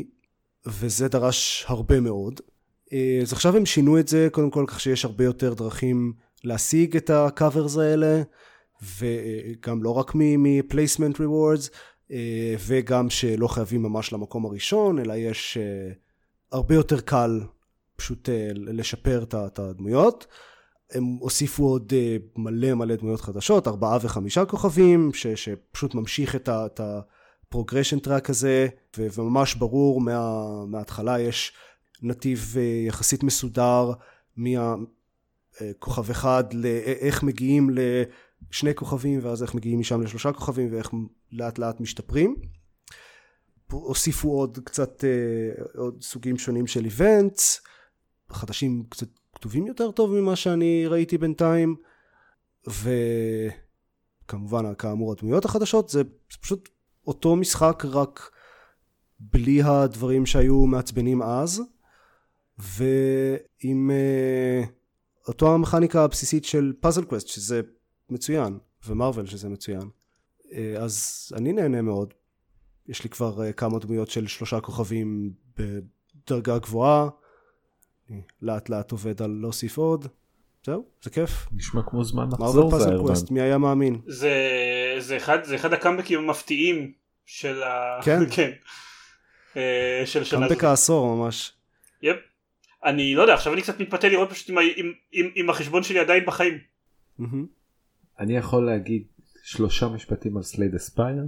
וזה 0.66 1.08
דרש 1.08 1.66
הרבה 1.68 2.00
מאוד. 2.00 2.41
אז 3.22 3.34
עכשיו 3.34 3.58
הם 3.58 3.66
שינו 3.66 4.00
את 4.00 4.08
זה 4.08 4.28
קודם 4.32 4.50
כל 4.50 4.66
כך 4.68 4.80
שיש 4.80 5.06
הרבה 5.06 5.24
יותר 5.24 5.54
דרכים 5.54 6.14
להשיג 6.44 6.96
את 6.98 7.10
ה-covers 7.10 7.80
האלה 7.80 8.22
וגם 8.98 9.84
לא 9.84 9.89
רק 9.89 10.16
מ-placement 10.16 11.18
rewards 11.18 11.70
וגם 12.68 13.10
שלא 13.10 13.48
חייבים 13.48 13.84
ממש 13.84 14.14
למקום 14.14 14.46
הראשון 14.46 15.00
אלא 15.00 15.14
יש 15.14 15.58
הרבה 16.52 16.76
יותר 16.76 17.00
קל 17.00 17.41
פשוט 18.04 18.30
אה, 18.30 18.49
לשפר 18.56 19.26
את 19.34 19.60
הדמויות. 19.60 20.28
הם 20.91 21.04
הוסיפו 21.04 21.64
עוד 21.64 21.93
אה, 21.95 22.18
מלא 22.36 22.74
מלא 22.74 22.95
דמויות 22.95 23.22
חדשות, 23.22 23.68
ארבעה 23.68 23.97
וחמישה 24.01 24.45
כוכבים, 24.45 25.14
ש, 25.14 25.28
שפשוט 25.28 25.95
ממשיך 25.95 26.36
את 26.36 26.80
ה 26.80 26.89
progression 26.89 28.00
track 28.00 28.30
הזה, 28.30 28.68
ו, 28.97 29.08
וממש 29.16 29.56
ברור 29.56 30.01
מה, 30.01 30.43
מההתחלה 30.66 31.20
יש 31.20 31.54
נתיב 32.01 32.56
אה, 32.58 32.84
יחסית 32.88 33.24
מסודר 33.24 33.91
מהכוכב 34.38 36.10
אחד 36.12 36.43
לאיך 36.54 37.24
מגיעים 37.24 37.70
לשני 37.70 38.76
כוכבים, 38.76 39.20
ואז 39.24 39.43
איך 39.43 39.56
מגיעים 39.56 39.80
משם 39.80 40.01
לשלושה 40.01 40.32
כוכבים, 40.32 40.74
ואיך 40.74 40.91
לאט 41.32 41.60
לאט 41.60 41.80
משתפרים. 41.80 42.36
הוסיפו 43.72 44.30
עוד 44.30 44.60
קצת, 44.64 45.04
עוד 45.76 46.01
סוגים 46.01 46.38
שונים 46.38 46.68
של 46.68 46.86
events. 46.86 47.62
חדשים 48.34 48.84
קצת 48.90 49.08
כתובים 49.36 49.68
יותר 49.68 49.92
טוב 49.92 50.12
ממה 50.12 50.36
שאני 50.36 50.88
ראיתי 50.88 51.18
בינתיים 51.18 51.76
וכמובן 54.28 54.76
כאמור 54.76 55.12
הדמויות 55.12 55.46
החדשות 55.46 55.90
זה, 55.90 56.02
זה 56.32 56.38
פשוט 56.42 56.70
אותו 57.08 57.36
משחק 57.36 57.84
רק 57.86 58.32
בלי 59.20 59.62
הדברים 59.64 60.26
שהיו 60.26 60.66
מעצבנים 60.66 61.22
אז 61.22 61.62
ועם 62.58 63.92
uh, 63.92 64.68
אותו 65.28 65.54
המכניקה 65.54 66.04
הבסיסית 66.04 66.46
של 66.46 66.74
Puzzle 66.80 67.04
Quest 67.04 67.28
שזה 67.28 67.62
מצוין 68.10 68.58
ו 68.88 68.93
Marvel 68.93 69.26
שזה 69.26 69.50
מצוין. 69.50 69.90
uh, 70.44 70.50
אז 70.80 71.28
אני 71.36 71.54
נהנה 71.54 71.82
מאוד. 71.82 72.14
יש 72.88 73.04
לי 73.04 73.10
כבר 73.10 73.50
uh, 73.50 73.54
כמה 73.54 73.80
דמויות 73.80 74.10
של 74.10 74.28
שלושה 74.28 74.62
כוכבים 74.62 75.34
בדרגה 75.58 76.58
גבוהה 76.58 77.10
לאט 78.41 78.70
לאט 78.70 78.91
עובד 78.91 79.22
על 79.22 79.38
להוסיף 79.41 79.78
עוד. 79.78 80.07
זהו, 80.66 80.86
זה 81.01 81.09
כיף. 81.09 81.47
נשמע 81.51 81.82
כמו 81.88 82.03
זמן 82.03 82.28
לחזור 82.32 82.80
זה 82.80 82.89
קווסט, 82.97 83.32
מי 83.32 83.41
היה 83.41 83.57
מאמין? 83.57 84.01
זה, 84.07 84.34
זה, 84.99 85.18
אחד, 85.18 85.43
זה 85.43 85.55
אחד 85.55 85.74
הקאמבקים 85.74 86.20
המפתיעים 86.20 86.91
של 87.26 87.64
ה... 87.64 87.99
כן. 88.03 88.20
כן. 88.36 88.51
אה, 89.57 90.01
של 90.05 90.24
שנה 90.24 90.47
קאמבק 90.47 90.64
העשור 90.64 91.16
ממש. 91.16 91.53
Yep. 92.02 92.18
אני 92.86 93.16
לא 93.16 93.22
יודע, 93.22 93.34
עכשיו 93.34 93.53
אני 93.53 93.61
קצת 93.61 93.80
מתפתה 93.80 94.07
לראות 94.07 94.30
פשוט 94.30 94.49
אם, 94.49 94.57
אם, 94.59 94.93
אם, 95.14 95.30
אם 95.36 95.49
החשבון 95.49 95.84
שלי 95.84 95.99
עדיין 95.99 96.26
בחיים. 96.26 96.57
אני 98.20 98.38
יכול 98.38 98.66
להגיד 98.66 99.03
שלושה 99.43 99.88
משפטים 99.88 100.38
על 100.38 100.43
Slay 100.44 100.62
the 100.62 100.76
Spire. 100.76 101.26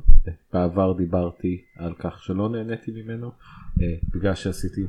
בעבר 0.54 0.94
דיברתי 0.94 1.62
על 1.78 1.94
כך 2.00 2.24
שלא 2.24 2.50
נהניתי 2.50 2.92
ממנו 2.92 3.32
אה, 3.82 3.88
בגלל 4.14 4.36
שעשיתי 4.36 4.82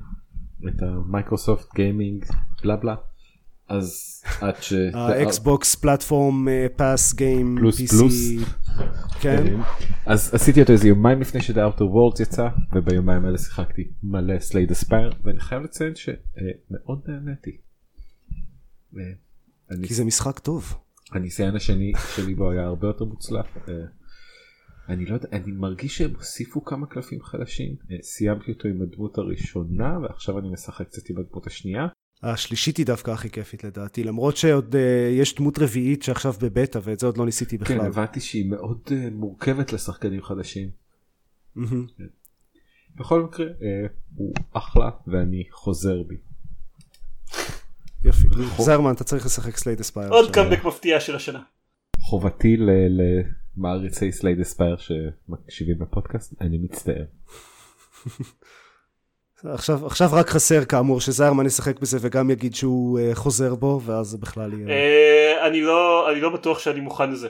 את 0.69 0.83
המייקרוסופט 0.83 1.75
gaming 1.75 2.25
בלה 2.63 2.77
בלה 2.77 2.95
אז 3.69 4.23
עד 4.41 4.55
ש... 4.63 4.73
האקסבוקס 4.95 5.75
platform 5.75 6.49
pass 6.77 7.15
game 7.15 7.57
plus 7.59 7.91
plus 7.91 8.15
כן 9.21 9.45
אז 10.07 10.35
עשיתי 10.35 10.61
אותו 10.61 10.73
איזה 10.73 10.89
יומיים 10.89 11.21
לפני 11.21 11.43
ש 11.43 11.52
The 11.52 11.65
Outer 11.65 11.87
Worlds 11.87 12.21
יצא 12.21 12.49
וביומיים 12.73 13.25
האלה 13.25 13.39
שיחקתי 13.39 13.91
מלא 14.03 14.39
Slay 14.39 14.57
the 14.57 14.71
Spire 14.71 15.13
ואני 15.25 15.41
חייב 15.41 15.63
לציין 15.63 15.93
שמאוד 15.95 17.01
נהניתי. 17.07 17.57
כי 19.83 19.95
זה 19.95 20.05
משחק 20.05 20.39
טוב. 20.39 20.75
הניסיון 21.13 21.57
השני 21.57 21.93
שלי 22.15 22.35
בו 22.35 22.51
היה 22.51 22.63
הרבה 22.63 22.87
יותר 22.87 23.05
מוצלח. 23.05 23.47
אני 24.89 25.07
לא 25.07 25.15
יודע, 25.15 25.29
אני 25.33 25.53
מרגיש 25.53 25.99
שהם 25.99 26.15
הוסיפו 26.15 26.65
כמה 26.65 26.87
קלפים 26.87 27.23
חלשים. 27.23 27.75
אה, 27.91 27.97
סיימתי 28.03 28.53
אותו 28.53 28.69
עם 28.69 28.83
הדמות 28.83 29.19
הראשונה 29.19 29.99
ועכשיו 30.03 30.39
אני 30.39 30.49
משחק 30.49 30.87
קצת 30.89 31.11
עם 31.11 31.19
הדמות 31.19 31.47
השנייה. 31.47 31.87
השלישית 32.23 32.77
היא 32.77 32.87
דווקא 32.87 33.11
הכי 33.11 33.31
כיפית 33.31 33.65
לדעתי, 33.65 34.05
למרות 34.05 34.37
שעוד 34.37 34.75
אה, 34.75 34.79
יש 35.13 35.35
דמות 35.35 35.59
רביעית 35.59 36.03
שעכשיו 36.03 36.35
בבטא 36.41 36.79
ואת 36.83 37.01
זה 37.01 37.07
עוד 37.07 37.19
לא 37.19 37.27
ניסיתי 37.27 37.59
בכלל. 37.59 37.79
כן, 37.79 37.85
הבנתי 37.85 38.21
שהיא 38.21 38.51
מאוד 38.51 38.81
אה, 38.87 38.93
מורכבת 39.13 39.73
לשחקנים 39.73 40.23
חדשים. 40.23 40.69
Mm-hmm. 41.57 42.03
בכל 42.97 43.23
מקרה, 43.23 43.47
אה, 43.47 43.93
הוא 44.17 44.35
אחלה 44.53 44.91
ואני 45.07 45.45
חוזר 45.51 46.03
בי. 46.03 46.17
יופי. 48.05 48.29
זרמן, 48.59 48.93
אתה 48.93 49.05
צריך 49.05 49.27
לשחק 49.27 49.57
Slay 49.57 49.71
the 49.71 49.81
Spire. 49.81 50.09
עוד 50.09 50.35
קאמבק 50.35 50.65
מפתיע 50.65 51.01
של 51.01 51.17
השנה. 51.17 51.43
חובתי 51.99 52.57
למעריצי 53.57 54.13
Slay 54.13 54.29
the 54.29 54.41
Spire 54.41 54.77
שמקשיבים 54.77 55.77
לפודקאסט 55.83 56.35
אני 56.41 56.59
מצטער. 56.59 57.05
עכשיו 59.45 59.87
עכשיו 59.87 60.09
רק 60.13 60.29
חסר 60.29 60.65
כאמור 60.65 61.01
שזיירמן 61.01 61.47
ישחק 61.47 61.81
בזה 61.81 61.99
וגם 62.01 62.31
יגיד 62.31 62.55
שהוא 62.55 63.01
אה, 63.01 63.15
חוזר 63.15 63.55
בו 63.55 63.81
ואז 63.85 64.07
זה 64.07 64.19
בכלל 64.19 64.53
יהיה. 64.53 64.67
אה, 64.67 65.47
אני 65.47 65.61
לא 65.61 66.11
אני 66.13 66.21
לא 66.21 66.31
בטוח 66.31 66.59
שאני 66.59 66.81
מוכן 66.81 67.11
לזה. 67.11 67.29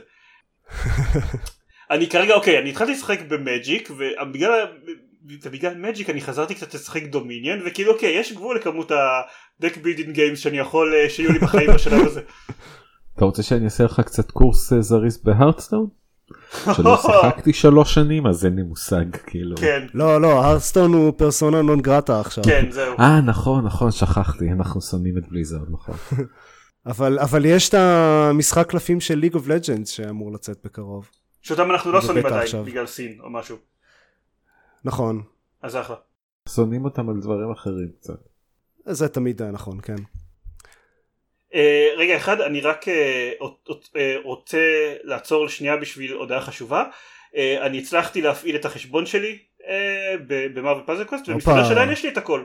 אני 1.90 2.08
כרגע 2.08 2.34
אוקיי 2.34 2.58
אני 2.58 2.70
התחלתי 2.70 2.92
לשחק 2.92 3.20
ב 3.28 3.39
Magic 3.39 3.90
ובגלל 3.90 4.66
ובגלל 5.42 5.74
Magic 5.74 6.10
אני 6.10 6.20
חזרתי 6.20 6.54
קצת 6.54 6.74
לשחק 6.74 7.02
Dominion 7.02 7.58
וכאילו 7.66 7.92
אוקיי 7.92 8.10
יש 8.10 8.32
גבול 8.32 8.56
לכמות 8.56 8.90
ה 8.90 9.08
deck 9.08 9.76
building 9.76 10.14
games 10.14 10.38
שאני 10.38 10.58
יכול 10.58 10.94
אה, 10.94 11.10
שיהיו 11.10 11.32
לי 11.32 11.38
בחיים 11.38 11.70
בשלב 11.74 12.06
הזה. 12.06 12.20
אתה 13.16 13.24
רוצה 13.24 13.42
שאני 13.42 13.64
אעשה 13.64 13.84
לך 13.84 14.00
קצת 14.00 14.30
קורס 14.30 14.72
אה, 14.72 14.82
זריז 14.82 15.22
ב 15.24 15.29
Hearthstone? 15.29 15.86
שלא 16.76 16.96
שיחקתי 17.02 17.52
שלוש 17.52 17.94
שנים 17.94 18.26
אז 18.26 18.44
אין 18.44 18.56
לי 18.56 18.62
מושג 18.62 19.16
כאילו. 19.26 19.56
כן. 19.56 19.86
לא 19.94 20.20
לא 20.20 20.44
Hearthstone 20.44 20.92
הוא 20.92 21.12
פרסונה 21.16 21.62
נון 21.62 21.80
גרטה 21.80 22.20
עכשיו. 22.20 22.44
כן 22.44 22.66
זהו. 22.70 22.98
אה 22.98 23.20
נכון 23.20 23.64
נכון 23.64 23.90
שכחתי 23.90 24.52
אנחנו 24.52 24.80
שונאים 24.80 25.18
את 25.18 25.28
Blizzard 25.28 25.66
נכון. 25.70 25.94
אבל 26.86 27.18
אבל 27.18 27.44
יש 27.44 27.68
את 27.68 27.74
המשחק 27.74 28.70
קלפים 28.70 29.00
של 29.00 29.14
League 29.14 29.34
of 29.34 29.48
Legends 29.48 29.88
שאמור 29.88 30.32
לצאת 30.32 30.58
בקרוב. 30.64 31.10
שאותם 31.42 31.70
אנחנו 31.70 31.92
לא 31.92 32.00
שונאים 32.00 32.26
עדיין 32.26 32.46
בגלל 32.64 32.86
סין 32.86 33.18
או 33.20 33.30
משהו. 33.30 33.56
נכון. 34.84 35.22
אז 35.62 35.76
אחלה. 35.76 35.96
שונאים 36.48 36.84
אותם 36.84 37.08
על 37.08 37.20
דברים 37.20 37.50
אחרים 37.50 37.88
קצת. 38.00 38.28
זה 38.86 39.08
תמיד 39.08 39.42
נכון 39.42 39.80
כן. 39.82 39.96
אה, 41.54 41.88
רגע 41.96 42.16
אחד 42.16 42.40
אני 42.40 42.60
רק 42.60 42.88
אה, 42.88 43.32
אה, 43.96 44.14
רוצה 44.24 44.94
לעצור 45.02 45.44
לשנייה 45.44 45.76
בשביל 45.76 46.12
הודעה 46.12 46.40
חשובה 46.40 46.84
אני 47.60 47.78
הצלחתי 47.78 48.22
להפעיל 48.22 48.56
את 48.56 48.64
החשבון 48.64 49.06
שלי 49.06 49.38
במרוויל 50.54 50.86
פאזל 50.86 51.04
קווסט 51.04 51.28
ומסתבר 51.28 51.64
שעדיין 51.64 51.92
יש 51.92 52.04
לי 52.04 52.10
את 52.10 52.16
הכל. 52.16 52.42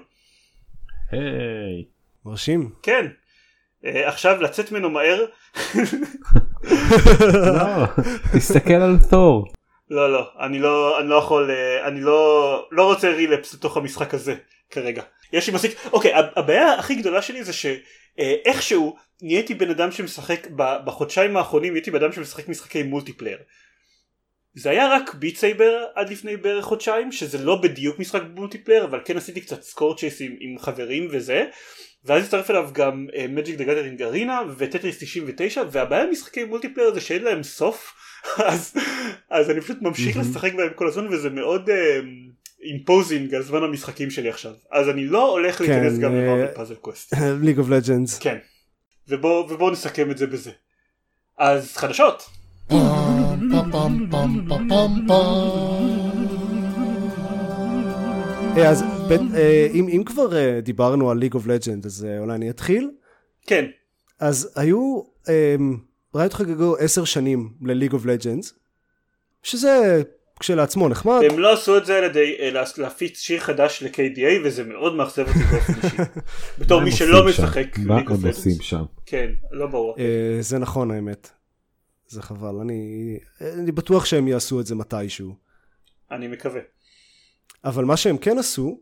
היי. 1.11 1.85
מרשים. 2.25 2.69
כן. 2.83 3.07
עכשיו 3.83 4.41
לצאת 4.41 4.71
ממנו 4.71 4.89
מהר. 4.89 5.25
לא, 7.33 7.85
תסתכל 8.33 8.73
על 8.73 8.95
תור. 9.09 9.53
לא 9.89 10.13
לא 10.13 10.29
אני 10.39 10.59
לא 10.59 10.99
אני 10.99 11.09
לא 11.09 11.15
יכול 11.15 11.51
אני 11.87 12.01
לא 12.01 12.67
לא 12.71 12.83
רוצה 12.83 13.09
relapse 13.09 13.53
לתוך 13.53 13.77
המשחק 13.77 14.13
הזה 14.13 14.35
כרגע 14.69 15.03
יש 15.33 15.47
לי 15.47 15.53
מספיק 15.53 15.75
אוקיי 15.93 16.11
הבעיה 16.35 16.73
הכי 16.73 16.95
גדולה 16.95 17.21
שלי 17.21 17.43
זה 17.43 17.51
שאיכשהו 17.53 18.95
נהייתי 19.21 19.53
בן 19.53 19.69
אדם 19.69 19.91
שמשחק 19.91 20.47
בחודשיים 20.85 21.37
האחרונים 21.37 21.73
נהייתי 21.73 21.91
בן 21.91 22.03
אדם 22.03 22.11
שמשחק 22.11 22.49
משחקי 22.49 22.83
multiplayer. 22.83 23.37
זה 24.53 24.69
היה 24.69 24.95
רק 24.95 25.13
Beat 25.13 25.37
Saber 25.37 25.85
עד 25.95 26.09
לפני 26.09 26.37
בערך 26.37 26.65
חודשיים 26.65 27.11
שזה 27.11 27.37
לא 27.37 27.61
בדיוק 27.61 27.99
משחק 27.99 28.21
multiplayer 28.35 28.83
אבל 28.83 28.99
כן 29.05 29.17
עשיתי 29.17 29.41
קצת 29.41 29.61
score 29.63 29.97
chase 29.97 30.21
עם, 30.21 30.35
עם 30.39 30.59
חברים 30.59 31.07
וזה. 31.11 31.45
ואז 32.05 32.23
הצטרף 32.23 32.51
אליו 32.51 32.69
גם 32.73 33.07
Magic 33.29 33.57
the 33.57 33.63
Gathering 33.63 34.01
Arena 34.01 34.41
וטטריס 34.57 34.97
99 34.99 35.63
והבעיה 35.71 36.05
במשחקי 36.05 36.43
multiplayer 36.43 36.93
זה 36.93 37.01
שאין 37.01 37.23
להם 37.23 37.43
סוף. 37.43 37.93
אז, 38.37 38.73
אז 39.29 39.49
אני 39.49 39.61
פשוט 39.61 39.77
ממשיך 39.81 40.17
לשחק 40.17 40.53
בהם 40.53 40.73
כל 40.75 40.87
הזמן 40.87 41.07
וזה 41.07 41.29
מאוד 41.29 41.69
imposing 42.63 43.35
על 43.35 43.43
זמן 43.43 43.63
המשחקים 43.63 44.09
שלי 44.09 44.29
עכשיו 44.29 44.53
אז 44.71 44.89
אני 44.89 45.05
לא 45.05 45.31
הולך 45.31 45.61
להיכנס 45.61 45.99
גם 45.99 46.15
ל 46.15 46.20
Marvel 46.20 46.47
Puzzle 46.47 46.75
Quest. 46.75 47.13
League 47.41 47.59
of 47.59 47.69
Legends. 47.69 48.19
כן. 48.19 48.37
ובואו 49.07 49.49
ובוא 49.49 49.71
נסכם 49.71 50.11
את 50.11 50.17
זה 50.17 50.27
בזה. 50.27 50.51
אז 51.37 51.77
חדשות. 51.77 52.29
אז 58.65 58.83
בין, 59.07 59.35
אה, 59.35 59.67
אם, 59.73 59.87
אם 59.87 60.03
כבר 60.05 60.37
אה, 60.37 60.61
דיברנו 60.61 61.11
על 61.11 61.17
League 61.17 61.33
of 61.33 61.47
Legend 61.47 61.85
אז 61.85 62.05
אה, 62.09 62.19
אולי 62.19 62.35
אני 62.35 62.49
אתחיל. 62.49 62.91
כן. 63.47 63.65
אז 64.19 64.51
היו, 64.55 65.01
אה, 65.29 65.55
ראיתי 66.15 66.35
חגגו 66.35 66.77
עשר 66.77 67.05
שנים 67.05 67.53
לליג 67.61 67.93
אוף 67.93 68.05
לג'נדס, 68.05 68.53
שזה 69.43 70.03
כשלעצמו 70.41 70.89
נחמד. 70.89 71.19
הם 71.31 71.39
לא 71.39 71.53
עשו 71.53 71.77
את 71.77 71.85
זה 71.85 71.97
על 71.97 72.03
ידי 72.03 72.35
אה, 72.39 72.51
לה- 72.51 72.63
להפיץ 72.77 73.19
שיר 73.19 73.39
חדש 73.39 73.83
ל-KDA 73.83 74.45
וזה 74.45 74.63
מאוד 74.63 74.95
מאכזב 74.95 75.27
אותי 75.27 75.39
באופן 75.39 75.73
אישי. 75.83 75.97
בתור 76.59 76.81
מי 76.81 76.91
שלא? 76.91 77.25
משחק 77.29 77.77
מה 77.77 77.99
League 77.99 78.07
of 78.07 78.11
הם 78.13 78.17
Legends. 78.23 78.27
עושים 78.27 78.61
שם? 78.61 78.83
כן, 79.05 79.31
לא 79.51 79.67
ברור. 79.67 79.95
אה, 79.99 80.37
זה 80.41 80.59
נכון 80.59 80.91
האמת. 80.91 81.29
זה 82.07 82.21
חבל, 82.21 82.55
אני, 82.61 83.17
אני 83.41 83.71
בטוח 83.71 84.05
שהם 84.05 84.27
יעשו 84.27 84.59
את 84.59 84.65
זה 84.65 84.75
מתישהו. 84.75 85.35
אני 86.11 86.27
מקווה. 86.27 86.61
אבל 87.65 87.85
מה 87.85 87.97
שהם 87.97 88.17
כן 88.17 88.37
עשו, 88.39 88.79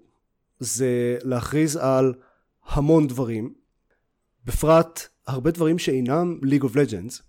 זה 0.59 0.87
להכריז 1.23 1.75
על 1.75 2.13
המון 2.69 3.07
דברים, 3.07 3.53
בפרט 4.45 5.07
הרבה 5.27 5.51
דברים 5.51 5.79
שאינם 5.79 6.39
League 6.43 6.63
of 6.63 6.73
Legends, 6.73 7.21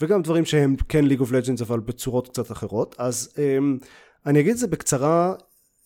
וגם 0.00 0.22
דברים 0.22 0.44
שהם 0.44 0.76
כן 0.88 1.04
League 1.04 1.20
of 1.20 1.30
Legends 1.30 1.62
אבל 1.62 1.80
בצורות 1.80 2.28
קצת 2.28 2.52
אחרות, 2.52 2.94
אז 2.98 3.34
um, 3.34 3.84
אני 4.26 4.40
אגיד 4.40 4.52
את 4.52 4.58
זה 4.58 4.66
בקצרה, 4.66 5.34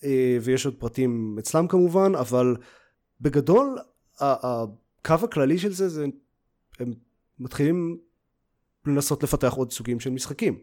uh, 0.01 0.05
ויש 0.41 0.67
עוד 0.67 0.75
פרטים 0.75 1.37
אצלם 1.39 1.69
כמובן, 1.69 2.15
אבל 2.15 2.57
בגדול, 3.21 3.79
הקו 4.21 5.15
הכללי 5.23 5.59
של 5.59 5.73
זה, 5.73 5.89
זה 5.89 6.07
הם 6.81 6.93
מתחילים 7.39 7.99
לנסות 8.87 9.23
לפתח 9.23 9.53
עוד 9.53 9.73
סוגים 9.73 10.01
של 10.01 10.11
משחקים, 10.11 10.59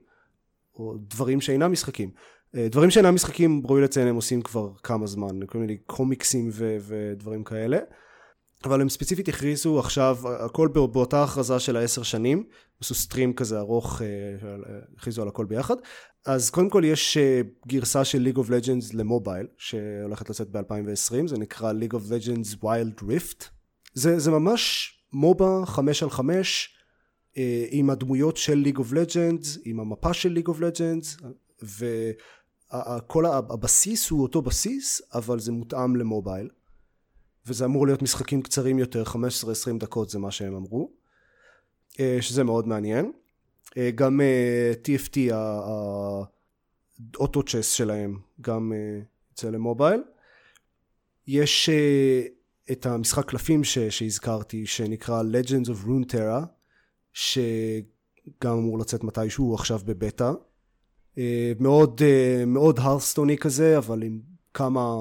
או 0.75 0.95
דברים 0.97 1.41
שאינם 1.41 1.71
משחקים. 1.71 2.11
אה, 2.55 2.67
דברים 2.71 2.89
שאינם 2.89 3.15
משחקים 3.15 3.61
ראוי 3.65 3.81
לציין 3.81 4.07
הם 4.07 4.15
עושים 4.15 4.41
כבר 4.41 4.69
כמה 4.83 5.07
זמן 5.07 5.45
כל 5.45 5.57
מיני 5.57 5.77
קומיקסים 5.77 6.49
ו- 6.51 6.77
ודברים 6.81 7.43
כאלה 7.43 7.77
אבל 8.63 8.81
הם 8.81 8.89
ספציפית 8.89 9.27
הכריזו 9.29 9.79
עכשיו 9.79 10.17
הכל 10.45 10.67
בא- 10.67 10.85
באותה 10.85 11.23
הכרזה 11.23 11.59
של 11.59 11.75
העשר 11.77 12.03
שנים 12.03 12.43
עשו 12.81 12.95
סטרים 12.95 13.33
כזה 13.33 13.59
ארוך 13.59 14.01
אה, 14.01 14.07
אה, 14.07 14.55
הכריזו 14.97 15.21
על 15.21 15.27
הכל 15.27 15.45
ביחד. 15.45 15.75
אז 16.25 16.49
קודם 16.49 16.69
כל 16.69 16.81
יש 16.85 17.17
אה, 17.17 17.41
גרסה 17.67 18.05
של 18.05 18.27
League 18.31 18.37
of 18.37 18.47
Legends 18.49 18.89
למובייל 18.93 19.47
שהולכת 19.57 20.29
לצאת 20.29 20.49
ב-2020 20.51 21.27
זה 21.27 21.37
נקרא 21.37 21.73
League 21.73 21.93
of 21.93 22.09
Legends 22.09 22.55
Wild 22.63 23.01
Rift. 23.03 23.45
זה, 23.93 24.19
זה 24.19 24.31
ממש 24.31 24.93
מובה 25.13 25.65
חמש 25.65 26.03
על 26.03 26.09
חמש 26.09 26.73
עם 27.69 27.89
הדמויות 27.89 28.37
של 28.37 28.63
League 28.67 28.79
of 28.79 28.91
Legends 28.93 29.59
עם 29.65 29.79
המפה 29.79 30.13
של 30.13 30.37
League 30.37 30.49
of 30.49 30.55
Legends 30.57 31.23
וכל 31.63 33.25
הבסיס 33.25 34.09
הוא 34.09 34.21
אותו 34.23 34.41
בסיס 34.41 35.01
אבל 35.13 35.39
זה 35.39 35.51
מותאם 35.51 35.95
למובייל 35.95 36.49
וזה 37.47 37.65
אמור 37.65 37.87
להיות 37.87 38.01
משחקים 38.01 38.41
קצרים 38.41 38.79
יותר 38.79 39.03
15-20 39.03 39.17
דקות 39.79 40.09
זה 40.09 40.19
מה 40.19 40.31
שהם 40.31 40.55
אמרו 40.55 40.91
אה, 41.99 42.17
שזה 42.21 42.43
מאוד 42.43 42.67
מעניין. 42.67 43.11
אה, 43.77 43.91
גם 43.95 44.21
אה, 44.21 44.71
TFT 44.83 45.17
האוטו 47.15 47.43
צ'ס 47.43 47.71
שלהם 47.71 48.19
גם 48.41 48.73
יוצא 49.31 49.49
למובייל. 49.49 50.01
יש 51.27 51.69
את 52.71 52.85
המשחק 52.85 53.29
קלפים 53.29 53.63
שהזכרתי 53.63 54.65
שנקרא 54.65 55.23
Legends 55.23 55.67
of 55.67 55.87
Runeterra 55.87 56.45
שגם 57.13 58.53
אמור 58.57 58.79
לצאת 58.79 59.03
מתישהו 59.03 59.45
הוא 59.45 59.55
עכשיו 59.55 59.79
בבטא. 59.85 60.31
מאוד 61.59 62.01
מאוד 62.47 62.79
הרסטוני 62.79 63.37
כזה 63.37 63.77
אבל 63.77 64.03
עם 64.03 64.19
כמה 64.53 64.95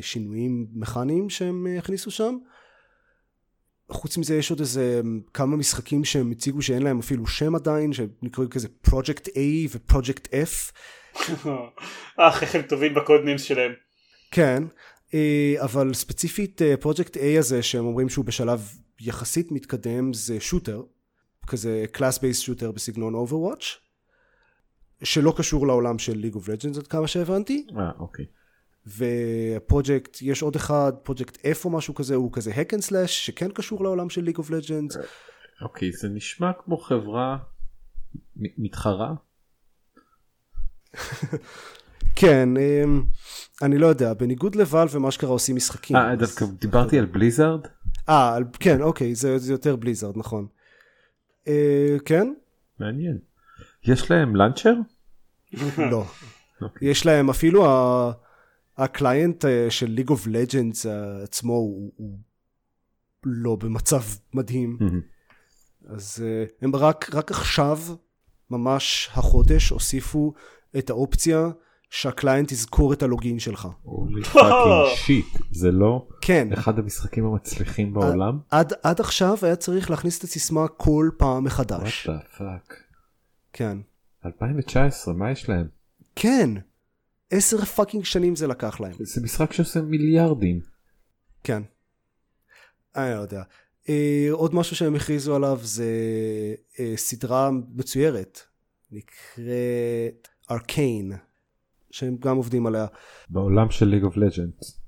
שינויים 0.00 0.66
מכניים 0.72 1.30
שהם 1.30 1.66
אה, 1.66 1.78
הכניסו 1.78 2.10
שם 2.10 2.36
חוץ 3.90 4.18
מזה 4.18 4.36
יש 4.36 4.50
עוד 4.50 4.60
איזה 4.60 5.00
כמה 5.34 5.56
משחקים 5.56 6.04
שהם 6.04 6.30
הציגו 6.30 6.62
שאין 6.62 6.82
להם 6.82 6.98
אפילו 6.98 7.26
שם 7.26 7.54
עדיין 7.54 7.92
שנקראים 7.92 8.50
כזה 8.50 8.68
Project 8.86 9.28
A 9.28 9.70
ו-Project 9.70 10.26
F 10.28 10.72
אך 12.16 12.42
איך 12.42 12.54
הם 12.54 12.62
טובים 12.62 12.94
בקוד 12.94 13.20
שלהם. 13.36 13.72
כן 14.30 14.62
אה, 15.14 15.54
אבל 15.58 15.94
ספציפית 15.94 16.62
פרויקט 16.80 17.16
A 17.16 17.38
הזה 17.38 17.62
שהם 17.62 17.84
אומרים 17.84 18.08
שהוא 18.08 18.24
בשלב 18.24 18.72
יחסית 19.00 19.52
מתקדם 19.52 20.12
זה 20.12 20.40
shooter 20.40 20.82
כזה 21.46 21.84
class 21.92 22.18
based 22.18 22.40
shooter 22.40 22.70
בסגנון 22.72 23.14
Overwatch 23.14 23.64
שלא 25.02 25.34
קשור 25.36 25.66
לעולם 25.66 25.98
של 25.98 26.24
League 26.24 26.36
of 26.36 26.48
Legends 26.48 26.78
עד 26.78 26.86
כמה 26.86 27.06
שהבנתי 27.06 27.66
אה, 27.78 27.90
אוקיי. 27.98 28.24
ופרויקט 28.86 30.18
יש 30.22 30.42
עוד 30.42 30.56
אחד 30.56 30.92
פרויקט 31.02 31.36
F 31.36 31.64
או 31.64 31.70
משהו 31.70 31.94
כזה 31.94 32.14
הוא 32.14 32.32
כזה 32.32 32.50
hack 32.52 32.72
and 32.78 32.82
slash 32.90 33.06
שכן 33.06 33.50
קשור 33.50 33.84
לעולם 33.84 34.10
של 34.10 34.28
League 34.28 34.38
of 34.40 34.46
Legends 34.48 34.98
אוקיי, 35.62 35.92
זה 35.92 36.08
נשמע 36.08 36.50
כמו 36.64 36.76
חברה 36.78 37.38
מתחרה? 38.36 39.14
כן 42.16 42.48
אמ, 42.56 43.02
אני 43.62 43.78
לא 43.78 43.86
יודע 43.86 44.14
בניגוד 44.14 44.54
לוואל 44.54 44.86
ומה 44.90 45.10
שקרה 45.10 45.30
עושים 45.30 45.56
משחקים 45.56 45.96
אה, 45.96 46.12
אז- 46.12 46.18
דווקא 46.18 46.44
דיברתי 46.60 46.98
על 46.98 47.06
בליזארד? 47.06 47.60
אה 48.08 48.36
כן 48.60 48.82
אוקיי 48.82 49.14
זה, 49.14 49.38
זה 49.38 49.52
יותר 49.52 49.76
בליזרד 49.76 50.16
נכון 50.18 50.46
אה, 51.48 51.96
כן 52.04 52.32
מעניין. 52.80 53.18
יש 53.84 54.10
להם 54.10 54.36
launcher? 54.36 54.74
לא 55.90 56.04
אוקיי. 56.62 56.88
יש 56.90 57.06
להם 57.06 57.30
אפילו 57.30 57.66
ה- 57.66 58.12
ה 58.78 58.87
client 58.87 59.44
אה, 59.44 59.66
של 59.70 59.98
League 59.98 60.10
of 60.10 60.26
Legends 60.26 60.88
אה, 60.88 61.22
עצמו 61.22 61.52
הוא, 61.52 61.92
הוא 61.96 62.18
לא 63.24 63.56
במצב 63.56 64.02
מדהים 64.34 64.76
מהמם. 64.80 65.00
אז 65.86 66.24
אה, 66.26 66.44
הם 66.62 66.76
רק, 66.76 67.14
רק 67.14 67.30
עכשיו 67.30 67.78
ממש 68.50 69.10
החודש 69.12 69.70
הוסיפו 69.70 70.32
את 70.78 70.90
האופציה 70.90 71.48
שה 71.90 72.11
client 72.11 72.52
יזכור 72.52 72.92
את 72.92 73.02
ה 73.02 73.08
login 73.08 73.38
שלך 73.38 73.68
holy 73.82 74.24
fucking 74.24 74.96
shit. 74.96 75.26
זה 75.50 75.70
לא 75.70 76.08
כן 76.20 76.52
אחד 76.52 76.78
המשחקים 76.78 77.26
המצליחים 77.26 77.92
בעולם? 77.94 78.38
עד, 78.50 78.72
עד 78.82 79.00
עכשיו 79.00 79.36
היה 79.42 79.56
צריך 79.56 79.90
להכניס 79.90 80.18
את 80.18 80.24
הסיסמה 80.24 80.68
כל 80.68 81.10
פעם 81.16 81.44
מחדש 81.44 82.06
what 82.06 82.18
the 82.18 82.24
fuck. 82.38 82.82
כן 83.52 83.78
2019 84.26 85.14
מה 85.14 85.30
יש 85.30 85.48
להם? 85.48 85.66
כן 86.16 86.50
עשר 87.30 87.64
fucking 87.64 88.04
שנים 88.04 88.36
זה 88.36 88.46
לקח 88.46 88.80
להם 88.80 88.92
זה 89.00 89.20
משחק 89.22 89.52
שעושה 89.52 89.80
מיליארדים. 89.80 90.60
כן. 91.44 91.62
אני 92.96 93.10
לא 93.14 93.20
יודע. 93.20 93.42
אה, 93.88 94.28
עוד 94.30 94.54
משהו 94.54 94.76
שהם 94.76 94.94
הכריזו 94.94 95.36
עליו 95.36 95.58
זה 95.62 95.90
אה, 96.80 96.92
סדרה 96.96 97.50
מצוירת. 97.74 98.40
נקראת 98.90 100.28
Arcane. 100.50 101.12
שהם 101.90 102.16
גם 102.20 102.36
עובדים 102.36 102.66
עליה. 102.66 102.86
בעולם 103.28 103.70
של 103.70 103.86
League 103.86 104.02
of 104.04 104.16
Legends. 104.16 104.80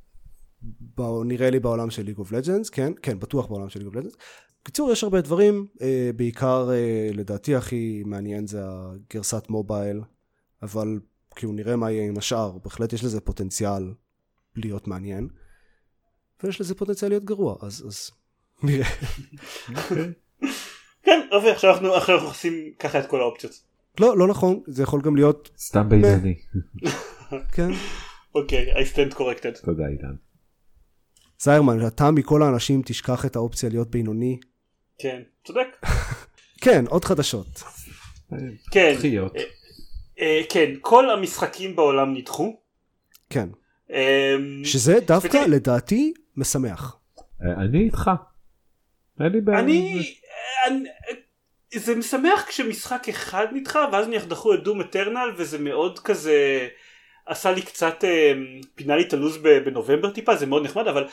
בא- 0.62 1.24
נראה 1.24 1.50
לי 1.50 1.60
בעולם 1.60 1.90
של 1.90 2.02
League 2.02 2.18
of 2.18 2.32
Legends, 2.32 2.70
כן, 2.70 2.92
כן, 3.02 3.18
בטוח 3.18 3.46
בעולם 3.46 3.68
של 3.68 3.78
League 3.78 3.86
of 3.86 3.96
Legends. 3.96 4.14
בקיצור, 4.62 4.92
יש 4.92 5.04
הרבה 5.04 5.20
דברים, 5.20 5.66
אה, 5.82 6.10
בעיקר 6.16 6.70
אה, 6.70 7.10
לדעתי 7.14 7.54
הכי 7.54 8.02
מעניין 8.06 8.46
זה 8.46 8.60
הגרסת 8.64 9.48
mobile, 9.50 10.00
אבל 10.62 11.00
כאילו 11.36 11.52
נראה 11.52 11.76
מה 11.76 11.90
יהיה 11.90 12.08
עם 12.08 12.18
השאר, 12.18 12.58
בהחלט 12.64 12.92
יש 12.92 13.04
לזה 13.04 13.20
פוטנציאל 13.20 13.92
להיות 14.56 14.88
מעניין, 14.88 15.28
ויש 16.42 16.60
לזה 16.60 16.74
פוטנציאל 16.74 17.10
להיות 17.10 17.24
גרוע, 17.24 17.56
אז, 17.62 17.84
אז 17.86 18.10
נראה. 18.62 18.88
כן, 21.04 21.20
יופי, 21.32 21.50
עכשיו 21.50 21.94
אנחנו 21.94 22.14
עושים 22.14 22.72
ככה 22.78 22.98
את 22.98 23.06
כל 23.06 23.20
האופציות. 23.20 23.52
לא, 24.00 24.18
לא 24.18 24.28
נכון, 24.28 24.60
זה 24.66 24.82
יכול 24.82 25.00
גם 25.02 25.16
להיות, 25.16 25.50
סתם 25.58 25.88
בינוני. 25.88 26.34
כן. 27.54 27.70
אוקיי, 28.34 28.74
I 28.74 28.86
stand 28.94 29.14
corrected. 29.14 29.64
תודה 29.64 29.86
עידן. 29.86 30.14
זיירמן, 31.40 31.86
אתה 31.86 32.10
מכל 32.10 32.42
האנשים 32.42 32.82
תשכח 32.84 33.26
את 33.26 33.36
האופציה 33.36 33.68
להיות 33.68 33.90
בינוני. 33.90 34.38
כן, 34.98 35.22
צודק. 35.44 35.86
כן, 36.64 36.84
עוד 36.88 37.04
חדשות. 37.04 37.62
כן, 38.70 38.94
דחיות. 38.98 39.36
אה, 39.36 39.40
אה, 39.40 39.46
כן, 40.48 40.70
כל 40.80 41.10
המשחקים 41.10 41.76
בעולם 41.76 42.14
נדחו. 42.14 42.56
כן. 43.30 43.48
אמ, 43.90 44.64
שזה 44.64 45.00
דווקא 45.06 45.36
לדעתי 45.36 46.12
משמח. 46.36 46.96
אה, 47.42 47.64
אני 47.64 47.78
איתך. 47.78 48.10
אין 49.20 49.32
לי 49.32 49.40
בעיה. 49.40 49.58
אני, 49.58 50.02
אני, 50.66 50.88
זה 51.74 51.94
משמח 51.94 52.44
כשמשחק 52.48 53.08
אחד 53.08 53.46
נדחה 53.52 53.86
ואז 53.92 54.06
נניח 54.06 54.24
דחו 54.24 54.54
את 54.54 54.62
דום 54.62 54.80
אטרנל 54.80 55.32
וזה 55.36 55.58
מאוד 55.58 55.98
כזה 55.98 56.68
עשה 57.26 57.52
לי 57.52 57.62
קצת 57.62 58.04
אה, 58.04 58.32
פינה 58.74 58.96
לי 58.96 59.02
את 59.02 59.12
הלו"ז 59.12 59.38
ב- 59.42 59.58
בנובמבר 59.58 60.10
טיפה 60.10 60.36
זה 60.36 60.46
מאוד 60.46 60.64
נחמד 60.64 60.86
אבל 60.86 61.06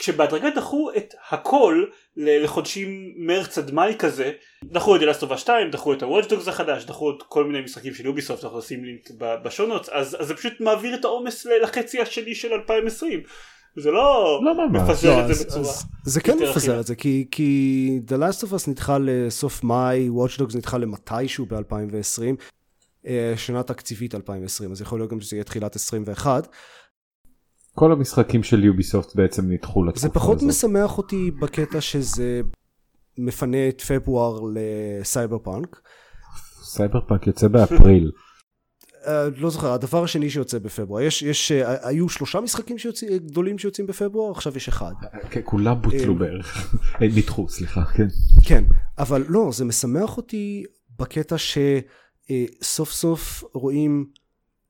כשבהדרגה 0.00 0.50
דחו 0.50 0.90
את 0.96 1.14
הכל 1.30 1.84
לחודשים 2.16 3.12
מרץ 3.16 3.58
עד 3.58 3.70
מאי 3.70 3.94
כזה 3.98 4.32
דחו 4.64 4.96
את 4.96 5.02
אלסטובה 5.02 5.38
2 5.38 5.70
דחו 5.70 5.92
את 5.92 6.02
הוואג'דוגס 6.02 6.48
החדש 6.48 6.84
דחו 6.84 7.10
את 7.10 7.22
כל 7.28 7.44
מיני 7.44 7.60
משחקים 7.60 7.94
של 7.94 8.06
יוביסופט 8.06 8.44
אנחנו 8.44 8.58
עושים 8.58 8.84
לינק 8.84 9.10
בשונות 9.44 9.88
אז, 9.88 10.16
אז 10.20 10.26
זה 10.26 10.34
פשוט 10.34 10.52
מעביר 10.60 10.94
את 10.94 11.04
העומס 11.04 11.46
לחצי 11.62 12.00
השני 12.00 12.34
של 12.34 12.52
2020 12.52 13.22
זה 13.76 13.90
לא, 13.90 14.40
לא 14.44 14.68
מפזר 14.68 15.16
לא, 15.16 15.24
את 15.24 15.30
אז, 15.30 15.38
זה 15.38 15.44
בצורה 15.44 15.60
אז, 15.60 15.84
זה 16.04 16.20
כן 16.20 16.38
מפזר. 16.50 16.80
את 16.80 16.86
זה, 16.86 16.94
כי, 16.94 17.26
כי 17.30 18.00
The 18.08 18.12
Last 18.12 18.44
of 18.44 18.52
Us 18.52 18.70
נדחה 18.70 18.98
לסוף 19.00 19.64
מאי, 19.64 20.08
Watch 20.08 20.40
Dogs 20.40 20.56
נדחה 20.56 20.78
למתישהו 20.78 21.46
ב-2020, 21.46 22.22
אה, 23.06 23.32
שנה 23.36 23.62
תקציבית 23.62 24.14
2020, 24.14 24.72
אז 24.72 24.80
יכול 24.80 24.98
להיות 24.98 25.10
גם 25.10 25.20
שזה 25.20 25.36
יהיה 25.36 25.44
תחילת 25.44 25.76
21. 25.76 26.48
כל 27.74 27.92
המשחקים 27.92 28.42
של 28.42 28.64
Ubisoft 28.64 29.16
בעצם 29.16 29.52
נדחו 29.52 29.84
לתקופה 29.84 30.00
זה 30.06 30.14
פחות 30.14 30.36
הזאת. 30.36 30.48
משמח 30.48 30.98
אותי 30.98 31.30
בקטע 31.30 31.80
שזה 31.80 32.40
מפנה 33.18 33.68
את 33.68 33.80
פברואר 33.80 34.40
ל 34.54 35.38
Cyberpunk. 35.38 35.80
Cyberpunk 36.62 37.26
יוצא 37.26 37.48
באפריל. 37.48 38.10
אה, 39.04 39.08
לא 39.42 39.50
זוכר, 39.50 39.72
הדבר 39.72 40.04
השני 40.04 40.30
שיוצא 40.30 40.58
בפברואר, 40.58 41.02
יש, 41.02 41.22
יש, 41.22 41.52
אה, 41.52 41.86
היו 41.88 42.08
שלושה 42.08 42.40
משחקים 42.40 42.78
שיוצא, 42.78 43.06
גדולים 43.16 43.58
שיוצאים 43.58 43.86
בפברואר, 43.86 44.30
עכשיו 44.30 44.56
יש 44.56 44.68
אחד. 44.68 44.92
כן, 45.30 45.40
כולם 45.44 45.82
בוטלו 45.82 46.12
אה, 46.12 46.18
בערך. 46.18 46.74
אה, 47.02 47.06
נדחו 47.16 47.48
סליחה 47.48 47.84
כן. 47.84 48.06
כן, 48.44 48.64
אבל 48.98 49.24
לא, 49.28 49.50
זה 49.52 49.64
משמח 49.64 50.16
אותי 50.16 50.64
בקטע 50.98 51.36
שסוף 51.38 52.92
סוף 52.92 53.44
רואים 53.54 54.06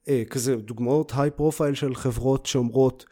אה, 0.09 0.23
כזה 0.31 0.57
דוגמאות 0.57 1.13
high 1.17 1.31
profile 1.31 1.75
של 1.75 1.95
חברות 1.95 2.47
שאומרות, 2.47 3.05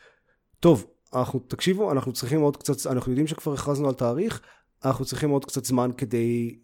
טוב, 0.61 0.86
אנחנו, 1.14 1.41
תקשיבו, 1.41 1.93
אנחנו 1.93 2.12
צריכים 2.12 2.41
עוד 2.41 2.57
קצת, 2.57 2.86
אנחנו 2.86 3.12
יודעים 3.12 3.26
שכבר 3.26 3.53
הכרזנו 3.53 3.89
על 3.89 3.95
תאריך, 3.95 4.41
אנחנו 4.84 5.05
צריכים 5.05 5.30
עוד 5.30 5.45
קצת 5.45 5.64
זמן 5.64 5.91
כדי 5.97 6.59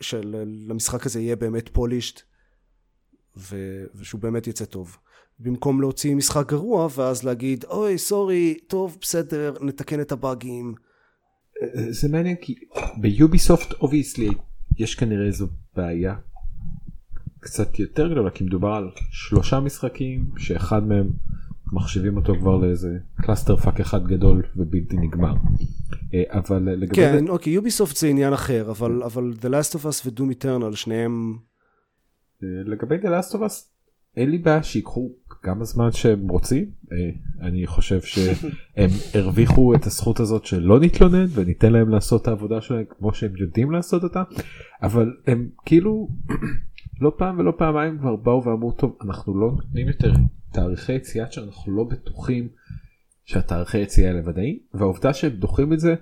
שלמשחק 0.00 1.06
הזה 1.06 1.20
יהיה 1.20 1.36
באמת 1.36 1.68
polished, 1.68 2.20
ו, 3.36 3.56
ושהוא 3.94 4.20
באמת 4.20 4.46
יצא 4.46 4.64
טוב. 4.64 4.96
במקום 5.38 5.80
להוציא 5.80 6.14
משחק 6.14 6.48
גרוע, 6.48 6.88
ואז 6.96 7.24
להגיד, 7.24 7.64
אוי, 7.64 7.98
sorry, 7.98 8.58
טוב, 8.66 8.98
בסדר, 9.00 9.54
נתקן 9.60 10.00
את 10.00 10.12
הבאגים. 10.12 10.74
זה 11.90 12.08
מעניין 12.08 12.36
כי 12.40 12.54
ב 13.00 13.09
Ubisoft 13.09 13.72
obviously 13.72 14.28
יש 14.78 14.94
כנראה 14.94 15.26
איזו 15.26 15.46
בעיה 15.76 16.14
קצת 17.44 17.78
יותר 17.78 18.12
גדולה 18.12 18.30
כי 18.30 18.44
מדובר 18.44 18.68
על 18.68 18.90
שלושה 19.10 19.60
משחקים 19.60 20.30
שאחד 20.36 20.86
מהם 20.86 21.10
מחשיבים 21.72 22.16
אותו 22.16 22.34
כבר 22.38 22.56
לאיזה 22.56 22.98
clusterfuck 23.22 23.80
אחד 23.80 24.06
גדול 24.06 24.42
ובלתי 24.56 24.96
נגמר. 24.96 25.34
אה, 26.14 26.22
אבל 26.28 26.62
לגבי 26.62 26.96
כן, 26.96 27.28
אוקיי, 27.28 27.52
Ubisoft 27.52 27.96
זה 27.96 28.08
עניין 28.08 28.32
אחר, 28.32 28.70
אבל, 28.70 29.02
אבל 29.02 29.32
The 29.40 29.44
Last 29.44 29.74
of 29.74 29.84
Us 29.84 30.06
ו-Doom 30.06 30.42
Eternal, 30.42 30.76
שניהם... 30.76 31.36
אה, 32.42 32.48
לגבי 32.64 32.96
The 32.96 33.06
Last 33.06 33.32
of 33.32 33.38
Us 33.38 33.74
אין 34.16 34.30
לי 34.30 34.38
בעיה 34.38 34.62
שיקחו 34.62 35.10
כמה 35.42 35.64
זמן 35.64 35.92
שהם 35.92 36.28
רוצים 36.28 36.70
אה, 36.92 36.96
אני 37.40 37.66
חושב 37.66 38.00
שהם 38.00 38.90
הרוויחו 39.14 39.74
את 39.74 39.86
הזכות 39.86 40.20
הזאת 40.20 40.44
שלא 40.44 40.80
נתלונן 40.80 41.26
וניתן 41.30 41.72
להם 41.72 41.88
לעשות 41.88 42.22
את 42.22 42.28
העבודה 42.28 42.60
שלהם 42.60 42.84
כמו 42.98 43.14
שהם 43.14 43.32
יודעים 43.36 43.70
לעשות 43.70 44.02
אותה 44.02 44.22
אבל 44.82 45.12
הם 45.26 45.48
כאילו 45.66 46.08
לא 47.00 47.12
פעם 47.16 47.38
ולא 47.38 47.52
פעמיים 47.58 47.98
כבר 47.98 48.16
באו 48.16 48.44
ואמרו 48.44 48.72
טוב 48.72 48.98
אנחנו 49.02 49.40
לא 49.40 49.50
נותנים 49.50 49.88
יותר 49.88 50.12
תאריכי 50.52 50.92
יציאה 50.92 51.32
שאנחנו 51.32 51.76
לא 51.76 51.84
בטוחים 51.84 52.48
שהתאריכי 53.24 53.78
יציאה 53.78 54.08
האלה 54.08 54.28
ודאיים 54.28 54.58
והעובדה 54.74 55.14
שהם 55.14 55.32
דוחים 55.32 55.72
את 55.72 55.80
זה 55.80 55.94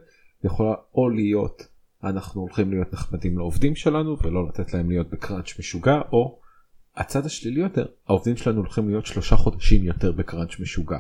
יכולה 0.44 0.74
או 0.94 1.08
להיות 1.08 1.66
אנחנו 2.04 2.40
הולכים 2.40 2.70
להיות 2.70 2.92
נחמדים 2.92 3.38
לעובדים 3.38 3.74
שלנו 3.74 4.16
ולא 4.22 4.48
לתת 4.48 4.74
להם 4.74 4.90
להיות 4.90 5.10
בקראנץ' 5.10 5.58
משוגע 5.58 6.00
או 6.12 6.38
הצד 6.96 7.26
השלילי 7.26 7.60
יותר 7.60 7.86
העובדים 8.08 8.36
שלנו 8.36 8.58
הולכים 8.60 8.88
להיות 8.88 9.06
שלושה 9.06 9.36
חודשים 9.36 9.84
יותר 9.84 10.12
בקראנץ' 10.12 10.60
משוגע. 10.60 10.98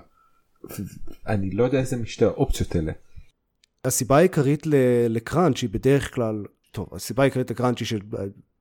אני 1.26 1.50
לא 1.50 1.64
יודע 1.64 1.78
איזה 1.78 1.96
משתי 1.96 2.24
האופציות 2.24 2.74
האלה. 2.74 2.92
הסיבה 3.84 4.16
העיקרית 4.16 4.66
לקראנץ' 5.08 5.62
היא 5.62 5.70
בדרך 5.70 6.14
כלל, 6.14 6.44
טוב, 6.72 6.88
הסיבה 6.92 7.22
העיקרית 7.22 7.50
לקראנץ' 7.50 7.80
היא 7.80 8.00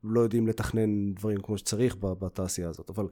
שלא 0.02 0.20
יודעים 0.20 0.48
לתכנן 0.48 1.14
דברים 1.14 1.42
כמו 1.42 1.58
שצריך 1.58 1.96
בתעשייה 2.00 2.70
הזאת, 2.70 2.90
אבל 2.90 3.08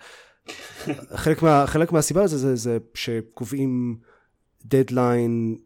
חלק, 1.23 1.43
מה, 1.43 1.67
חלק 1.67 1.91
מהסיבה 1.91 2.23
לזה 2.23 2.37
זה, 2.37 2.55
זה 2.55 2.77
שקובעים 2.93 3.99
דדליין 4.65 5.57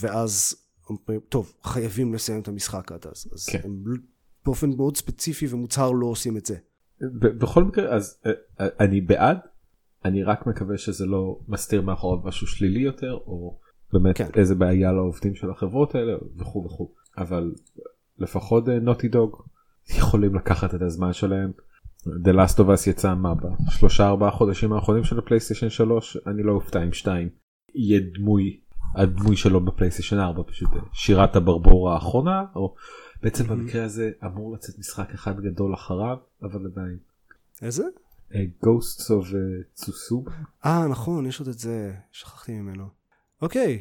ואז 0.00 0.56
אומרים, 0.90 1.20
טוב, 1.28 1.52
חייבים 1.62 2.14
לסיים 2.14 2.40
את 2.40 2.48
המשחק 2.48 2.92
עד 2.92 3.06
אז. 3.06 3.26
אז 3.32 3.46
כן. 3.46 3.60
הם 3.64 3.84
באופן 4.44 4.70
מאוד 4.76 4.96
ספציפי 4.96 5.46
ומוצהר 5.50 5.90
לא 5.90 6.06
עושים 6.06 6.36
את 6.36 6.46
זה. 6.46 6.56
בכל 7.20 7.64
מקרה 7.64 7.94
אז 7.94 8.20
אה, 8.26 8.32
אה, 8.60 8.68
אני 8.80 9.00
בעד 9.00 9.38
אני 10.04 10.22
רק 10.22 10.46
מקווה 10.46 10.78
שזה 10.78 11.06
לא 11.06 11.38
מסתיר 11.48 11.82
מאחוריו 11.82 12.24
משהו 12.24 12.46
שלילי 12.46 12.80
יותר 12.80 13.12
או 13.12 13.58
באמת 13.92 14.16
כן. 14.18 14.28
איזה 14.36 14.54
בעיה 14.54 14.92
לעובדים 14.92 15.34
של 15.34 15.50
החברות 15.50 15.94
האלה 15.94 16.12
וכו' 16.38 16.64
וכו' 16.64 16.94
אבל 17.18 17.54
לפחות 18.18 18.68
נוטי 18.68 19.08
דוג 19.08 19.42
יכולים 19.90 20.34
לקחת 20.34 20.74
את 20.74 20.82
הזמן 20.82 21.12
שלהם. 21.12 21.52
The 22.04 22.32
Last 22.32 22.56
of 22.56 22.68
Us 22.68 22.90
יצא 22.90 23.14
מה 23.14 23.34
בשלושה 23.34 24.06
ארבעה 24.08 24.30
חודשים 24.30 24.72
האחרונים 24.72 25.04
של 25.04 25.18
הפלייסטיישן 25.18 25.70
3 25.70 26.16
אני 26.26 26.42
לא 26.42 26.52
אופתע 26.52 26.80
עם 26.80 26.92
2 26.92 27.28
יהיה 27.74 28.00
דמוי 28.14 28.60
הדמוי 28.96 29.36
שלו 29.36 29.64
בפלייסטיישן 29.64 30.18
4 30.18 30.42
פשוט 30.46 30.68
אה, 30.72 30.80
שירת 30.92 31.36
הברבור 31.36 31.90
האחרונה 31.90 32.44
או 32.56 32.74
בעצם 33.22 33.44
במקרה 33.44 33.84
הזה 33.84 34.10
אמור 34.24 34.54
לצאת 34.54 34.78
משחק 34.78 35.14
אחד 35.14 35.40
גדול 35.40 35.74
אחריו 35.74 36.16
אבל 36.42 36.66
עדיין. 36.66 36.98
איזה? 37.62 37.84
אה, 38.34 38.40
Ghosts 38.64 39.04
of 39.04 39.34
צוסובה. 39.72 40.32
אה, 40.64 40.86
נכון, 40.88 41.26
יש 41.26 41.40
עוד 41.40 41.48
את 41.48 41.58
זה, 41.58 41.94
שכחתי 42.12 42.52
ממנו. 42.52 42.84
אוקיי, 43.42 43.80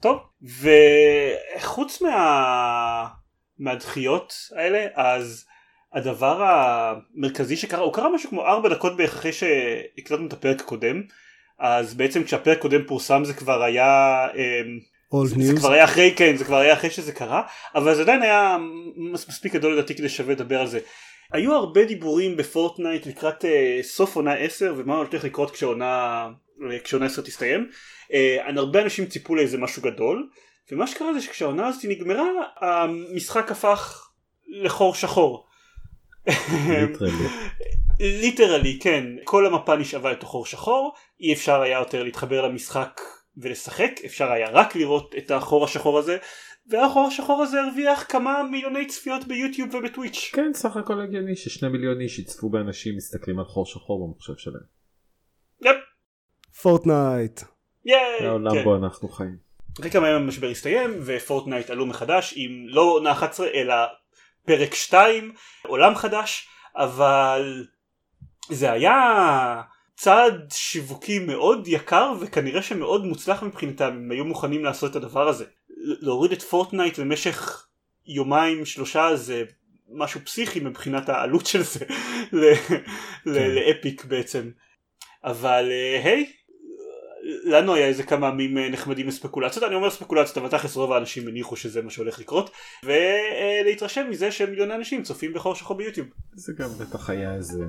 טוב, 0.00 0.18
וחוץ 0.42 2.02
מה... 2.02 3.21
מהדחיות 3.58 4.34
האלה, 4.56 4.86
אז 4.94 5.46
הדבר 5.92 6.42
המרכזי 6.42 7.56
שקרה, 7.56 7.80
הוא 7.80 7.92
קרה 7.92 8.14
משהו 8.14 8.30
כמו 8.30 8.46
ארבע 8.46 8.68
דקות 8.68 8.96
בערך 8.96 9.14
אחרי 9.14 9.32
שהקלטנו 9.32 10.26
את 10.26 10.32
הפרק 10.32 10.60
הקודם, 10.60 11.02
אז 11.58 11.94
בעצם 11.94 12.24
כשהפרק 12.24 12.58
הקודם 12.58 12.84
פורסם 12.86 13.24
זה 13.24 13.34
כבר 13.34 13.62
היה... 13.62 14.26
אמ, 14.34 14.78
זה, 15.26 15.52
זה. 15.52 15.56
כבר 15.56 15.72
היה 15.72 15.84
אחרי, 15.84 16.14
כן, 16.16 16.36
זה 16.36 16.44
כבר 16.44 16.56
היה 16.56 16.72
אחרי 16.72 16.90
שזה 16.90 17.12
קרה, 17.12 17.42
אבל 17.74 17.94
זה 17.94 18.02
עדיין 18.02 18.22
היה 18.22 18.56
מס, 18.96 19.28
מספיק 19.28 19.54
גדול 19.54 19.72
לדעתי 19.72 19.94
כדי 19.94 20.08
שווה 20.08 20.34
לדבר 20.34 20.60
על 20.60 20.66
זה. 20.66 20.80
היו 21.32 21.54
הרבה 21.54 21.84
דיבורים 21.84 22.36
בפורטנייט 22.36 23.06
לקראת 23.06 23.44
אה, 23.44 23.78
סוף 23.82 24.16
עונה 24.16 24.34
10 24.34 24.74
ומה 24.76 24.96
הולך 24.96 25.24
לקרות 25.24 25.50
כשעונה, 25.50 26.28
כשעונה 26.84 27.06
10 27.06 27.22
תסתיים. 27.22 27.68
אה, 28.12 28.36
הרבה 28.56 28.82
אנשים 28.82 29.06
ציפו 29.06 29.34
לאיזה 29.34 29.58
משהו 29.58 29.82
גדול, 29.82 30.28
ומה 30.72 30.86
שקרה 30.86 31.14
זה 31.14 31.20
שכשהעונה 31.20 31.66
הזאת 31.66 31.84
נגמרה, 31.84 32.28
המשחק 32.56 33.50
הפך 33.50 34.10
לחור 34.48 34.94
שחור. 34.94 35.46
literally. 38.00 38.78
כן 38.82 39.04
כל 39.24 39.46
המפה 39.46 39.76
נשאבה 39.76 40.12
לתוך 40.12 40.30
חור 40.30 40.46
שחור 40.46 40.94
אי 41.20 41.32
אפשר 41.32 41.60
היה 41.60 41.78
יותר 41.78 42.02
להתחבר 42.02 42.46
למשחק 42.46 43.00
ולשחק 43.36 43.90
אפשר 44.04 44.32
היה 44.32 44.50
רק 44.50 44.76
לראות 44.76 45.14
את 45.18 45.30
החור 45.30 45.64
השחור 45.64 45.98
הזה 45.98 46.16
והחור 46.66 47.06
השחור 47.06 47.42
הזה 47.42 47.60
הרוויח 47.60 48.06
כמה 48.08 48.42
מיליוני 48.42 48.86
צפיות 48.86 49.24
ביוטיוב 49.24 49.74
ובטוויץ' 49.74 50.30
כן 50.32 50.50
סך 50.54 50.76
הכל 50.76 51.00
הגיוני 51.00 51.36
ששני 51.36 51.68
מיליון 51.68 52.00
איש 52.00 52.18
יצפו 52.18 52.50
באנשים 52.50 52.96
מסתכלים 52.96 53.38
על 53.38 53.44
חור 53.44 53.66
שחור 53.66 54.06
במחשב 54.06 54.36
שלהם. 54.36 54.64
yep 55.60 55.76
פורטנייט. 56.62 57.40
yay 57.84 58.00
זה 58.20 58.28
העולם 58.28 58.54
כן. 58.54 58.64
בו 58.64 58.76
אנחנו 58.76 59.08
חיים. 59.08 59.36
אחרי 59.78 59.90
כמה 59.90 60.08
ימים 60.08 60.22
המשבר 60.22 60.48
הסתיים 60.48 61.00
ופורטנייט 61.04 61.70
עלו 61.70 61.86
מחדש 61.86 62.34
עם 62.36 62.66
לא 62.68 62.80
עונה 62.80 63.12
11 63.12 63.46
אלא 63.54 63.74
פרק 64.46 64.74
2 64.74 65.32
עולם 65.66 65.94
חדש 65.94 66.48
אבל 66.76 67.66
זה 68.50 68.72
היה 68.72 69.62
צעד 69.96 70.50
שיווקי 70.50 71.18
מאוד 71.18 71.68
יקר 71.68 72.12
וכנראה 72.20 72.62
שמאוד 72.62 73.04
מוצלח 73.04 73.42
מבחינתם 73.42 73.84
הם 73.84 74.10
היו 74.10 74.24
מוכנים 74.24 74.64
לעשות 74.64 74.90
את 74.90 74.96
הדבר 74.96 75.28
הזה. 75.28 75.44
להוריד 75.76 76.32
את 76.32 76.42
פורטנייט 76.42 76.98
למשך 76.98 77.66
יומיים 78.06 78.64
שלושה 78.64 79.16
זה 79.16 79.44
משהו 79.90 80.20
פסיכי 80.24 80.60
מבחינת 80.60 81.08
העלות 81.08 81.46
של 81.46 81.62
זה 81.62 81.84
ל- 83.26 83.54
לאפיק 83.54 84.04
בעצם. 84.04 84.50
אבל 85.24 85.68
אה, 85.70 86.00
היי 86.04 86.32
לנו 87.44 87.74
היה 87.74 87.86
איזה 87.86 88.02
כמה 88.02 88.28
ימים 88.28 88.58
אה, 88.58 88.68
נחמדים 88.68 89.08
לספקולציות 89.08 89.64
אני 89.64 89.74
אומר 89.74 89.90
ספקולציות 89.90 90.38
אבל 90.38 90.48
תכלס 90.48 90.76
רוב 90.76 90.92
האנשים 90.92 91.28
הניחו 91.28 91.56
שזה 91.56 91.82
מה 91.82 91.90
שהולך 91.90 92.18
לקרות 92.18 92.50
ולהתרשם 92.84 94.06
מזה 94.10 94.30
שמיליוני 94.32 94.74
אנשים 94.74 95.02
צופים 95.02 95.32
בחור 95.32 95.54
שחור 95.54 95.76
ביוטיוב 95.76 96.06
זה 96.34 96.52
גם 96.58 96.68
בטח 96.80 97.10
היה 97.10 97.34
איזה 97.34 97.64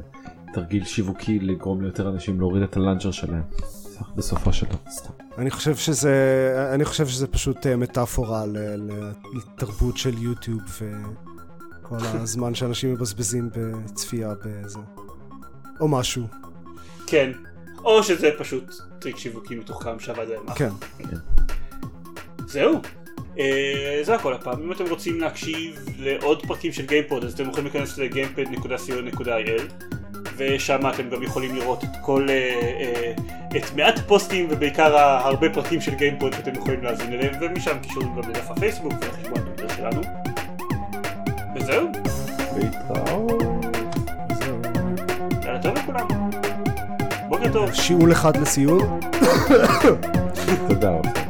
תרגיל 0.53 0.85
שיווקי 0.85 1.39
לגרום 1.39 1.81
ליותר 1.81 2.09
אנשים 2.09 2.39
להוריד 2.39 2.63
את 2.63 2.77
ה 2.77 2.81
launcher 2.81 3.11
שלהם. 3.11 3.41
בסופו 4.15 4.53
של 4.53 4.65
דבר. 4.65 4.77
אני 5.37 5.51
חושב 5.51 5.75
שזה, 5.75 6.13
אני 6.73 6.85
חושב 6.85 7.07
שזה 7.07 7.27
פשוט 7.27 7.67
אה, 7.67 7.75
מטאפורה 7.77 8.45
ל- 8.45 9.11
לתרבות 9.35 9.97
של 9.97 10.17
יוטיוב 10.17 10.61
וכל 11.81 11.95
הזמן 12.21 12.55
שאנשים 12.55 12.93
מבזבזים 12.93 13.49
בצפייה 13.55 14.33
בזה. 14.45 14.79
או 15.79 15.87
משהו. 15.87 16.23
כן. 17.07 17.31
או 17.83 18.03
שזה 18.03 18.29
פשוט 18.37 18.73
טריק 18.99 19.17
שיווקי 19.17 19.55
מתוחכם 19.55 19.99
שעבד 19.99 20.25
להם. 20.29 20.53
כן. 20.55 20.69
זהו. 22.47 22.81
אה, 23.39 23.99
זה 24.03 24.15
הכל 24.15 24.33
הפעם. 24.33 24.61
אם 24.63 24.71
אתם 24.71 24.83
רוצים 24.89 25.19
להקשיב 25.19 25.85
לעוד 25.99 26.45
פרקים 26.45 26.71
של 26.71 26.85
גיימפוד 26.85 27.23
אז 27.23 27.33
אתם 27.33 27.49
יכולים 27.49 27.65
להיכנס 27.65 27.97
ל 27.97 28.11
gamepod.co.il 28.11 29.83
ושם 30.37 30.89
אתם 30.89 31.09
גם 31.09 31.23
יכולים 31.23 31.55
לראות 31.55 31.83
את 31.83 31.89
כל, 32.01 32.27
אה, 32.29 32.35
אה, 32.79 33.13
את 33.57 33.75
מעט 33.75 33.99
הפוסטים 33.99 34.47
ובעיקר 34.49 34.97
הרבה 34.97 35.49
פרקים 35.49 35.81
של 35.81 35.95
גיימפוד 35.95 36.33
שאתם 36.33 36.53
יכולים 36.55 36.83
להאזין 36.83 37.13
אליהם 37.13 37.33
ומשם 37.41 37.79
קישורים 37.81 38.09
גם 38.15 38.29
לדף 38.29 38.51
הפייסבוק 38.51 38.93
ולחשבון 39.01 39.37
הטוויטר 39.37 39.75
שלנו. 39.75 40.01
וזהו. 41.55 41.87
להתראות. 42.57 43.52
טוב. 47.53 47.73
שיעול 47.73 48.11
אחד 48.11 48.37
לסיום. 48.37 48.99
תודה 50.67 51.22